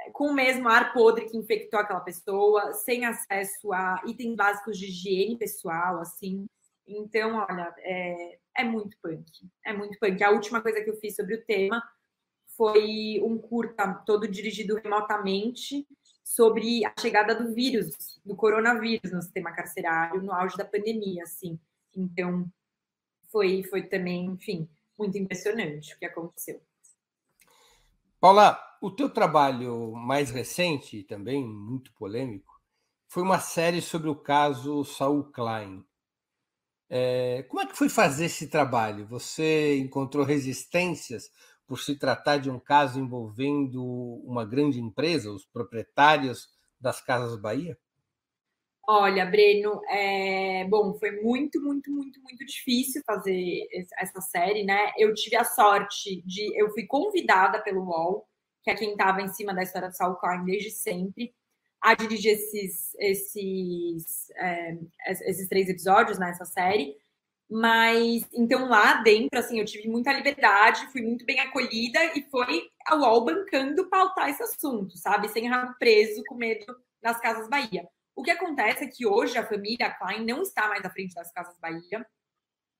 é, 0.00 0.10
com 0.10 0.28
o 0.28 0.34
mesmo 0.34 0.68
ar 0.68 0.92
podre 0.92 1.26
que 1.26 1.36
infectou 1.36 1.78
aquela 1.78 2.00
pessoa, 2.00 2.72
sem 2.72 3.04
acesso 3.04 3.72
a 3.72 4.02
itens 4.06 4.34
básicos 4.34 4.78
de 4.78 4.86
higiene 4.86 5.36
pessoal, 5.36 6.00
assim. 6.00 6.46
Então, 6.86 7.36
olha, 7.36 7.74
é, 7.78 8.38
é 8.56 8.64
muito 8.64 8.96
punk. 9.02 9.48
É 9.64 9.72
muito 9.72 9.98
punk. 9.98 10.22
A 10.22 10.30
última 10.30 10.60
coisa 10.60 10.82
que 10.82 10.90
eu 10.90 10.96
fiz 10.96 11.14
sobre 11.14 11.34
o 11.34 11.44
tema 11.44 11.82
foi 12.56 13.20
um 13.22 13.38
curta 13.38 13.92
todo 14.06 14.26
dirigido 14.26 14.76
remotamente 14.76 15.86
sobre 16.24 16.84
a 16.84 16.92
chegada 16.98 17.34
do 17.34 17.54
vírus, 17.54 18.20
do 18.24 18.34
coronavírus 18.34 19.12
no 19.12 19.22
sistema 19.22 19.52
carcerário, 19.52 20.22
no 20.22 20.32
auge 20.32 20.56
da 20.56 20.64
pandemia, 20.64 21.22
assim. 21.22 21.58
Então, 21.94 22.50
foi, 23.30 23.62
foi 23.62 23.82
também, 23.82 24.26
enfim, 24.26 24.68
muito 24.98 25.16
impressionante 25.16 25.94
o 25.94 25.98
que 25.98 26.04
aconteceu. 26.04 26.60
Paula, 28.18 28.58
o 28.82 28.90
teu 28.90 29.08
trabalho 29.08 29.92
mais 29.92 30.30
recente, 30.30 31.04
também 31.04 31.46
muito 31.46 31.92
polêmico, 31.92 32.60
foi 33.06 33.22
uma 33.22 33.38
série 33.38 33.80
sobre 33.80 34.08
o 34.08 34.16
caso 34.16 34.84
Saul 34.84 35.24
Klein. 35.30 35.85
É, 36.88 37.42
como 37.48 37.62
é 37.62 37.66
que 37.66 37.76
foi 37.76 37.88
fazer 37.88 38.26
esse 38.26 38.48
trabalho? 38.48 39.06
Você 39.06 39.76
encontrou 39.78 40.24
resistências 40.24 41.30
por 41.66 41.80
se 41.80 41.98
tratar 41.98 42.38
de 42.38 42.48
um 42.48 42.60
caso 42.60 43.00
envolvendo 43.00 43.82
uma 44.24 44.44
grande 44.44 44.80
empresa, 44.80 45.32
os 45.32 45.44
proprietários 45.44 46.48
das 46.80 47.00
Casas 47.00 47.40
Bahia? 47.40 47.76
Olha, 48.88 49.26
Breno, 49.26 49.80
é... 49.88 50.64
bom, 50.68 50.94
foi 50.94 51.20
muito, 51.20 51.60
muito, 51.60 51.90
muito, 51.90 52.22
muito 52.22 52.46
difícil 52.46 53.02
fazer 53.04 53.66
essa 53.98 54.20
série, 54.20 54.64
né? 54.64 54.92
Eu 54.96 55.12
tive 55.12 55.34
a 55.34 55.42
sorte 55.42 56.22
de, 56.24 56.56
eu 56.56 56.70
fui 56.70 56.86
convidada 56.86 57.60
pelo 57.62 57.82
UOL, 57.82 58.28
que 58.62 58.70
é 58.70 58.76
quem 58.76 58.92
estava 58.92 59.20
em 59.22 59.28
cima 59.28 59.52
da 59.52 59.64
história 59.64 59.88
do 59.88 59.96
Saul 59.96 60.14
Klein 60.16 60.44
desde 60.44 60.70
sempre, 60.70 61.34
a 61.86 61.94
dirigir 61.94 62.32
esses, 62.32 62.96
esses, 62.98 64.28
é, 64.34 64.76
esses 65.06 65.48
três 65.48 65.68
episódios 65.68 66.18
nessa 66.18 66.44
série. 66.44 66.96
Mas 67.48 68.26
então 68.34 68.68
lá 68.68 68.94
dentro, 69.02 69.38
assim, 69.38 69.60
eu 69.60 69.64
tive 69.64 69.88
muita 69.88 70.12
liberdade, 70.12 70.90
fui 70.90 71.00
muito 71.00 71.24
bem 71.24 71.38
acolhida 71.38 72.04
e 72.06 72.22
foi 72.28 72.68
a 72.88 72.96
UOL 72.96 73.24
bancando 73.24 73.88
pautar 73.88 74.28
esse 74.28 74.42
assunto, 74.42 74.98
sabe? 74.98 75.28
Sem 75.28 75.46
rabo 75.46 75.76
preso, 75.78 76.24
com 76.26 76.34
medo 76.34 76.76
das 77.00 77.20
Casas 77.20 77.48
Bahia. 77.48 77.88
O 78.16 78.22
que 78.24 78.32
acontece 78.32 78.82
é 78.82 78.88
que 78.88 79.06
hoje 79.06 79.38
a 79.38 79.46
família 79.46 79.94
Klein 79.96 80.26
não 80.26 80.42
está 80.42 80.66
mais 80.66 80.84
à 80.84 80.90
frente 80.90 81.14
das 81.14 81.30
Casas 81.30 81.56
Bahia. 81.60 82.04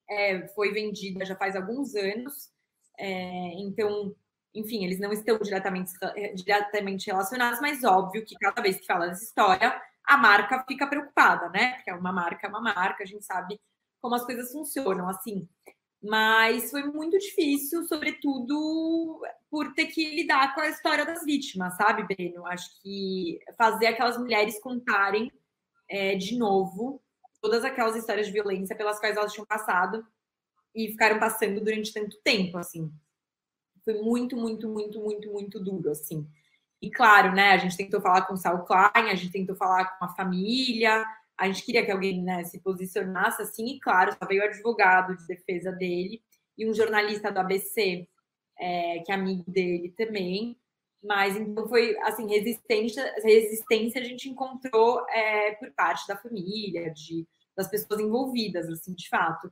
É, 0.09 0.49
foi 0.49 0.73
vendida 0.73 1.23
já 1.23 1.37
faz 1.37 1.55
alguns 1.55 1.95
anos. 1.95 2.49
É, 2.99 3.53
então, 3.61 4.13
enfim, 4.53 4.83
eles 4.83 4.99
não 4.99 5.11
estão 5.11 5.37
diretamente, 5.37 5.91
diretamente 6.35 7.07
relacionados, 7.07 7.59
mas 7.59 7.83
óbvio 7.83 8.25
que 8.25 8.35
cada 8.35 8.61
vez 8.61 8.79
que 8.79 8.85
fala 8.85 9.07
dessa 9.07 9.23
história, 9.23 9.81
a 10.03 10.17
marca 10.17 10.63
fica 10.67 10.87
preocupada, 10.87 11.49
né? 11.49 11.73
Porque 11.73 11.89
é 11.89 11.93
uma 11.93 12.11
marca, 12.11 12.47
é 12.47 12.49
uma 12.49 12.61
marca, 12.61 13.03
a 13.03 13.05
gente 13.05 13.25
sabe 13.25 13.59
como 14.01 14.15
as 14.15 14.25
coisas 14.25 14.51
funcionam, 14.51 15.09
assim. 15.09 15.47
Mas 16.01 16.71
foi 16.71 16.83
muito 16.83 17.17
difícil, 17.17 17.83
sobretudo 17.85 19.21
por 19.49 19.73
ter 19.73 19.87
que 19.87 20.15
lidar 20.15 20.53
com 20.55 20.61
a 20.61 20.69
história 20.69 21.05
das 21.05 21.23
vítimas, 21.23 21.75
sabe, 21.75 22.03
Breno? 22.03 22.45
Acho 22.45 22.69
que 22.81 23.39
fazer 23.57 23.87
aquelas 23.87 24.17
mulheres 24.17 24.59
contarem 24.61 25.31
é, 25.89 26.15
de 26.15 26.37
novo 26.37 27.01
todas 27.41 27.63
aquelas 27.63 27.95
histórias 27.95 28.27
de 28.27 28.33
violência 28.33 28.75
pelas 28.75 28.99
quais 28.99 29.15
elas 29.15 29.33
tinham 29.33 29.45
passado 29.45 30.05
e 30.75 30.89
ficaram 30.89 31.19
passando 31.19 31.59
durante 31.61 31.93
tanto 31.93 32.17
tempo, 32.23 32.57
assim. 32.57 32.91
Foi 33.87 34.01
muito, 34.01 34.35
muito, 34.35 34.67
muito, 34.67 34.99
muito, 34.99 35.31
muito 35.31 35.63
duro, 35.63 35.91
assim. 35.91 36.27
E 36.81 36.91
claro, 36.91 37.33
né, 37.33 37.51
a 37.51 37.57
gente 37.57 37.77
tentou 37.77 38.01
falar 38.01 38.23
com 38.23 38.33
o 38.33 38.37
Saul 38.37 38.65
Klein, 38.65 39.09
a 39.09 39.15
gente 39.15 39.31
tentou 39.31 39.55
falar 39.55 39.97
com 39.97 40.03
a 40.03 40.09
família, 40.09 41.05
a 41.37 41.47
gente 41.47 41.63
queria 41.63 41.85
que 41.85 41.91
alguém 41.91 42.21
né, 42.21 42.43
se 42.43 42.59
posicionasse 42.59 43.41
assim, 43.41 43.65
e 43.67 43.79
claro, 43.79 44.11
só 44.11 44.27
veio 44.27 44.41
o 44.41 44.45
advogado 44.45 45.15
de 45.15 45.25
defesa 45.25 45.71
dele 45.71 46.21
e 46.57 46.69
um 46.69 46.73
jornalista 46.73 47.31
do 47.31 47.39
ABC, 47.39 48.05
é, 48.59 48.99
que 49.05 49.09
é 49.09 49.15
amigo 49.15 49.49
dele 49.49 49.93
também. 49.95 50.57
Mas 51.01 51.37
então 51.37 51.65
foi 51.69 51.97
assim, 51.99 52.27
resistência, 52.27 53.15
resistência 53.23 54.01
a 54.01 54.03
gente 54.03 54.27
encontrou 54.27 55.05
é, 55.11 55.53
por 55.53 55.71
parte 55.71 56.05
da 56.09 56.17
família, 56.17 56.91
de, 56.91 57.25
das 57.55 57.69
pessoas 57.69 58.01
envolvidas, 58.01 58.67
assim, 58.67 58.93
de 58.93 59.07
fato. 59.07 59.49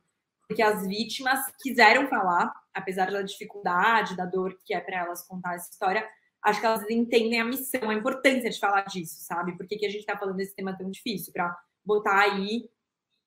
Porque 0.48 0.62
as 0.62 0.86
vítimas 0.86 1.40
quiseram 1.60 2.08
falar, 2.08 2.52
apesar 2.72 3.10
da 3.10 3.22
dificuldade, 3.22 4.16
da 4.16 4.24
dor 4.24 4.56
que 4.64 4.74
é 4.74 4.80
para 4.80 5.00
elas 5.00 5.26
contar 5.26 5.54
essa 5.54 5.70
história, 5.70 6.08
acho 6.42 6.60
que 6.60 6.66
elas 6.66 6.88
entendem 6.88 7.40
a 7.40 7.44
missão, 7.44 7.90
a 7.90 7.94
importância 7.94 8.48
de 8.48 8.58
falar 8.58 8.82
disso, 8.82 9.16
sabe? 9.20 9.56
Por 9.56 9.66
que, 9.66 9.76
que 9.76 9.86
a 9.86 9.90
gente 9.90 10.00
está 10.00 10.16
falando 10.16 10.36
desse 10.36 10.54
tema 10.54 10.76
tão 10.76 10.88
difícil? 10.90 11.32
Para 11.32 11.56
botar 11.84 12.20
aí 12.20 12.70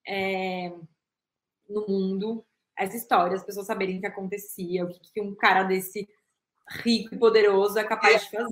é, 0.08 0.72
no 1.68 1.86
mundo 1.86 2.44
essa 2.76 2.96
história, 2.96 3.36
as 3.36 3.44
pessoas 3.44 3.66
saberem 3.66 3.98
o 3.98 4.00
que 4.00 4.06
acontecia, 4.06 4.84
o 4.84 4.88
que, 4.88 5.12
que 5.12 5.20
um 5.20 5.34
cara 5.34 5.64
desse 5.64 6.08
rico 6.82 7.14
e 7.14 7.18
poderoso 7.18 7.78
é 7.78 7.84
capaz 7.84 8.22
de 8.22 8.30
fazer. 8.30 8.48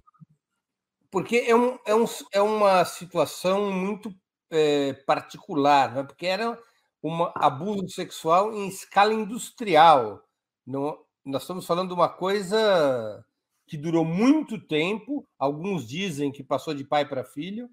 Porque 1.10 1.36
é, 1.38 1.56
um, 1.56 1.78
é, 1.86 1.94
um, 1.94 2.04
é 2.32 2.42
uma 2.42 2.84
situação 2.84 3.72
muito 3.72 4.14
é, 4.50 4.92
particular, 4.92 5.94
né? 5.94 6.02
porque 6.02 6.26
era 6.26 6.58
um 7.02 7.24
abuso 7.34 7.88
sexual 7.88 8.52
em 8.52 8.68
escala 8.68 9.12
industrial. 9.12 10.22
Não, 10.66 10.98
nós 11.24 11.42
estamos 11.42 11.66
falando 11.66 11.88
de 11.88 11.94
uma 11.94 12.08
coisa 12.08 13.24
que 13.66 13.76
durou 13.76 14.04
muito 14.04 14.58
tempo, 14.58 15.26
alguns 15.38 15.86
dizem 15.86 16.32
que 16.32 16.42
passou 16.42 16.74
de 16.74 16.84
pai 16.84 17.06
para 17.06 17.24
filho, 17.24 17.70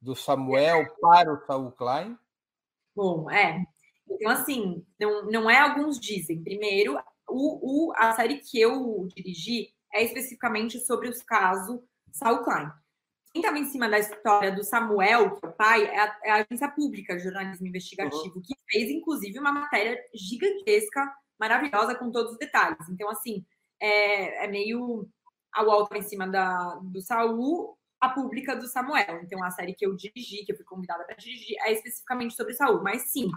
do 0.00 0.14
Samuel 0.14 0.86
para 1.00 1.32
o 1.32 1.46
Saul 1.46 1.72
Klein? 1.72 2.18
Bom, 2.94 3.30
é. 3.30 3.64
Então, 4.08 4.30
assim, 4.30 4.84
não, 5.00 5.24
não 5.24 5.50
é 5.50 5.58
alguns 5.58 5.98
dizem. 5.98 6.42
Primeiro, 6.42 6.98
o, 7.26 7.88
o, 7.88 7.92
a 7.96 8.12
série 8.12 8.36
que 8.38 8.60
eu 8.60 9.08
dirigi 9.16 9.72
é 9.92 10.04
especificamente 10.04 10.78
sobre 10.80 11.08
os 11.08 11.22
casos 11.22 11.80
Saul 12.12 12.44
Klein. 12.44 12.70
Quem 13.34 13.42
estava 13.42 13.58
em 13.58 13.64
cima 13.64 13.88
da 13.88 13.98
história 13.98 14.52
do 14.52 14.62
Samuel, 14.62 15.34
que 15.34 15.44
é 15.44 15.48
o 15.48 15.52
pai, 15.52 15.84
é 15.86 15.98
a, 15.98 16.18
é 16.22 16.30
a 16.30 16.34
agência 16.36 16.70
pública 16.70 17.16
de 17.16 17.24
jornalismo 17.24 17.66
investigativo, 17.66 18.36
uhum. 18.36 18.42
que 18.42 18.54
fez, 18.70 18.88
inclusive, 18.88 19.40
uma 19.40 19.50
matéria 19.50 20.00
gigantesca, 20.14 21.12
maravilhosa, 21.36 21.96
com 21.96 22.12
todos 22.12 22.30
os 22.30 22.38
detalhes. 22.38 22.88
Então, 22.88 23.10
assim, 23.10 23.44
é, 23.82 24.44
é 24.44 24.46
meio 24.46 25.08
a 25.52 25.64
Walt 25.64 25.90
em 25.96 26.02
cima 26.02 26.28
da, 26.28 26.76
do 26.76 27.00
Saul, 27.00 27.76
a 28.00 28.08
pública 28.08 28.54
do 28.54 28.68
Samuel. 28.68 29.22
Então, 29.24 29.42
a 29.42 29.50
série 29.50 29.74
que 29.74 29.84
eu 29.84 29.96
dirigi, 29.96 30.44
que 30.44 30.52
eu 30.52 30.56
fui 30.56 30.64
convidada 30.64 31.02
para 31.02 31.16
dirigir, 31.16 31.56
é 31.62 31.72
especificamente 31.72 32.36
sobre 32.36 32.54
Saul. 32.54 32.84
Mas 32.84 33.10
sim, 33.10 33.28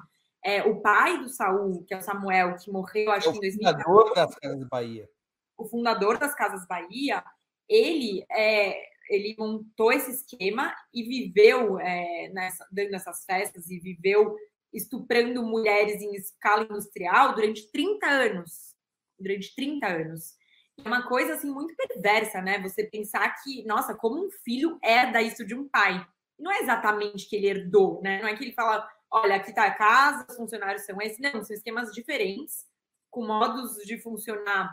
é, 0.43 0.62
o 0.62 0.80
pai 0.80 1.18
do 1.18 1.28
Saul, 1.28 1.84
que 1.88 1.95
é 1.95 1.98
o 1.98 2.02
Samuel, 2.02 2.56
que 2.58 2.72
morreu, 2.72 3.10
acho 3.14 3.32
que 3.32 3.38
em 3.39 3.41
2014. 3.41 3.89
O 3.89 4.06
fundador 4.06 4.14
das 4.14 4.36
Casas 4.36 4.68
Bahia. 4.70 5.10
O 5.58 5.66
fundador 5.66 6.18
das 6.20 6.36
Casas 6.36 6.68
Bahia, 6.68 7.24
ele 7.68 8.24
é, 8.30 8.80
ele 9.10 9.36
montou 9.38 9.91
esse 9.91 10.12
esquema 10.12 10.76
e 10.93 11.03
viveu 11.03 11.80
é, 11.80 12.30
nessa, 12.34 12.68
dando 12.72 12.93
essas 12.95 13.24
festas 13.26 13.70
e 13.70 13.80
viveu 13.80 14.36
estuprando 14.74 15.43
mulheres 15.43 16.01
em 16.01 16.16
escala 16.16 16.64
industrial 16.64 17.34
durante 17.34 17.72
30 17.72 18.08
anos. 18.08 18.76
Durante 19.20 19.55
30 19.55 19.88
anos. 19.88 20.36
É 20.78 20.88
uma 20.88 21.08
coisa 21.08 21.34
assim 21.34 21.49
muito 21.49 21.76
perversa, 21.76 22.41
né? 22.41 22.60
Você 22.62 22.84
pensar 22.84 23.28
que, 23.41 23.66
nossa, 23.66 23.95
como 23.95 24.26
um 24.26 24.30
filho 24.43 24.78
herda 24.84 25.22
isso 25.22 25.45
de 25.45 25.55
um 25.55 25.68
pai. 25.68 26.05
Não 26.38 26.51
é 26.51 26.60
exatamente 26.60 27.28
que 27.28 27.36
ele 27.36 27.47
herdou, 27.47 28.01
né? 28.01 28.22
Não 28.22 28.28
é 28.28 28.36
que 28.36 28.43
ele 28.43 28.53
fala, 28.53 28.88
olha, 29.10 29.36
aqui 29.36 29.53
tá 29.53 29.66
a 29.66 29.74
casa, 29.74 30.28
os 30.30 30.36
funcionários 30.36 30.84
são 30.84 31.01
esses. 31.01 31.20
Não, 31.20 31.43
são 31.43 31.55
esquemas 31.55 31.91
diferentes, 31.91 32.66
com 33.10 33.26
modos 33.26 33.78
de 33.86 33.97
funcionar 33.97 34.72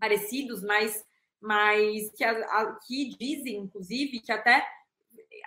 parecidos, 0.00 0.62
mas, 0.62 1.04
mas 1.40 2.10
que, 2.16 2.24
a, 2.24 2.32
a, 2.32 2.78
que 2.86 3.16
dizem, 3.18 3.56
inclusive, 3.56 4.20
que 4.20 4.32
até 4.32 4.66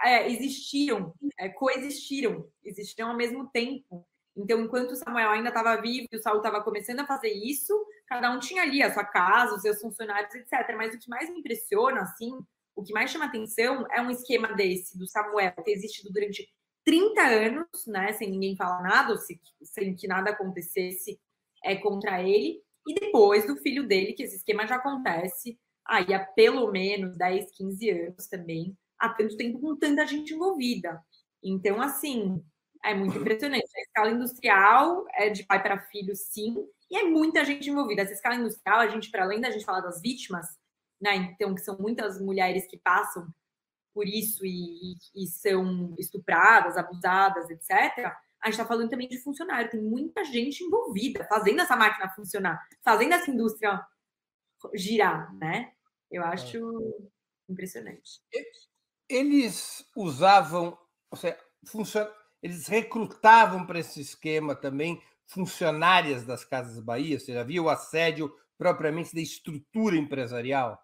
é, 0.03 0.31
existiam, 0.31 1.13
é, 1.37 1.49
coexistiram, 1.49 2.47
existiram 2.63 3.09
ao 3.09 3.17
mesmo 3.17 3.47
tempo. 3.49 4.05
Então, 4.35 4.61
enquanto 4.61 4.91
o 4.91 4.95
Samuel 4.95 5.29
ainda 5.29 5.49
estava 5.49 5.81
vivo 5.81 6.07
e 6.11 6.17
o 6.17 6.21
Saul 6.21 6.37
estava 6.37 6.63
começando 6.63 7.01
a 7.01 7.05
fazer 7.05 7.31
isso, 7.31 7.73
cada 8.07 8.31
um 8.31 8.39
tinha 8.39 8.63
ali 8.63 8.81
a 8.81 8.93
sua 8.93 9.03
casa, 9.03 9.55
os 9.55 9.61
seus 9.61 9.81
funcionários, 9.81 10.33
etc. 10.33 10.75
Mas 10.77 10.95
o 10.95 10.99
que 10.99 11.09
mais 11.09 11.29
me 11.29 11.39
impressiona, 11.39 12.01
assim, 12.01 12.31
o 12.75 12.83
que 12.83 12.93
mais 12.93 13.11
chama 13.11 13.25
atenção 13.25 13.85
é 13.91 14.01
um 14.01 14.09
esquema 14.09 14.53
desse, 14.53 14.97
do 14.97 15.05
Samuel, 15.05 15.53
ter 15.63 15.71
existido 15.71 16.11
durante 16.13 16.47
30 16.85 17.21
anos, 17.21 17.85
né, 17.85 18.13
sem 18.13 18.31
ninguém 18.31 18.55
falar 18.55 18.81
nada, 18.81 19.15
sem 19.63 19.95
que 19.95 20.07
nada 20.07 20.31
acontecesse 20.31 21.19
é, 21.63 21.75
contra 21.75 22.23
ele, 22.23 22.61
e 22.87 22.93
depois 22.95 23.45
do 23.45 23.57
filho 23.57 23.87
dele, 23.87 24.13
que 24.13 24.23
esse 24.23 24.37
esquema 24.37 24.65
já 24.65 24.75
acontece 24.75 25.59
aí 25.87 26.13
há 26.13 26.19
pelo 26.19 26.71
menos 26.71 27.17
10, 27.17 27.51
15 27.51 27.89
anos 27.89 28.27
também, 28.27 28.77
há 28.99 29.09
tanto 29.09 29.35
tempo 29.37 29.59
com 29.59 29.75
tanta 29.75 30.05
gente 30.05 30.33
envolvida. 30.33 31.01
Então, 31.43 31.81
assim, 31.81 32.43
é 32.83 32.93
muito 32.93 33.17
impressionante. 33.17 33.67
A 33.75 33.81
escala 33.81 34.11
industrial 34.11 35.05
é 35.13 35.29
de 35.29 35.43
pai 35.43 35.61
para 35.61 35.79
filho, 35.79 36.15
sim, 36.15 36.55
e 36.89 36.97
é 36.97 37.03
muita 37.03 37.43
gente 37.45 37.69
envolvida. 37.69 38.01
Essa 38.01 38.13
escala 38.13 38.35
industrial, 38.35 38.79
a 38.79 38.87
gente, 38.87 39.09
para 39.09 39.23
além 39.23 39.41
da 39.41 39.51
gente 39.51 39.65
falar 39.65 39.81
das 39.81 40.01
vítimas, 40.01 40.45
né, 41.01 41.15
então, 41.15 41.55
que 41.55 41.61
são 41.61 41.77
muitas 41.79 42.21
mulheres 42.21 42.67
que 42.67 42.77
passam 42.77 43.27
por 43.93 44.07
isso 44.07 44.45
e, 44.45 44.95
e 45.15 45.27
são 45.27 45.95
estupradas, 45.97 46.77
abusadas, 46.77 47.49
etc., 47.49 48.13
a 48.41 48.47
gente 48.47 48.59
está 48.59 48.65
falando 48.65 48.89
também 48.89 49.07
de 49.07 49.19
funcionário. 49.19 49.69
Tem 49.69 49.79
muita 49.79 50.23
gente 50.23 50.63
envolvida, 50.63 51.25
fazendo 51.25 51.61
essa 51.61 51.75
máquina 51.75 52.09
funcionar, 52.09 52.59
fazendo 52.83 53.13
essa 53.13 53.29
indústria 53.29 53.79
girar, 54.73 55.33
né? 55.35 55.73
Eu 56.09 56.23
acho 56.23 56.57
é. 56.57 57.51
impressionante. 57.51 58.21
Eles 59.09 59.85
usavam, 59.95 60.77
ou 61.09 61.17
seja, 61.17 61.37
funcion... 61.65 62.05
eles 62.41 62.67
recrutavam 62.67 63.65
para 63.65 63.79
esse 63.79 64.01
esquema 64.01 64.55
também 64.55 65.01
funcionárias 65.25 66.25
das 66.25 66.43
Casas 66.43 66.79
Bahia? 66.83 67.19
Você 67.19 67.33
já 67.33 67.43
viu 67.43 67.65
o 67.65 67.69
assédio 67.69 68.33
propriamente 68.57 69.15
da 69.15 69.21
estrutura 69.21 69.95
empresarial? 69.95 70.79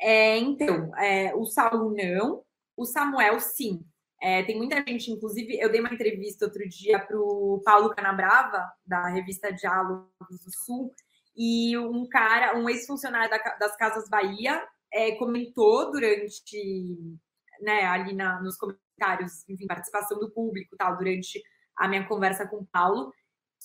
É, 0.00 0.38
então, 0.38 0.94
é, 0.96 1.34
o 1.34 1.44
Saulo 1.44 1.94
não, 1.94 2.42
o 2.76 2.84
Samuel 2.84 3.40
sim. 3.40 3.84
É, 4.20 4.42
tem 4.42 4.56
muita 4.56 4.76
gente, 4.76 5.10
inclusive, 5.10 5.58
eu 5.58 5.70
dei 5.70 5.80
uma 5.80 5.92
entrevista 5.92 6.46
outro 6.46 6.66
dia 6.68 6.98
para 6.98 7.18
o 7.18 7.60
Paulo 7.64 7.94
Canabrava, 7.94 8.66
da 8.84 9.08
revista 9.08 9.52
Diálogos 9.52 10.08
do 10.44 10.50
Sul, 10.64 10.94
e 11.36 11.76
um 11.76 12.08
cara, 12.08 12.56
um 12.56 12.68
ex-funcionário 12.68 13.30
da, 13.30 13.38
das 13.56 13.76
Casas 13.76 14.08
Bahia, 14.08 14.66
é, 14.92 15.12
comentou 15.16 15.90
durante, 15.90 16.96
né, 17.60 17.84
ali 17.84 18.14
na, 18.14 18.40
nos 18.40 18.56
comentários, 18.56 19.46
enfim, 19.48 19.66
participação 19.66 20.18
do 20.18 20.30
público, 20.30 20.76
tal, 20.76 20.96
durante 20.96 21.42
a 21.76 21.86
minha 21.86 22.06
conversa 22.06 22.46
com 22.46 22.56
o 22.58 22.66
Paulo, 22.66 23.12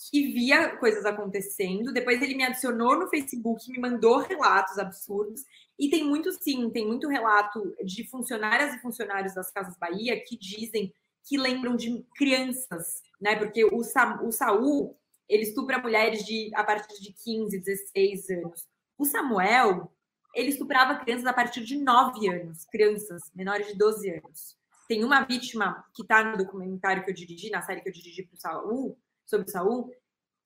que 0.09 0.33
via 0.33 0.75
coisas 0.77 1.05
acontecendo. 1.05 1.93
Depois 1.93 2.21
ele 2.21 2.35
me 2.35 2.43
adicionou 2.43 2.97
no 2.99 3.07
Facebook, 3.07 3.69
me 3.69 3.79
mandou 3.79 4.17
relatos 4.17 4.77
absurdos. 4.77 5.41
E 5.79 5.89
tem 5.89 6.03
muito, 6.03 6.31
sim, 6.31 6.69
tem 6.71 6.85
muito 6.85 7.07
relato 7.07 7.75
de 7.85 8.07
funcionárias 8.09 8.73
e 8.73 8.79
funcionários 8.79 9.33
das 9.33 9.51
Casas 9.51 9.77
Bahia 9.77 10.21
que 10.25 10.37
dizem 10.37 10.93
que 11.23 11.37
lembram 11.37 11.75
de 11.75 12.03
crianças, 12.15 13.01
né? 13.21 13.35
Porque 13.35 13.63
o, 13.65 13.83
Sa 13.83 14.19
o 14.23 14.31
Saul, 14.31 14.97
ele 15.31 15.43
estupra 15.43 15.79
mulheres 15.79 16.25
de, 16.25 16.51
a 16.53 16.61
partir 16.61 17.01
de 17.01 17.13
15, 17.13 17.57
16 17.57 18.29
anos. 18.31 18.67
O 18.97 19.05
Samuel, 19.05 19.89
ele 20.35 20.49
estuprava 20.49 20.99
crianças 20.99 21.25
a 21.25 21.31
partir 21.31 21.63
de 21.63 21.77
9 21.77 22.27
anos, 22.27 22.65
crianças 22.65 23.31
menores 23.33 23.67
de 23.67 23.77
12 23.77 24.09
anos. 24.09 24.57
Tem 24.89 25.05
uma 25.05 25.21
vítima 25.21 25.85
que 25.95 26.01
está 26.01 26.21
no 26.21 26.37
documentário 26.37 27.05
que 27.05 27.09
eu 27.09 27.15
dirigi, 27.15 27.49
na 27.49 27.61
série 27.61 27.79
que 27.79 27.87
eu 27.87 27.93
dirigi 27.93 28.23
para 28.23 28.35
o 28.35 28.37
Saul, 28.37 28.99
sobre 29.25 29.49
Saul, 29.49 29.89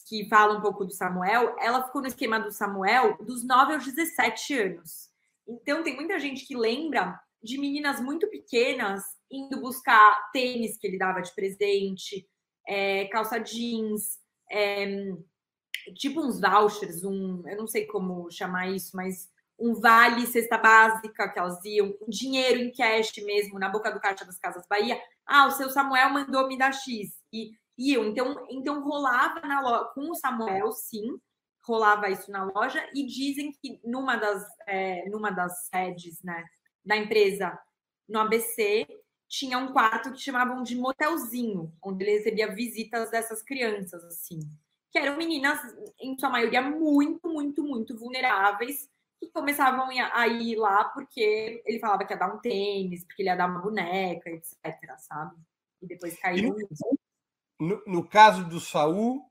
que 0.08 0.30
fala 0.30 0.56
um 0.56 0.62
pouco 0.62 0.86
do 0.86 0.94
Samuel, 0.94 1.56
ela 1.60 1.84
ficou 1.84 2.02
no 2.02 2.08
esquema 2.08 2.40
do 2.40 2.52
Samuel 2.52 3.18
dos 3.26 3.44
9 3.44 3.74
aos 3.74 3.86
17 3.86 4.54
anos. 4.54 5.10
Então, 5.48 5.82
tem 5.82 5.96
muita 5.96 6.20
gente 6.20 6.46
que 6.46 6.56
lembra 6.56 7.20
de 7.42 7.58
meninas 7.58 8.00
muito 8.00 8.30
pequenas 8.30 9.04
indo 9.32 9.60
buscar 9.60 10.30
tênis 10.32 10.78
que 10.78 10.86
ele 10.86 11.00
dava 11.00 11.22
de 11.22 11.34
presente, 11.34 12.28
é, 12.68 13.06
calça 13.06 13.40
jeans, 13.40 14.20
é, 14.52 15.14
tipo 15.96 16.22
uns 16.22 16.40
vouchers, 16.40 17.04
um, 17.04 17.48
eu 17.48 17.58
não 17.58 17.68
sei 17.68 17.86
como 17.86 18.30
chamar 18.32 18.70
isso, 18.70 18.96
mas 18.96 19.30
um 19.58 19.74
vale 19.74 20.26
cesta 20.28 20.58
básica 20.58 21.30
que 21.30 21.40
elas 21.40 21.64
iam, 21.64 21.96
dinheiro 22.08 22.60
em 22.60 22.72
cash 22.72 23.14
mesmo, 23.24 23.58
na 23.58 23.70
boca 23.70 23.92
do 23.92 24.00
caixa 24.00 24.26
das 24.26 24.38
Casas 24.38 24.66
Bahia. 24.68 25.02
Ah, 25.26 25.48
o 25.48 25.52
seu 25.52 25.70
Samuel 25.70 26.10
mandou 26.10 26.48
me 26.48 26.58
dar 26.58 26.74
X. 26.74 27.18
E 27.32 27.52
iam. 27.78 28.06
Então, 28.06 28.46
então 28.50 28.84
rolava 28.84 29.42
na 29.42 29.62
loja, 29.62 29.86
com 29.94 30.12
o 30.12 30.16
Samuel, 30.16 30.72
sim, 30.72 31.20
rolava 31.64 32.10
isso 32.10 32.30
na 32.32 32.44
loja. 32.44 32.88
E 32.94 33.06
dizem 33.06 33.52
que 33.52 33.80
numa 33.84 34.18
das, 34.18 34.46
é, 34.68 35.08
numa 35.10 35.32
das 35.32 35.68
sedes 35.68 36.22
né, 36.22 36.44
da 36.84 36.98
empresa, 36.98 37.58
no 38.08 38.20
ABC, 38.20 38.86
tinha 39.38 39.58
um 39.58 39.74
quarto 39.74 40.14
que 40.14 40.20
chamavam 40.20 40.64
de 40.64 40.78
motelzinho, 40.78 41.74
onde 41.84 42.04
ele 42.04 42.18
recebia 42.18 42.54
visitas 42.54 43.12
dessas 43.12 43.44
crianças, 43.44 44.02
assim. 44.06 44.40
Que 44.90 44.98
eram 44.98 45.18
meninas, 45.18 45.60
em 46.00 46.18
sua 46.18 46.30
maioria, 46.30 46.62
muito, 46.62 47.28
muito, 47.28 47.62
muito 47.62 47.98
vulneráveis 47.98 48.90
que 49.20 49.28
começavam 49.28 49.90
a 49.90 50.28
ir 50.28 50.56
lá 50.56 50.86
porque 50.86 51.62
ele 51.66 51.80
falava 51.80 52.06
que 52.06 52.14
ia 52.14 52.20
dar 52.20 52.34
um 52.34 52.40
tênis, 52.40 53.04
porque 53.04 53.22
ele 53.22 53.30
ia 53.30 53.36
dar 53.36 53.50
uma 53.50 53.62
boneca, 53.62 54.30
etc, 54.30 54.56
sabe? 55.00 55.36
E 55.82 55.88
depois 55.88 56.18
caiu 56.18 56.56
no, 57.60 57.82
no, 57.86 58.08
caso 58.08 58.44
do 58.48 58.60
Saul, 58.60 59.22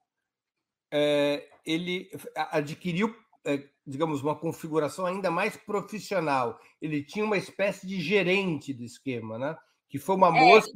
é, 0.91 1.47
ele 1.65 2.11
adquiriu, 2.51 3.15
é, 3.45 3.69
digamos, 3.87 4.23
uma 4.23 4.35
configuração 4.35 5.05
ainda 5.05 5.31
mais 5.31 5.57
profissional. 5.57 6.59
Ele 6.81 7.03
tinha 7.03 7.25
uma 7.25 7.37
espécie 7.37 7.87
de 7.87 8.01
gerente 8.01 8.73
do 8.73 8.83
esquema, 8.83 9.39
né? 9.39 9.57
Que 9.95 9.99
foi 10.01 10.17
uma 10.17 10.37
é. 10.37 10.41
moça 10.41 10.73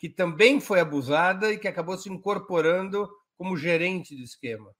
que 0.00 0.08
também 0.08 0.58
foi 0.58 0.80
abusada 0.80 1.52
e 1.52 1.58
que 1.58 1.68
acabou 1.68 1.98
se 1.98 2.08
incorporando 2.08 3.06
como 3.36 3.58
gerente 3.58 4.16
do 4.16 4.22
esquema. 4.22 4.74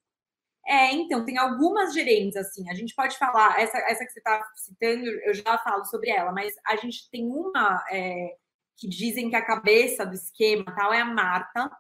É, 0.67 0.91
então, 0.95 1.23
tem 1.23 1.37
algumas 1.37 1.93
gerentes, 1.93 2.35
assim, 2.35 2.67
a 2.71 2.75
gente 2.75 2.95
pode 2.95 3.19
falar, 3.19 3.61
essa, 3.61 3.77
essa 3.77 4.07
que 4.07 4.11
você 4.11 4.21
está 4.21 4.43
citando, 4.57 5.05
eu 5.05 5.35
já 5.35 5.59
falo 5.59 5.85
sobre 5.85 6.09
ela, 6.09 6.33
mas 6.33 6.55
a 6.67 6.77
gente 6.77 7.11
tem 7.11 7.27
uma 7.27 7.85
é, 7.91 8.35
que 8.75 8.89
dizem 8.89 9.29
que 9.29 9.37
a 9.37 9.45
cabeça 9.45 10.07
do 10.07 10.15
esquema 10.15 10.65
tal 10.75 10.91
é 10.91 11.03
a 11.03 11.05
Marta, 11.05 11.71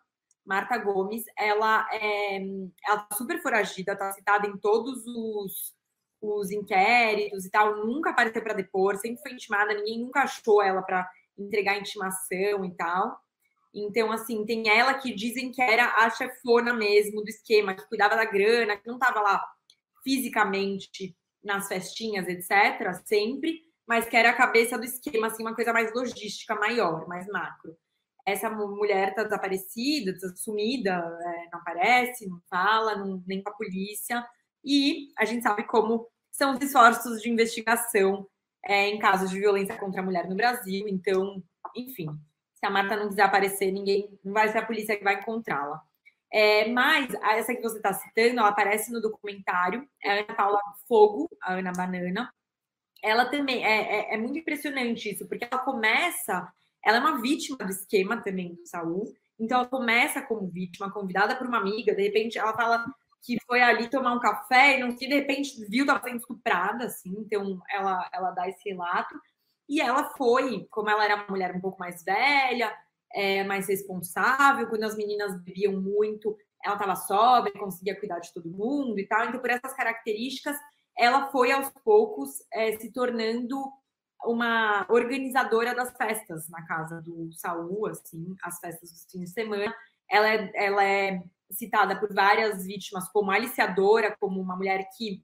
Marta 0.45 0.77
Gomes, 0.77 1.25
ela 1.39 1.89
é 1.91 2.37
ela 2.87 2.99
tá 2.99 3.17
super 3.17 3.41
foragida, 3.41 3.95
está 3.95 4.13
citada 4.13 4.47
em 4.47 4.59
todos 4.59 5.07
os, 5.07 5.75
os 6.21 6.51
inquéritos 6.51 7.47
e 7.47 7.51
tal, 7.51 7.87
nunca 7.87 8.11
apareceu 8.11 8.43
para 8.43 8.53
depor, 8.53 8.99
sempre 8.99 9.23
foi 9.23 9.33
intimada, 9.33 9.73
ninguém 9.73 10.01
nunca 10.01 10.25
achou 10.25 10.63
ela 10.63 10.83
para 10.83 11.11
entregar 11.39 11.78
intimação 11.78 12.64
e 12.64 12.74
tal. 12.76 13.18
Então, 13.74 14.12
assim, 14.12 14.45
tem 14.47 14.68
ela 14.68 14.95
que 14.95 15.12
dizem 15.12 15.51
que 15.51 15.61
era 15.61 15.87
a 16.05 16.11
chefona 16.11 16.72
mesmo 16.72 17.22
do 17.22 17.28
esquema, 17.28 17.74
que 17.74 17.89
cuidava 17.89 18.14
da 18.14 18.24
grana, 18.24 18.76
que 18.76 18.87
não 18.87 18.95
estava 18.95 19.20
lá 19.20 19.45
fisicamente 20.05 21.16
nas 21.43 21.66
festinhas, 21.66 22.28
etc., 22.28 22.93
sempre, 23.05 23.61
mas 23.87 24.09
que 24.09 24.16
era 24.16 24.30
a 24.30 24.37
cabeça 24.37 24.78
do 24.78 24.85
esquema, 24.85 25.26
assim, 25.26 25.43
uma 25.43 25.55
coisa 25.55 25.72
mais 25.72 25.93
logística, 25.93 26.55
maior, 26.55 27.07
mais 27.09 27.26
macro. 27.26 27.76
Essa 28.26 28.49
mulher 28.49 29.11
está 29.11 29.24
desaparecida, 29.24 30.12
está 30.12 30.28
sumida, 30.37 30.93
é, 30.93 31.49
não 31.53 31.59
aparece, 31.59 32.28
não 32.28 32.41
fala, 32.49 32.97
não, 32.97 33.22
nem 33.26 33.43
com 33.43 33.51
a 33.51 33.55
polícia, 33.55 34.24
e 34.64 35.09
a 35.18 35.24
gente 35.24 35.43
sabe 35.43 35.64
como 35.64 36.09
são 36.30 36.55
os 36.55 36.61
esforços 36.64 37.20
de 37.20 37.30
investigação 37.30 38.26
é, 38.67 38.89
em 38.89 38.99
casos 38.99 39.31
de 39.31 39.39
violência 39.39 39.77
contra 39.77 40.01
a 40.01 40.05
mulher 40.05 40.29
no 40.29 40.37
Brasil, 40.37 40.87
então, 40.89 41.43
enfim, 41.77 42.09
se 42.55 42.67
a 42.67 42.71
Marta 42.71 42.97
não 42.97 43.09
quiser 43.09 43.23
aparecer, 43.23 43.71
ninguém 43.71 44.19
não 44.25 44.33
vai 44.33 44.49
ser 44.49 44.59
a 44.59 44.67
polícia 44.67 44.97
que 44.97 45.05
vai 45.05 45.21
encontrá-la. 45.21 45.83
É, 46.33 46.67
mas 46.69 47.15
essa 47.15 47.55
que 47.55 47.62
você 47.62 47.77
está 47.77 47.93
citando, 47.93 48.41
ela 48.41 48.49
aparece 48.49 48.91
no 48.91 49.01
documentário, 49.01 49.89
é 50.03 50.11
a 50.11 50.15
Ana 50.15 50.35
Paula 50.35 50.61
Fogo, 50.89 51.29
a 51.41 51.55
Ana 51.55 51.73
Banana. 51.73 52.33
Ela 53.03 53.27
também 53.27 53.65
é, 53.65 54.11
é, 54.11 54.15
é, 54.15 54.17
muito 54.17 54.39
impressionante 54.39 55.12
isso, 55.12 55.29
porque 55.29 55.47
ela 55.49 55.62
começa, 55.62 56.51
ela 56.85 56.97
é 56.97 57.01
uma 57.01 57.21
vítima 57.21 57.59
do 57.59 57.71
esquema 57.71 58.21
também 58.23 58.55
do 58.55 58.67
Saul. 58.67 59.12
Então 59.39 59.59
ela 59.59 59.69
começa 59.69 60.23
como 60.23 60.49
vítima, 60.49 60.91
convidada 60.91 61.37
por 61.37 61.47
uma 61.47 61.59
amiga, 61.59 61.95
de 61.95 62.03
repente 62.03 62.39
ela 62.39 62.55
fala 62.55 62.85
que 63.25 63.39
foi 63.47 63.62
ali 63.62 63.89
tomar 63.89 64.14
um 64.14 64.20
café 64.20 64.77
e 64.77 64.81
não 64.81 64.95
que 64.95 65.09
de 65.09 65.14
repente 65.14 65.64
viu 65.68 65.85
estava 65.85 66.05
sendo 66.05 66.18
estuprada, 66.18 66.85
assim. 66.87 67.14
Então 67.18 67.61
ela 67.70 68.09
ela 68.12 68.31
dá 68.33 68.49
esse 68.49 68.68
relato. 68.68 69.14
E 69.68 69.81
ela 69.81 70.11
foi, 70.16 70.66
como 70.70 70.91
ela 70.91 71.05
era 71.05 71.16
uma 71.16 71.27
mulher 71.29 71.57
um 71.57 71.61
pouco 71.61 71.79
mais 71.79 72.05
velha, 72.05 72.70
é, 73.14 73.45
mais 73.45 73.66
responsável, 73.68 74.68
quando 74.68 74.85
as 74.85 74.97
meninas 74.97 75.41
bebiam 75.43 75.81
muito, 75.81 76.37
ela 76.62 76.75
estava 76.75 76.97
sóbria, 76.97 77.59
conseguia 77.59 77.99
cuidar 77.99 78.18
de 78.18 78.33
todo 78.35 78.51
mundo 78.51 78.99
e 78.99 79.07
tal. 79.07 79.27
Então, 79.27 79.41
por 79.41 79.51
essas 79.51 79.72
características, 79.75 80.57
ela 80.97 81.31
foi 81.31 81.53
aos 81.53 81.70
poucos 81.83 82.31
é, 82.53 82.77
se 82.79 82.93
tornando 82.93 83.57
uma 84.25 84.87
organizadora 84.89 85.75
das 85.75 85.97
festas 85.97 86.49
na 86.49 86.64
casa 86.66 87.01
do 87.01 87.31
Saul, 87.33 87.87
assim, 87.87 88.35
as 88.43 88.59
festas 88.59 88.91
dos 88.91 89.07
fins 89.11 89.20
de 89.20 89.31
semana. 89.31 89.75
Ela 90.11 90.29
é, 90.29 90.53
ela 90.55 90.85
é 90.85 91.22
citada 91.51 91.99
por 91.99 92.12
várias 92.12 92.64
vítimas 92.64 93.09
como 93.11 93.30
aliciadora, 93.30 94.16
como 94.18 94.40
uma 94.40 94.57
mulher 94.57 94.88
que 94.97 95.22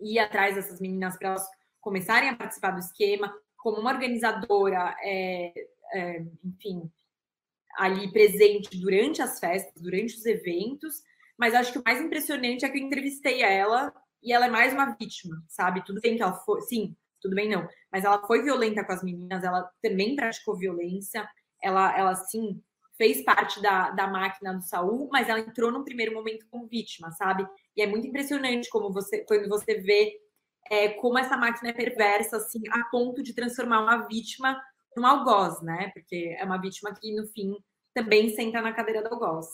ia 0.00 0.24
atrás 0.24 0.54
dessas 0.54 0.80
meninas 0.80 1.16
para 1.16 1.28
elas 1.28 1.46
começarem 1.80 2.30
a 2.30 2.36
participar 2.36 2.70
do 2.72 2.80
esquema 2.80 3.32
como 3.56 3.78
uma 3.78 3.92
organizadora, 3.92 4.96
é, 5.02 5.52
é, 5.94 6.24
enfim, 6.44 6.90
ali 7.76 8.10
presente 8.12 8.76
durante 8.80 9.22
as 9.22 9.38
festas, 9.38 9.80
durante 9.80 10.16
os 10.16 10.26
eventos, 10.26 11.02
mas 11.38 11.54
acho 11.54 11.72
que 11.72 11.78
o 11.78 11.82
mais 11.84 12.00
impressionante 12.00 12.64
é 12.64 12.68
que 12.68 12.78
eu 12.78 12.82
entrevistei 12.82 13.42
ela 13.42 13.92
e 14.22 14.32
ela 14.32 14.46
é 14.46 14.50
mais 14.50 14.72
uma 14.72 14.96
vítima, 14.96 15.42
sabe? 15.48 15.84
Tudo 15.84 16.00
bem 16.00 16.16
que 16.16 16.22
ela 16.22 16.34
foi, 16.34 16.60
sim, 16.62 16.96
tudo 17.20 17.34
bem 17.34 17.48
não, 17.48 17.68
mas 17.90 18.04
ela 18.04 18.24
foi 18.26 18.42
violenta 18.42 18.84
com 18.84 18.92
as 18.92 19.02
meninas, 19.02 19.44
ela 19.44 19.70
também 19.80 20.16
praticou 20.16 20.58
violência, 20.58 21.28
ela, 21.62 21.96
ela 21.96 22.14
sim 22.16 22.60
fez 23.02 23.24
parte 23.24 23.60
da, 23.60 23.90
da 23.90 24.06
máquina 24.06 24.54
do 24.54 24.62
Saul, 24.62 25.08
mas 25.10 25.28
ela 25.28 25.40
entrou 25.40 25.72
no 25.72 25.84
primeiro 25.84 26.14
momento 26.14 26.46
como 26.48 26.68
vítima, 26.68 27.10
sabe? 27.10 27.44
E 27.76 27.82
é 27.82 27.86
muito 27.86 28.06
impressionante 28.06 28.70
como 28.70 28.92
você, 28.92 29.24
quando 29.24 29.48
você 29.48 29.74
vê 29.74 30.20
é, 30.70 30.90
como 30.90 31.18
essa 31.18 31.36
máquina 31.36 31.70
é 31.70 31.72
perversa, 31.72 32.36
assim, 32.36 32.62
a 32.70 32.84
ponto 32.84 33.20
de 33.20 33.34
transformar 33.34 33.80
uma 33.80 34.06
vítima 34.06 34.56
num 34.96 35.04
algoz, 35.04 35.60
né? 35.62 35.90
Porque 35.92 36.36
é 36.38 36.44
uma 36.44 36.60
vítima 36.60 36.94
que, 36.94 37.12
no 37.12 37.26
fim, 37.26 37.56
também 37.92 38.30
senta 38.36 38.62
na 38.62 38.72
cadeira 38.72 39.02
do 39.02 39.12
algoz. 39.12 39.48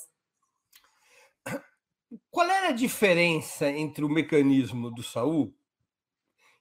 Qual 2.30 2.50
era 2.50 2.68
a 2.68 2.72
diferença 2.72 3.70
entre 3.70 4.04
o 4.04 4.10
mecanismo 4.10 4.90
do 4.90 5.02
Saul 5.02 5.54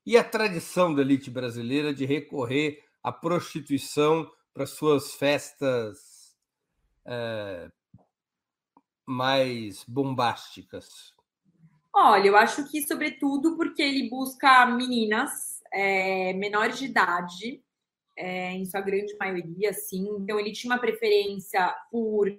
e 0.06 0.16
a 0.16 0.24
tradição 0.24 0.96
da 0.96 1.02
elite 1.02 1.30
brasileira 1.30 1.94
de 1.94 2.06
recorrer 2.06 2.82
à 3.04 3.12
prostituição 3.12 4.32
para 4.54 4.66
suas 4.66 5.16
festas 5.16 6.07
é, 7.08 7.70
mais 9.06 9.84
bombásticas? 9.86 11.14
Olha, 11.94 12.28
eu 12.28 12.38
acho 12.38 12.70
que, 12.70 12.86
sobretudo, 12.86 13.56
porque 13.56 13.82
ele 13.82 14.10
busca 14.10 14.66
meninas 14.66 15.62
é, 15.74 16.34
menores 16.34 16.78
de 16.78 16.86
idade, 16.86 17.64
é, 18.16 18.52
em 18.52 18.66
sua 18.66 18.82
grande 18.82 19.16
maioria, 19.18 19.74
sim. 19.74 20.08
Então, 20.20 20.40
ele 20.40 20.52
tinha 20.52 20.74
uma 20.74 20.80
preferência 20.80 21.74
por. 21.90 22.30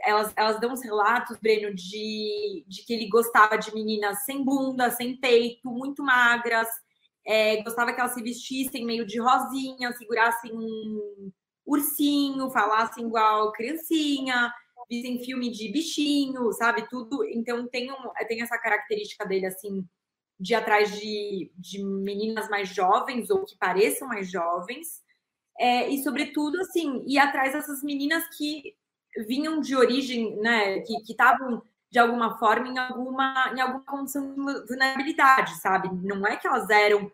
Elas, 0.00 0.32
elas 0.36 0.60
dão 0.60 0.72
uns 0.72 0.82
relatos, 0.82 1.38
Breno, 1.38 1.72
de, 1.72 2.64
de 2.66 2.84
que 2.84 2.92
ele 2.92 3.08
gostava 3.08 3.56
de 3.56 3.72
meninas 3.72 4.24
sem 4.24 4.44
bunda, 4.44 4.90
sem 4.90 5.16
peito, 5.16 5.70
muito 5.70 6.02
magras, 6.02 6.66
é, 7.24 7.62
gostava 7.62 7.92
que 7.92 8.00
elas 8.00 8.14
se 8.14 8.22
vestissem 8.22 8.84
meio 8.84 9.06
de 9.06 9.20
rosinha, 9.20 9.92
segurassem 9.92 10.52
um 10.52 11.30
ursinho, 11.72 12.50
falassem 12.50 13.06
igual 13.06 13.52
criancinha 13.52 14.52
vissem 14.92 15.24
filme 15.24 15.50
de 15.50 15.70
bichinho, 15.70 16.52
sabe? 16.52 16.86
Tudo. 16.88 17.24
Então 17.24 17.66
tem, 17.66 17.90
um, 17.90 18.12
tem 18.28 18.42
essa 18.42 18.58
característica 18.58 19.26
dele, 19.26 19.46
assim, 19.46 19.86
de 20.38 20.54
atrás 20.54 20.98
de, 20.98 21.50
de 21.56 21.82
meninas 21.82 22.48
mais 22.48 22.68
jovens 22.68 23.30
ou 23.30 23.44
que 23.44 23.56
pareçam 23.56 24.08
mais 24.08 24.30
jovens. 24.30 25.02
É, 25.58 25.88
e, 25.88 26.02
sobretudo, 26.02 26.60
assim, 26.60 27.04
ir 27.06 27.18
atrás 27.18 27.52
dessas 27.52 27.82
meninas 27.82 28.24
que 28.36 28.74
vinham 29.26 29.60
de 29.60 29.76
origem, 29.76 30.36
né? 30.36 30.80
Que 30.80 30.94
estavam, 31.08 31.62
de 31.90 31.98
alguma 31.98 32.38
forma, 32.38 32.68
em 32.68 32.78
alguma, 32.78 33.52
em 33.56 33.60
alguma 33.60 33.84
condição 33.84 34.34
de 34.34 34.66
vulnerabilidade, 34.66 35.58
sabe? 35.60 35.88
Não 36.06 36.26
é 36.26 36.36
que 36.36 36.46
elas 36.46 36.68
eram 36.68 37.10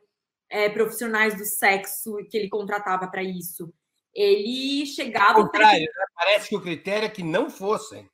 é, 0.51 0.69
profissionais 0.69 1.37
do 1.37 1.45
sexo 1.45 2.17
que 2.31 2.37
ele 2.37 2.49
contratava 2.49 3.07
para 3.07 3.23
isso 3.23 3.73
ele 4.19 4.85
chegava. 4.87 5.43
contrário, 5.43 5.81
né? 5.81 6.07
parece 6.15 6.49
que 6.49 6.57
o 6.57 6.61
critério 6.61 7.07
é 7.07 7.09
que 7.09 7.23
não 7.23 7.49
fossem. 7.49 8.11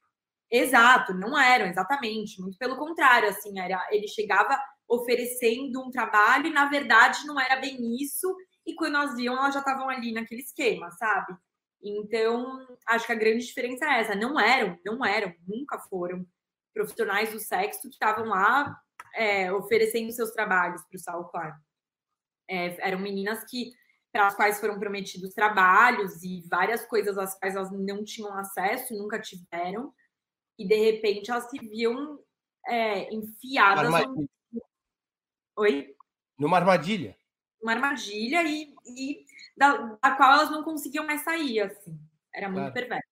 Exato, 0.50 1.14
não 1.14 1.38
eram, 1.38 1.66
exatamente. 1.66 2.40
Muito 2.40 2.58
pelo 2.58 2.76
contrário, 2.76 3.28
assim, 3.28 3.58
era, 3.58 3.88
ele 3.90 4.06
chegava 4.06 4.58
oferecendo 4.86 5.80
um 5.82 5.90
trabalho 5.90 6.46
e, 6.46 6.52
na 6.52 6.66
verdade, 6.66 7.26
não 7.26 7.40
era 7.40 7.56
bem 7.56 7.96
isso. 7.96 8.36
e 8.66 8.74
quando 8.74 8.92
nós 8.92 9.16
viam, 9.16 9.34
elas 9.34 9.54
já 9.54 9.60
estavam 9.60 9.88
ali 9.88 10.12
naquele 10.12 10.42
esquema, 10.42 10.90
sabe? 10.92 11.34
Então, 11.82 12.66
acho 12.86 13.06
que 13.06 13.12
a 13.12 13.16
grande 13.16 13.46
diferença 13.46 13.84
é 13.86 14.00
essa. 14.00 14.14
Não 14.14 14.38
eram, 14.38 14.78
não 14.84 15.04
eram, 15.04 15.34
nunca 15.46 15.78
foram 15.78 16.26
profissionais 16.72 17.32
do 17.32 17.40
sexo 17.40 17.82
que 17.82 17.88
estavam 17.88 18.26
lá 18.26 18.78
é, 19.14 19.52
oferecendo 19.52 20.12
seus 20.12 20.30
trabalhos 20.32 20.82
para 20.82 20.96
o 20.96 21.00
Saul 21.00 21.24
Klein. 21.24 21.52
É, 22.48 22.88
eram 22.88 22.98
meninas 22.98 23.44
que 23.44 23.72
para 24.14 24.28
as 24.28 24.36
quais 24.36 24.60
foram 24.60 24.78
prometidos 24.78 25.34
trabalhos 25.34 26.22
e 26.22 26.40
várias 26.48 26.86
coisas 26.86 27.18
às 27.18 27.36
quais 27.36 27.56
elas 27.56 27.72
não 27.72 28.04
tinham 28.04 28.32
acesso, 28.38 28.94
nunca 28.96 29.20
tiveram, 29.20 29.92
e 30.56 30.64
de 30.64 30.76
repente 30.76 31.32
elas 31.32 31.50
se 31.50 31.58
viam 31.58 32.20
é, 32.64 33.12
enfiadas. 33.12 33.86
Armadilha. 33.86 34.28
No... 34.52 34.62
Oi? 35.56 35.96
Numa 36.38 36.56
armadilha. 36.58 37.18
Uma 37.60 37.72
armadilha 37.72 38.44
e, 38.44 38.72
e 38.86 39.26
da, 39.56 39.98
da, 40.00 40.12
qual 40.12 40.34
elas 40.34 40.50
não 40.50 40.62
conseguiam 40.62 41.04
mais 41.04 41.24
sair, 41.24 41.62
assim. 41.62 41.98
Era 42.32 42.46
muito 42.48 42.72
claro. 42.72 42.72
perverso. 42.72 43.08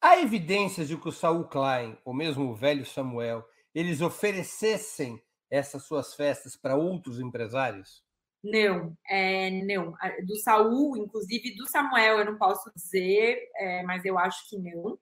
Há 0.00 0.22
evidências 0.22 0.88
de 0.88 0.96
que 0.96 1.08
o 1.08 1.12
Saul 1.12 1.44
Klein, 1.44 1.98
ou 2.02 2.14
mesmo 2.14 2.48
o 2.48 2.54
velho 2.54 2.86
Samuel, 2.86 3.46
eles 3.74 4.00
oferecessem 4.00 5.22
essas 5.50 5.84
suas 5.84 6.14
festas 6.14 6.56
para 6.56 6.76
outros 6.76 7.20
empresários? 7.20 8.07
Não, 8.42 8.96
é, 9.08 9.50
não. 9.50 9.94
Do 10.24 10.36
Saul, 10.36 10.96
inclusive 10.96 11.56
do 11.56 11.66
Samuel, 11.68 12.20
eu 12.20 12.24
não 12.24 12.38
posso 12.38 12.70
dizer, 12.74 13.38
é, 13.56 13.82
mas 13.82 14.04
eu 14.04 14.18
acho 14.18 14.48
que 14.48 14.56
não. 14.58 14.98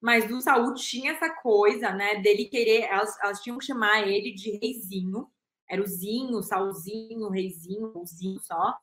Mas 0.00 0.26
do 0.26 0.40
Saul 0.40 0.74
tinha 0.74 1.12
essa 1.12 1.30
coisa, 1.30 1.92
né, 1.92 2.16
dele 2.16 2.46
querer, 2.46 2.84
elas, 2.84 3.16
elas 3.22 3.40
tinham 3.40 3.58
que 3.58 3.66
chamar 3.66 4.08
ele 4.08 4.32
de 4.32 4.58
reizinho. 4.58 5.28
Era 5.68 5.82
o 5.82 5.86
Zinho, 5.86 6.42
Saulzinho, 6.42 7.28
Reizinho, 7.28 7.92
o 7.94 8.04
Zinho 8.04 8.40
só. 8.40 8.76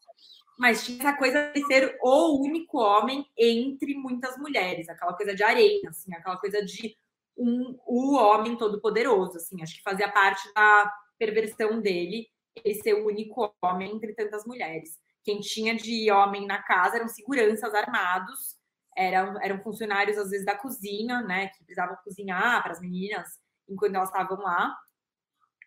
Mas 0.58 0.86
tinha 0.86 1.00
essa 1.00 1.18
coisa 1.18 1.52
de 1.54 1.66
ser 1.66 1.98
o 2.02 2.42
único 2.42 2.80
homem 2.80 3.26
entre 3.38 3.94
muitas 3.96 4.38
mulheres, 4.38 4.88
aquela 4.88 5.14
coisa 5.14 5.36
de 5.36 5.44
arena, 5.44 5.90
assim, 5.90 6.14
aquela 6.14 6.38
coisa 6.38 6.64
de 6.64 6.96
um, 7.38 7.78
o 7.86 8.16
homem 8.16 8.58
todo 8.58 8.82
poderoso, 8.82 9.38
assim. 9.38 9.62
Acho 9.62 9.76
que 9.76 9.84
fazia 9.84 10.10
parte 10.12 10.52
da 10.54 10.92
perversão 11.20 11.82
dele 11.82 12.28
ele 12.64 12.76
ser 12.76 12.94
o 12.94 13.06
único 13.06 13.54
homem 13.62 13.96
entre 13.96 14.14
tantas 14.14 14.46
mulheres. 14.46 14.98
Quem 15.24 15.40
tinha 15.40 15.76
de 15.76 16.10
homem 16.12 16.46
na 16.46 16.62
casa 16.62 16.98
eram 16.98 17.08
seguranças 17.08 17.74
armados, 17.74 18.58
eram, 18.96 19.42
eram 19.42 19.62
funcionários, 19.62 20.18
às 20.18 20.30
vezes, 20.30 20.46
da 20.46 20.56
cozinha, 20.56 21.22
né, 21.22 21.48
que 21.50 21.64
precisavam 21.64 21.98
cozinhar 22.04 22.64
para 22.64 22.72
as 22.72 22.82
meninas 22.82 23.28
enquanto 23.70 23.96
elas 23.96 24.10
estavam 24.10 24.38
lá, 24.38 24.76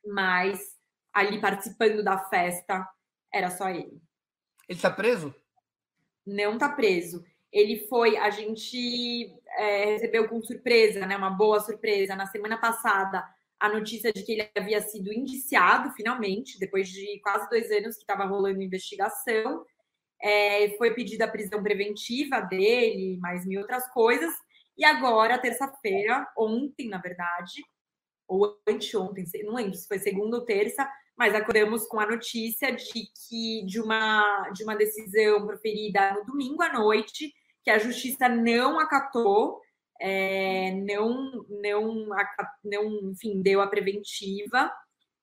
mas 0.06 0.58
ali 1.12 1.40
participando 1.40 2.02
da 2.02 2.18
festa 2.28 2.88
era 3.32 3.50
só 3.50 3.68
ele. 3.68 4.00
Ele 4.68 4.78
está 4.78 4.90
preso? 4.90 5.34
Não 6.26 6.54
está 6.54 6.68
preso. 6.68 7.24
Ele 7.52 7.86
foi, 7.88 8.16
a 8.16 8.30
gente 8.30 9.32
é, 9.58 9.84
recebeu 9.86 10.28
com 10.28 10.40
surpresa, 10.42 11.06
né, 11.06 11.16
uma 11.16 11.30
boa 11.30 11.60
surpresa. 11.60 12.16
Na 12.16 12.26
semana 12.26 12.58
passada, 12.58 13.28
a 13.60 13.68
notícia 13.68 14.10
de 14.12 14.22
que 14.24 14.32
ele 14.32 14.50
havia 14.56 14.80
sido 14.80 15.12
indiciado, 15.12 15.92
finalmente, 15.92 16.58
depois 16.58 16.88
de 16.88 17.20
quase 17.22 17.48
dois 17.50 17.70
anos 17.70 17.96
que 17.96 18.02
estava 18.02 18.24
rolando 18.24 18.62
investigação. 18.62 19.64
É, 20.22 20.76
foi 20.78 20.94
pedida 20.94 21.26
a 21.26 21.30
prisão 21.30 21.62
preventiva 21.62 22.40
dele, 22.40 23.18
mais 23.20 23.46
mil 23.46 23.60
outras 23.60 23.86
coisas. 23.92 24.32
E 24.76 24.84
agora, 24.84 25.38
terça-feira, 25.38 26.26
ontem, 26.36 26.88
na 26.88 26.98
verdade, 26.98 27.62
ou 28.26 28.58
anteontem, 28.66 29.24
não 29.44 29.54
lembro 29.54 29.74
se 29.74 29.86
foi 29.86 29.98
segunda 29.98 30.38
ou 30.38 30.44
terça, 30.44 30.88
mas 31.18 31.34
acordamos 31.34 31.86
com 31.86 32.00
a 32.00 32.06
notícia 32.06 32.72
de 32.72 32.84
que 33.28 33.66
de 33.66 33.78
uma, 33.80 34.48
de 34.54 34.62
uma 34.64 34.74
decisão 34.74 35.46
proferida 35.46 36.14
no 36.14 36.24
domingo 36.24 36.62
à 36.62 36.72
noite, 36.72 37.30
que 37.62 37.70
a 37.70 37.78
justiça 37.78 38.26
não 38.26 38.80
acatou 38.80 39.60
é, 40.00 40.72
não, 40.72 41.44
não, 41.62 42.06
não, 42.64 43.10
enfim, 43.10 43.42
deu 43.42 43.60
a 43.60 43.66
preventiva 43.66 44.72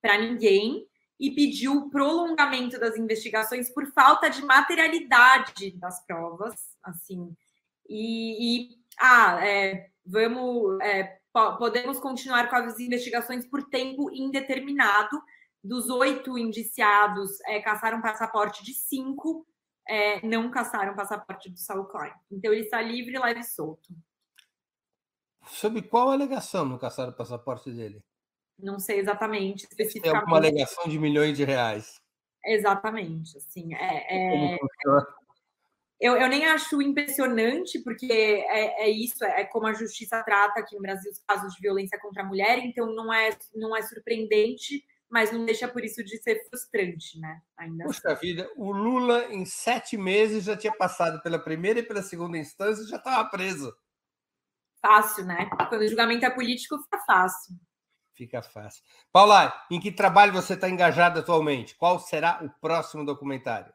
para 0.02 0.18
ninguém 0.18 0.86
e 1.20 1.32
pediu 1.32 1.74
o 1.74 1.90
prolongamento 1.90 2.80
das 2.80 2.96
investigações 2.96 3.74
por 3.74 3.88
falta 3.92 4.30
de 4.30 4.44
materialidade 4.44 5.72
das 5.72 6.06
provas, 6.06 6.54
assim, 6.84 7.36
e, 7.90 8.66
e 8.66 8.70
ah, 9.00 9.46
é, 9.46 9.90
vamos, 10.06 10.80
é, 10.82 11.20
podemos 11.58 12.00
continuar 12.00 12.50
com 12.50 12.56
as 12.56 12.80
investigações 12.80 13.46
por 13.46 13.64
tempo 13.70 14.12
indeterminado. 14.12 15.22
Dos 15.64 15.90
oito 15.90 16.38
indiciados, 16.38 17.42
é, 17.46 17.60
caçaram 17.60 18.02
passaporte 18.02 18.64
de 18.64 18.74
cinco, 18.74 19.46
é, 19.88 20.26
não 20.26 20.50
caçaram 20.52 20.96
passaporte 20.96 21.50
do 21.50 21.58
Saul 21.58 21.86
Klein. 21.86 22.14
Então 22.32 22.54
ele 22.54 22.64
está 22.64 22.82
livre, 22.82 23.18
leve 23.18 23.42
e 23.42 23.44
solto. 23.44 23.90
Sobre 25.48 25.82
qual 25.82 26.10
alegação 26.10 26.66
não 26.66 26.78
caçaram 26.78 27.12
o 27.12 27.16
passaporte 27.16 27.72
dele? 27.72 28.04
Não 28.60 28.80
sei 28.80 29.00
exatamente, 29.00 29.68
especificamente. 29.70 30.16
É 30.16 30.20
alguma 30.20 30.38
alegação 30.38 30.88
de 30.88 30.98
milhões 30.98 31.38
de 31.38 31.44
reais. 31.44 32.00
Exatamente, 32.46 33.38
assim, 33.38 33.74
é, 33.76 34.54
é... 34.54 34.58
Eu, 36.00 36.16
eu, 36.16 36.30
nem 36.30 36.46
acho 36.46 36.80
impressionante, 36.80 37.80
porque 37.80 38.06
é, 38.12 38.84
é, 38.86 38.90
isso, 38.90 39.24
é 39.24 39.44
como 39.46 39.66
a 39.66 39.74
justiça 39.74 40.22
trata 40.24 40.60
aqui 40.60 40.76
no 40.76 40.82
Brasil 40.82 41.12
os 41.12 41.20
casos 41.28 41.54
de 41.56 41.60
violência 41.60 42.00
contra 42.00 42.22
a 42.22 42.26
mulher, 42.26 42.60
então 42.60 42.94
não 42.94 43.12
é, 43.12 43.36
não 43.56 43.76
é 43.76 43.82
surpreendente, 43.82 44.86
mas 45.10 45.32
não 45.32 45.44
deixa 45.44 45.68
por 45.68 45.84
isso 45.84 46.04
de 46.04 46.18
ser 46.20 46.48
frustrante, 46.48 47.20
né? 47.20 47.42
Ainda 47.58 47.86
Puxa 47.86 48.12
assim. 48.12 48.28
vida, 48.28 48.50
o 48.56 48.72
Lula 48.72 49.26
em 49.34 49.44
sete 49.44 49.98
meses 49.98 50.44
já 50.44 50.56
tinha 50.56 50.74
passado 50.74 51.22
pela 51.24 51.40
primeira 51.40 51.80
e 51.80 51.84
pela 51.84 52.04
segunda 52.04 52.38
instância 52.38 52.84
e 52.84 52.88
já 52.88 52.98
estava 52.98 53.28
preso 53.30 53.76
fácil, 54.82 55.26
né? 55.26 55.50
Quando 55.70 55.82
o 55.82 55.88
julgamento 55.88 56.26
é 56.26 56.30
político, 56.30 56.78
fica 56.84 57.00
fácil. 57.06 57.56
Fica 58.14 58.42
fácil. 58.42 58.84
Paula, 59.12 59.54
em 59.70 59.80
que 59.80 59.92
trabalho 59.92 60.34
você 60.34 60.56
está 60.56 60.68
engajada 60.68 61.20
atualmente? 61.20 61.76
Qual 61.76 62.00
será 62.00 62.44
o 62.44 62.50
próximo 62.60 63.06
documentário? 63.06 63.72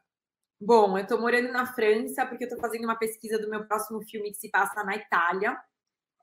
Bom, 0.59 0.97
eu 0.97 1.03
estou 1.03 1.19
morando 1.19 1.51
na 1.51 1.65
França 1.65 2.25
porque 2.25 2.43
eu 2.43 2.47
estou 2.47 2.59
fazendo 2.59 2.83
uma 2.83 2.97
pesquisa 2.97 3.39
do 3.39 3.49
meu 3.49 3.65
próximo 3.65 4.01
filme 4.03 4.31
que 4.31 4.37
se 4.37 4.49
passa 4.49 4.83
na 4.83 4.95
Itália, 4.95 5.57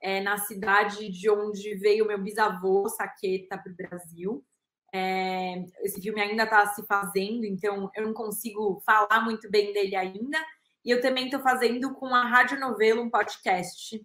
é, 0.03 0.21
na 0.21 0.39
cidade 0.39 1.11
de 1.11 1.31
onde 1.31 1.75
veio 1.77 2.07
meu 2.07 2.19
bisavô, 2.19 2.89
Saqueta, 2.89 3.59
para 3.59 3.73
o 3.73 3.77
Brasil. 3.77 4.45
É, 4.93 5.65
esse 5.83 6.01
filme 6.01 6.21
ainda 6.21 6.45
está 6.45 6.67
se 6.69 6.85
fazendo, 6.87 7.45
então 7.45 7.91
eu 7.95 8.07
não 8.07 8.13
consigo 8.13 8.83
falar 8.85 9.23
muito 9.23 9.51
bem 9.51 9.73
dele 9.73 9.97
ainda. 9.97 10.39
E 10.85 10.91
eu 10.91 11.01
também 11.01 11.27
estou 11.27 11.41
fazendo 11.41 11.95
com 11.95 12.15
a 12.15 12.27
Rádio 12.27 12.59
Novelo 12.59 13.03
um 13.03 13.11
podcast 13.11 14.05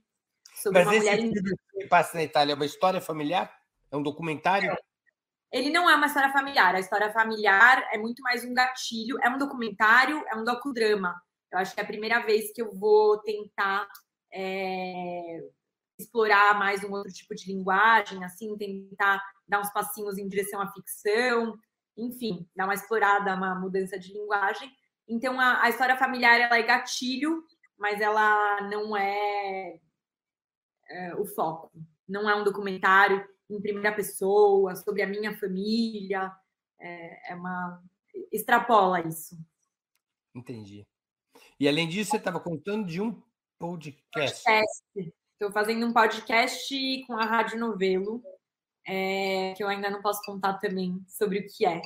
sobre 0.66 0.84
Mas 0.84 0.88
uma 0.88 0.98
mulher 0.98 1.20
que 1.78 1.88
passa 1.88 2.18
na 2.18 2.24
Itália 2.24 2.54
é 2.54 2.56
uma 2.56 2.66
história 2.66 3.00
familiar? 3.00 3.56
É 3.92 3.96
um 3.96 4.02
documentário? 4.02 4.72
É. 4.72 4.78
Ele 5.52 5.70
não 5.70 5.88
é 5.88 5.96
uma 5.96 6.08
história 6.08 6.32
familiar. 6.32 6.74
A 6.74 6.80
história 6.80 7.12
familiar 7.12 7.88
é 7.94 7.98
muito 8.00 8.22
mais 8.24 8.44
um 8.44 8.54
gatilho. 8.54 9.18
É 9.22 9.30
um 9.30 9.38
documentário, 9.38 10.24
é 10.28 10.36
um 10.36 10.44
docudrama. 10.44 11.22
Eu 11.52 11.60
acho 11.60 11.74
que 11.74 11.80
é 11.80 11.84
a 11.84 11.88
primeira 11.88 12.20
vez 12.26 12.52
que 12.52 12.62
eu 12.62 12.74
vou 12.74 13.20
tentar 13.20 13.88
é, 14.34 15.40
explorar 16.00 16.58
mais 16.58 16.84
um 16.84 16.92
outro 16.92 17.14
tipo 17.14 17.36
de 17.36 17.54
linguagem, 17.54 18.24
assim, 18.24 18.58
tentar 18.58 19.24
dar 19.48 19.62
uns 19.62 19.72
passinhos 19.72 20.18
em 20.18 20.28
direção 20.28 20.60
à 20.60 20.72
ficção, 20.72 21.56
enfim, 21.96 22.50
dar 22.56 22.66
uma 22.66 22.74
explorada, 22.74 23.36
uma 23.36 23.54
mudança 23.54 24.00
de 24.00 24.12
linguagem. 24.12 24.70
Então, 25.08 25.40
a, 25.40 25.62
a 25.62 25.70
história 25.70 25.96
familiar 25.96 26.40
ela 26.40 26.58
é 26.58 26.64
gatilho, 26.64 27.44
mas 27.78 28.02
ela 28.02 28.62
não 28.62 28.98
é 28.98 29.80
é, 30.88 31.16
o 31.16 31.26
foco. 31.26 31.72
Não 32.08 32.30
é 32.30 32.36
um 32.36 32.44
documentário 32.44 33.28
em 33.50 33.62
primeira 33.62 33.96
pessoa 33.96 34.76
sobre 34.76 35.02
a 35.02 35.08
minha 35.08 35.38
família. 35.38 36.32
É, 36.80 37.32
é 37.32 37.36
uma 37.36 37.82
extrapola 38.32 39.06
isso. 39.08 39.38
Entendi. 40.34 40.86
E 41.60 41.68
além 41.68 41.88
disso, 41.88 42.12
você 42.12 42.18
estava 42.18 42.40
contando 42.40 42.86
de 42.86 43.02
um 43.02 43.22
podcast. 43.58 44.44
Estou 45.34 45.52
fazendo 45.52 45.86
um 45.86 45.94
podcast 45.94 47.04
com 47.08 47.14
a 47.14 47.26
Rádio 47.26 47.60
Novelo, 47.60 48.24
é, 48.86 49.54
que 49.56 49.64
eu 49.64 49.68
ainda 49.68 49.90
não 49.90 50.02
posso 50.02 50.22
contar 50.24 50.56
também 50.56 51.04
sobre 51.08 51.40
o 51.40 51.48
que 51.48 51.66
é. 51.66 51.82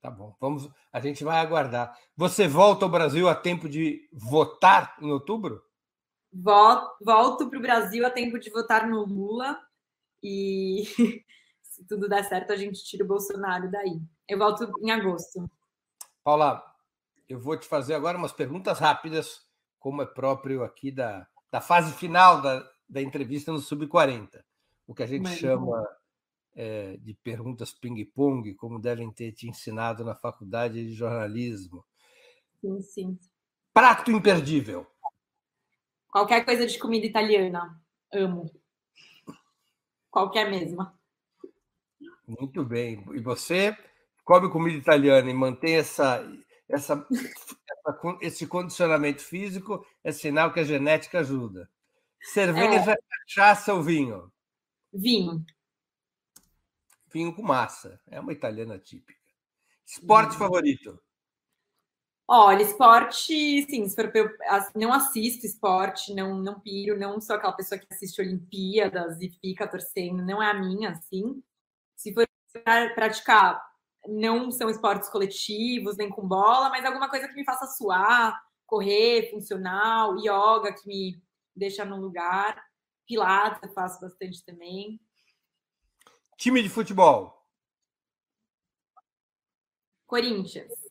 Tá 0.00 0.10
bom, 0.10 0.34
vamos. 0.40 0.70
A 0.92 1.00
gente 1.00 1.24
vai 1.24 1.38
aguardar. 1.38 1.96
Você 2.16 2.46
volta 2.46 2.84
ao 2.84 2.90
Brasil 2.90 3.28
a 3.28 3.34
tempo 3.34 3.68
de 3.68 4.08
votar 4.12 4.96
em 5.00 5.10
outubro? 5.10 5.62
Volto 6.32 7.48
para 7.48 7.58
o 7.58 7.62
Brasil 7.62 8.06
a 8.06 8.10
tempo 8.10 8.38
de 8.38 8.50
votar 8.50 8.88
no 8.88 9.04
Lula 9.04 9.58
e 10.22 10.84
se 11.62 11.86
tudo 11.86 12.08
der 12.08 12.24
certo 12.24 12.52
a 12.52 12.56
gente 12.56 12.84
tira 12.84 13.04
o 13.04 13.08
Bolsonaro 13.08 13.70
daí. 13.70 14.00
Eu 14.26 14.38
volto 14.38 14.70
em 14.80 14.90
agosto. 14.90 15.50
Paula, 16.22 16.62
eu 17.28 17.40
vou 17.40 17.56
te 17.58 17.66
fazer 17.66 17.94
agora 17.94 18.18
umas 18.18 18.32
perguntas 18.32 18.78
rápidas, 18.78 19.46
como 19.78 20.02
é 20.02 20.06
próprio 20.06 20.62
aqui 20.62 20.90
da, 20.90 21.26
da 21.50 21.60
fase 21.60 21.92
final 21.92 22.42
da, 22.42 22.68
da 22.88 23.00
entrevista 23.00 23.52
no 23.52 23.58
Sub-40, 23.58 24.42
o 24.86 24.94
que 24.94 25.02
a 25.02 25.06
gente 25.06 25.22
Mas, 25.22 25.38
chama 25.38 25.86
é, 26.54 26.96
de 26.98 27.14
perguntas 27.14 27.72
ping-pong, 27.72 28.54
como 28.54 28.80
devem 28.80 29.12
ter 29.12 29.32
te 29.32 29.48
ensinado 29.48 30.04
na 30.04 30.14
faculdade 30.14 30.84
de 30.84 30.94
jornalismo. 30.94 31.84
Sim, 32.60 32.80
sim. 32.82 33.18
Prato 33.72 34.10
imperdível. 34.10 34.86
Qualquer 36.10 36.44
coisa 36.44 36.66
de 36.66 36.78
comida 36.78 37.06
italiana. 37.06 37.80
Amo. 38.12 38.50
Qualquer 40.10 40.50
mesma. 40.50 40.98
Muito 42.26 42.64
bem. 42.64 43.04
E 43.14 43.20
você 43.20 43.76
come 44.24 44.50
comida 44.50 44.76
italiana 44.76 45.30
e 45.30 45.34
mantém 45.34 45.76
essa, 45.76 46.22
essa, 46.68 47.06
essa 47.70 47.98
esse 48.20 48.46
condicionamento 48.46 49.22
físico, 49.22 49.86
é 50.04 50.12
sinal 50.12 50.52
que 50.52 50.60
a 50.60 50.64
genética 50.64 51.20
ajuda. 51.20 51.70
Cerveja, 52.20 52.92
é. 52.92 52.96
cachaça 53.26 53.72
ou 53.72 53.82
vinho? 53.82 54.30
Vinho. 54.92 55.44
Vinho 57.12 57.34
com 57.34 57.42
massa. 57.42 58.00
É 58.06 58.20
uma 58.20 58.32
italiana 58.32 58.78
típica. 58.78 59.18
Esporte 59.86 60.34
hum. 60.34 60.38
favorito? 60.38 61.00
Olha, 62.30 62.62
esporte, 62.62 63.62
sim, 63.62 63.88
se 63.88 63.96
for 63.96 64.14
eu, 64.14 64.28
não 64.74 64.92
assisto 64.92 65.46
esporte, 65.46 66.14
não, 66.14 66.36
não 66.36 66.60
piro, 66.60 66.98
não 66.98 67.18
sou 67.22 67.36
aquela 67.36 67.54
pessoa 67.54 67.78
que 67.78 67.86
assiste 67.90 68.20
Olimpíadas 68.20 69.18
e 69.22 69.30
fica 69.30 69.66
torcendo, 69.66 70.22
não 70.22 70.42
é 70.42 70.50
a 70.50 70.54
minha, 70.54 70.90
assim. 70.90 71.42
Se 71.96 72.12
for 72.12 72.26
praticar, 72.94 73.66
não 74.06 74.50
são 74.50 74.68
esportes 74.68 75.08
coletivos, 75.08 75.96
nem 75.96 76.10
com 76.10 76.28
bola, 76.28 76.68
mas 76.68 76.84
alguma 76.84 77.08
coisa 77.08 77.26
que 77.28 77.34
me 77.34 77.46
faça 77.46 77.66
suar, 77.66 78.38
correr, 78.66 79.30
funcional, 79.30 80.18
yoga 80.18 80.74
que 80.74 80.86
me 80.86 81.22
deixa 81.56 81.82
no 81.82 81.96
lugar, 81.96 82.62
pilates 83.06 83.62
eu 83.62 83.72
faço 83.72 84.02
bastante 84.02 84.44
também. 84.44 85.00
Time 86.36 86.62
de 86.62 86.68
futebol? 86.68 87.42
Corinthians. 90.06 90.87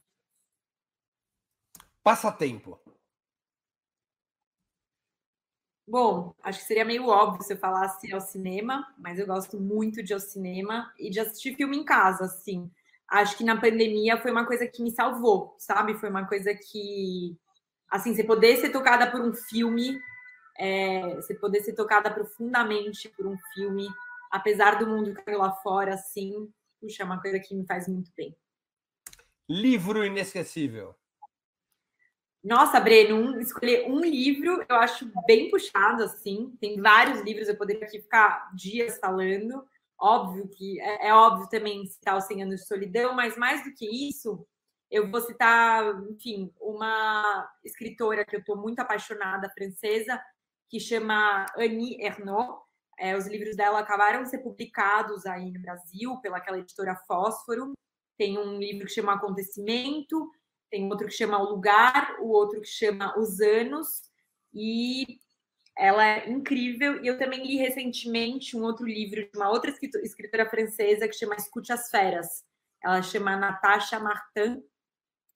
Passatempo. 2.07 2.79
Bom, 5.85 6.33
acho 6.41 6.59
que 6.59 6.65
seria 6.65 6.85
meio 6.85 7.05
óbvio 7.05 7.43
se 7.43 7.51
eu 7.51 7.57
falasse 7.57 8.13
ao 8.13 8.21
cinema, 8.21 8.87
mas 8.97 9.19
eu 9.19 9.27
gosto 9.27 9.59
muito 9.59 10.01
de 10.01 10.13
ao 10.13 10.19
cinema 10.21 10.89
e 10.97 11.09
de 11.09 11.19
assistir 11.19 11.57
filme 11.57 11.75
em 11.75 11.83
casa, 11.83 12.23
assim. 12.23 12.71
Acho 13.09 13.37
que 13.37 13.43
na 13.43 13.59
pandemia 13.59 14.21
foi 14.21 14.31
uma 14.31 14.45
coisa 14.45 14.65
que 14.65 14.81
me 14.81 14.89
salvou, 14.89 15.53
sabe? 15.59 15.95
Foi 15.95 16.09
uma 16.09 16.25
coisa 16.25 16.55
que, 16.55 17.37
assim, 17.91 18.15
você 18.15 18.23
poder 18.23 18.55
ser 18.55 18.69
tocada 18.69 19.11
por 19.11 19.19
um 19.19 19.33
filme, 19.33 19.99
é, 20.57 21.13
você 21.15 21.35
poder 21.35 21.59
ser 21.59 21.73
tocada 21.73 22.09
profundamente 22.09 23.09
por 23.09 23.27
um 23.27 23.35
filme, 23.53 23.85
apesar 24.31 24.79
do 24.79 24.87
mundo 24.87 25.13
que 25.13 25.31
lá 25.31 25.51
fora, 25.55 25.95
assim, 25.95 26.49
puxa, 26.79 27.03
é 27.03 27.05
uma 27.05 27.21
coisa 27.21 27.37
que 27.37 27.53
me 27.53 27.65
faz 27.65 27.85
muito 27.85 28.09
bem. 28.15 28.33
Livro 29.49 30.05
inesquecível. 30.05 30.95
Nossa, 32.47 32.79
Breno, 32.79 33.37
escolher 33.41 33.91
um 33.91 33.99
livro 33.99 34.63
eu 34.69 34.75
acho 34.77 35.11
bem 35.25 35.51
puxado, 35.51 36.01
assim. 36.03 36.55
Tem 36.61 36.79
vários 36.79 37.19
livros, 37.19 37.49
eu 37.49 37.57
poderia 37.57 37.85
aqui 37.85 37.99
ficar 37.99 38.49
dias 38.55 38.97
falando. 38.99 39.67
Óbvio 39.99 40.47
que 40.47 40.79
é, 40.79 41.09
é 41.09 41.13
óbvio 41.13 41.49
também 41.49 41.85
citar 41.85 42.15
os 42.15 42.23
100 42.23 42.43
anos 42.43 42.61
de 42.61 42.67
solidão, 42.67 43.13
mas 43.13 43.35
mais 43.35 43.65
do 43.65 43.73
que 43.73 43.85
isso, 43.85 44.47
eu 44.89 45.11
vou 45.11 45.19
citar, 45.19 46.01
enfim, 46.09 46.49
uma 46.61 47.51
escritora 47.65 48.23
que 48.23 48.37
eu 48.37 48.39
estou 48.39 48.55
muito 48.55 48.79
apaixonada, 48.79 49.49
francesa, 49.49 50.17
que 50.69 50.79
chama 50.79 51.45
Annie 51.57 52.01
Ernaux. 52.01 52.61
É, 52.97 53.17
os 53.17 53.27
livros 53.27 53.57
dela 53.57 53.79
acabaram 53.79 54.23
de 54.23 54.29
ser 54.29 54.37
publicados 54.37 55.25
aí 55.25 55.51
no 55.51 55.59
Brasil 55.59 56.15
pela 56.21 56.37
aquela 56.37 56.59
editora 56.59 56.95
Fósforo. 57.05 57.73
Tem 58.17 58.37
um 58.37 58.57
livro 58.57 58.87
que 58.87 58.93
chama 58.93 59.15
Acontecimento, 59.15 60.31
tem 60.69 60.89
outro 60.89 61.07
que 61.07 61.13
chama 61.13 61.39
O 61.39 61.49
Lugar, 61.49 62.17
o 62.19 62.27
outro 62.27 62.61
que 62.61 62.67
chama 62.67 63.17
Os 63.17 63.39
Anos, 63.39 64.03
e 64.53 65.19
ela 65.77 66.05
é 66.05 66.29
incrível. 66.29 67.03
E 67.03 67.07
eu 67.07 67.17
também 67.17 67.45
li 67.45 67.57
recentemente 67.57 68.57
um 68.57 68.63
outro 68.63 68.85
livro 68.85 69.21
de 69.21 69.31
uma 69.35 69.49
outra 69.49 69.71
escritora 69.71 70.49
francesa 70.49 71.07
que 71.07 71.15
chama 71.15 71.35
Escute 71.35 71.71
as 71.71 71.89
Feras. 71.89 72.43
Ela 72.83 73.01
chama 73.01 73.35
Natasha 73.35 73.99
Martin, 73.99 74.63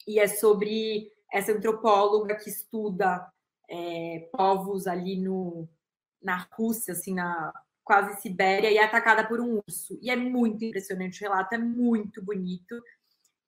e 0.08 0.20
é 0.20 0.28
sobre 0.28 1.12
essa 1.32 1.52
antropóloga 1.52 2.36
que 2.36 2.50
estuda 2.50 3.26
é, 3.70 4.30
povos 4.32 4.88
ali 4.88 5.18
no, 5.18 5.68
na 6.22 6.48
Rússia, 6.52 6.94
assim, 6.94 7.14
na 7.14 7.54
quase 7.84 8.22
Sibéria, 8.22 8.70
e 8.70 8.78
é 8.78 8.84
atacada 8.84 9.28
por 9.28 9.40
um 9.40 9.62
urso. 9.68 9.98
E 10.02 10.10
é 10.10 10.16
muito 10.16 10.64
impressionante, 10.64 11.20
o 11.20 11.30
relato 11.30 11.56
é 11.56 11.58
muito 11.58 12.24
bonito. 12.24 12.82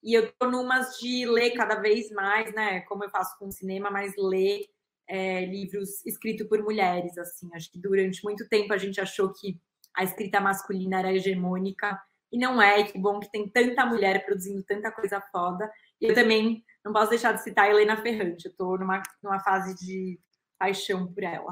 E 0.04 0.14
eu 0.14 0.32
tô 0.34 0.51
numas 0.51 0.97
de 0.99 1.26
ler 1.26 1.51
cada 1.51 1.76
vez 1.76 2.12
mais, 2.12 2.54
né? 2.54 2.82
Como 2.82 3.04
eu 3.04 3.10
faço 3.10 3.38
com 3.39 3.47
o 3.47 3.51
cinema, 3.51 3.89
mas 3.89 4.14
ler 4.18 4.66
é, 5.08 5.45
livros 5.45 6.06
escritos 6.06 6.47
por 6.47 6.62
mulheres, 6.62 7.18
assim. 7.18 7.49
Acho 7.54 7.72
que 7.72 7.80
durante 7.80 8.24
muito 8.24 8.47
tempo 8.49 8.74
a 8.74 8.78
gente 8.78 8.99
achou 8.99 9.32
que 9.34 9.60
a 9.95 10.04
escrita 10.04 10.41
masculina 10.41 10.99
era 10.99 11.14
hegemônica 11.14 11.97
e 12.32 12.38
não 12.38 12.62
é. 12.62 12.82
E 12.82 12.91
que 12.91 12.99
bom 12.99 13.20
que 13.20 13.32
tem 13.32 13.47
tanta 13.47 13.86
mulher 13.86 14.26
produzindo 14.26 14.64
tanta 14.64 14.91
coisa 14.91 15.22
foda. 15.32 15.72
E 16.01 16.08
eu 16.08 16.14
também 16.14 16.64
não 16.84 16.91
posso 16.91 17.10
deixar 17.10 17.32
de 17.32 17.43
citar 17.43 17.66
a 17.66 17.70
Helena 17.70 17.95
Ferrante. 18.01 18.47
Eu 18.47 18.54
tô 18.56 18.78
numa, 18.78 19.01
numa 19.24 19.39
fase 19.39 19.74
de 19.76 20.20
paixão 20.58 21.08
por 21.14 21.24
ela. 21.24 21.51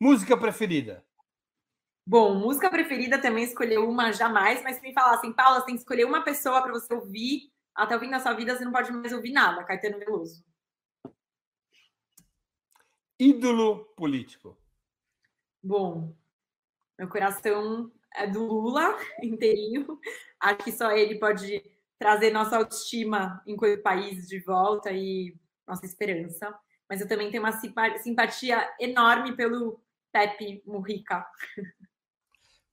Música 0.00 0.36
preferida? 0.36 1.04
Bom, 2.12 2.34
música 2.34 2.68
preferida 2.68 3.18
também 3.18 3.42
escolheu 3.42 3.88
uma 3.88 4.12
jamais, 4.12 4.62
mas 4.62 4.76
se 4.76 4.82
me 4.82 4.92
falassem, 4.92 5.32
Paula, 5.32 5.60
você 5.60 5.64
tem 5.64 5.74
que 5.76 5.80
escolher 5.80 6.04
uma 6.04 6.22
pessoa 6.22 6.60
para 6.60 6.70
você 6.70 6.92
ouvir 6.92 7.50
até 7.74 7.96
o 7.96 8.00
fim 8.00 8.10
da 8.10 8.20
sua 8.20 8.34
vida, 8.34 8.54
você 8.54 8.66
não 8.66 8.70
pode 8.70 8.92
mais 8.92 9.14
ouvir 9.14 9.32
nada, 9.32 9.64
Caetano 9.64 9.98
Veloso. 9.98 10.44
Ídolo 13.18 13.86
político. 13.96 14.58
Bom, 15.62 16.14
meu 16.98 17.08
coração 17.08 17.90
é 18.14 18.26
do 18.26 18.44
Lula 18.44 18.94
inteirinho. 19.24 19.98
Acho 20.38 20.58
que 20.58 20.72
só 20.72 20.92
ele 20.92 21.18
pode 21.18 21.64
trazer 21.98 22.30
nossa 22.30 22.58
autoestima 22.58 23.42
enquanto 23.46 23.80
país 23.80 24.28
de 24.28 24.38
volta 24.40 24.92
e 24.92 25.34
nossa 25.66 25.86
esperança. 25.86 26.54
Mas 26.86 27.00
eu 27.00 27.08
também 27.08 27.30
tenho 27.30 27.42
uma 27.42 27.58
simpatia 28.02 28.70
enorme 28.78 29.34
pelo 29.34 29.82
Pepe 30.12 30.62
Murrica. 30.66 31.26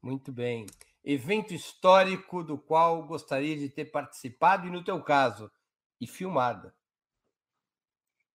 Muito 0.02 0.32
bem. 0.32 0.66
Evento 1.04 1.54
histórico 1.54 2.44
do 2.44 2.58
qual 2.58 3.06
gostaria 3.06 3.58
de 3.58 3.70
ter 3.70 3.86
participado 3.86 4.68
e, 4.68 4.70
no 4.70 4.84
teu 4.84 5.02
caso, 5.04 5.52
e 6.00 6.08
filmado. 6.08 6.72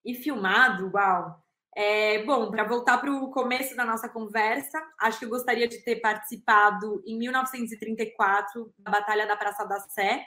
E 0.03 0.13
filmado, 0.13 0.91
uau! 0.93 1.41
É, 1.75 2.23
bom, 2.23 2.51
para 2.51 2.63
voltar 2.65 2.99
para 2.99 3.11
o 3.11 3.31
começo 3.31 3.75
da 3.75 3.83
nossa 3.83 4.07
conversa, 4.07 4.79
acho 4.99 5.19
que 5.19 5.25
eu 5.25 5.29
gostaria 5.29 5.67
de 5.67 5.83
ter 5.83 6.01
participado 6.01 7.01
em 7.05 7.17
1934 7.17 8.73
da 8.77 8.91
Batalha 8.91 9.25
da 9.25 9.35
Praça 9.35 9.65
da 9.65 9.79
Sé, 9.79 10.23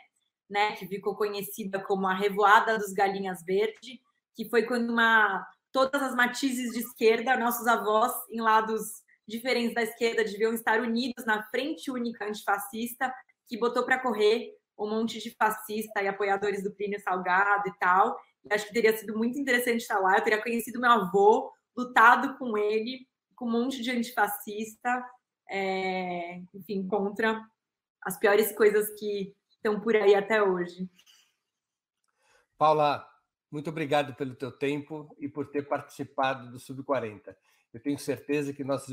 né, 0.50 0.72
que 0.72 0.86
ficou 0.88 1.14
conhecida 1.14 1.80
como 1.84 2.06
a 2.06 2.14
Revoada 2.14 2.78
dos 2.78 2.92
Galinhas 2.92 3.44
Verde, 3.44 4.00
que 4.34 4.48
foi 4.48 4.64
quando 4.64 4.90
uma 4.90 5.46
todas 5.70 6.02
as 6.02 6.14
matizes 6.14 6.72
de 6.72 6.80
esquerda, 6.80 7.36
nossos 7.36 7.66
avós 7.66 8.12
em 8.30 8.40
lados 8.40 8.82
diferentes 9.26 9.74
da 9.74 9.82
esquerda 9.82 10.24
deviam 10.24 10.52
estar 10.54 10.80
unidos 10.80 11.24
na 11.24 11.42
frente 11.44 11.90
única 11.90 12.24
antifascista, 12.24 13.12
que 13.48 13.58
botou 13.58 13.84
para 13.84 14.00
correr 14.00 14.52
um 14.78 14.88
monte 14.88 15.18
de 15.20 15.30
fascista 15.30 16.02
e 16.02 16.08
apoiadores 16.08 16.62
do 16.62 16.74
Plínio 16.74 17.00
Salgado 17.00 17.68
e 17.68 17.78
tal. 17.78 18.16
E 18.44 18.52
acho 18.52 18.66
que 18.66 18.74
teria 18.74 18.96
sido 18.96 19.16
muito 19.16 19.38
interessante 19.38 19.80
estar 19.80 19.98
lá. 19.98 20.16
Eu 20.16 20.22
teria 20.22 20.42
conhecido 20.42 20.80
meu 20.80 20.90
avô, 20.90 21.50
lutado 21.76 22.36
com 22.38 22.56
ele, 22.56 23.06
com 23.34 23.46
um 23.46 23.50
monte 23.50 23.82
de 23.82 23.90
antifascista, 23.90 25.04
é, 25.48 26.40
enfim, 26.54 26.86
contra 26.86 27.40
as 28.02 28.18
piores 28.18 28.52
coisas 28.52 28.88
que 28.98 29.34
estão 29.50 29.80
por 29.80 29.96
aí 29.96 30.14
até 30.14 30.42
hoje. 30.42 30.88
Paula, 32.56 33.06
muito 33.50 33.70
obrigado 33.70 34.14
pelo 34.14 34.34
teu 34.34 34.50
tempo 34.50 35.14
e 35.18 35.28
por 35.28 35.50
ter 35.50 35.62
participado 35.62 36.50
do 36.50 36.58
Sub-40. 36.58 37.34
Eu 37.76 37.82
tenho 37.82 37.98
certeza 37.98 38.54
que 38.54 38.64
nossos 38.64 38.88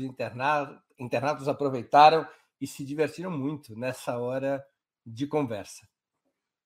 internados 0.98 1.48
aproveitaram 1.48 2.28
e 2.60 2.66
se 2.66 2.84
divertiram 2.84 3.30
muito 3.30 3.74
nessa 3.74 4.18
hora 4.18 4.62
de 5.06 5.26
conversa. 5.26 5.88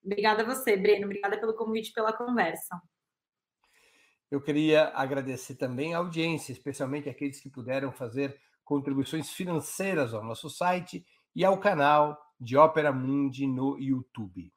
Obrigada 0.04 0.42
a 0.42 0.46
você, 0.46 0.76
Breno. 0.76 1.04
Obrigada 1.04 1.38
pelo 1.38 1.54
convite, 1.54 1.92
pela 1.92 2.12
conversa. 2.12 2.82
Eu 4.28 4.40
queria 4.40 4.88
agradecer 4.96 5.54
também 5.54 5.94
a 5.94 5.98
audiência, 5.98 6.50
especialmente 6.50 7.08
aqueles 7.08 7.40
que 7.40 7.48
puderam 7.48 7.92
fazer 7.92 8.36
contribuições 8.64 9.30
financeiras 9.30 10.12
ao 10.12 10.24
nosso 10.24 10.50
site 10.50 11.06
e 11.36 11.44
ao 11.44 11.60
canal 11.60 12.20
de 12.40 12.56
Ópera 12.56 12.90
Mundi 12.90 13.46
no 13.46 13.78
YouTube. 13.78 14.52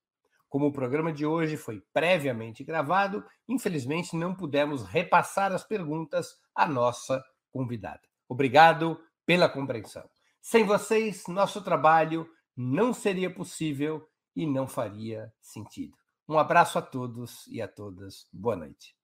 Como 0.49 0.65
o 0.65 0.73
programa 0.73 1.13
de 1.13 1.27
hoje 1.27 1.57
foi 1.57 1.79
previamente 1.93 2.63
gravado, 2.63 3.23
infelizmente 3.47 4.15
não 4.15 4.33
pudemos 4.33 4.83
repassar 4.83 5.51
as 5.51 5.63
perguntas 5.63 6.41
à 6.55 6.67
nossa 6.67 7.23
convidada. 7.51 8.01
Obrigado 8.27 8.99
pela 9.25 9.49
compreensão. 9.49 10.09
Sem 10.41 10.63
vocês, 10.63 11.23
nosso 11.27 11.61
trabalho 11.61 12.27
não 12.55 12.93
seria 12.93 13.29
possível 13.29 14.07
e 14.35 14.45
não 14.45 14.67
faria 14.67 15.31
sentido. 15.39 15.95
Um 16.27 16.39
abraço 16.39 16.79
a 16.79 16.81
todos 16.81 17.45
e 17.47 17.61
a 17.61 17.67
todas. 17.67 18.25
Boa 18.31 18.55
noite. 18.55 18.95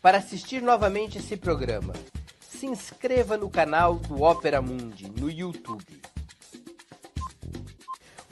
Para 0.00 0.18
assistir 0.18 0.62
novamente 0.62 1.18
esse 1.18 1.36
programa, 1.36 1.92
se 2.40 2.66
inscreva 2.66 3.36
no 3.36 3.50
canal 3.50 3.96
do 3.96 4.22
Opera 4.22 4.60
Mundi 4.60 5.10
no 5.10 5.30
YouTube. 5.30 6.02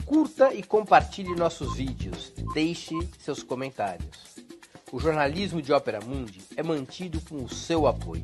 Curta 0.05 0.53
e 0.53 0.63
compartilhe 0.63 1.35
nossos 1.35 1.75
vídeos. 1.75 2.31
Deixe 2.53 2.93
seus 3.19 3.43
comentários. 3.43 4.37
O 4.91 4.99
jornalismo 4.99 5.61
de 5.61 5.73
Ópera 5.73 5.99
Mundi 5.99 6.41
é 6.55 6.63
mantido 6.63 7.19
com 7.21 7.43
o 7.43 7.49
seu 7.49 7.85
apoio. 7.85 8.23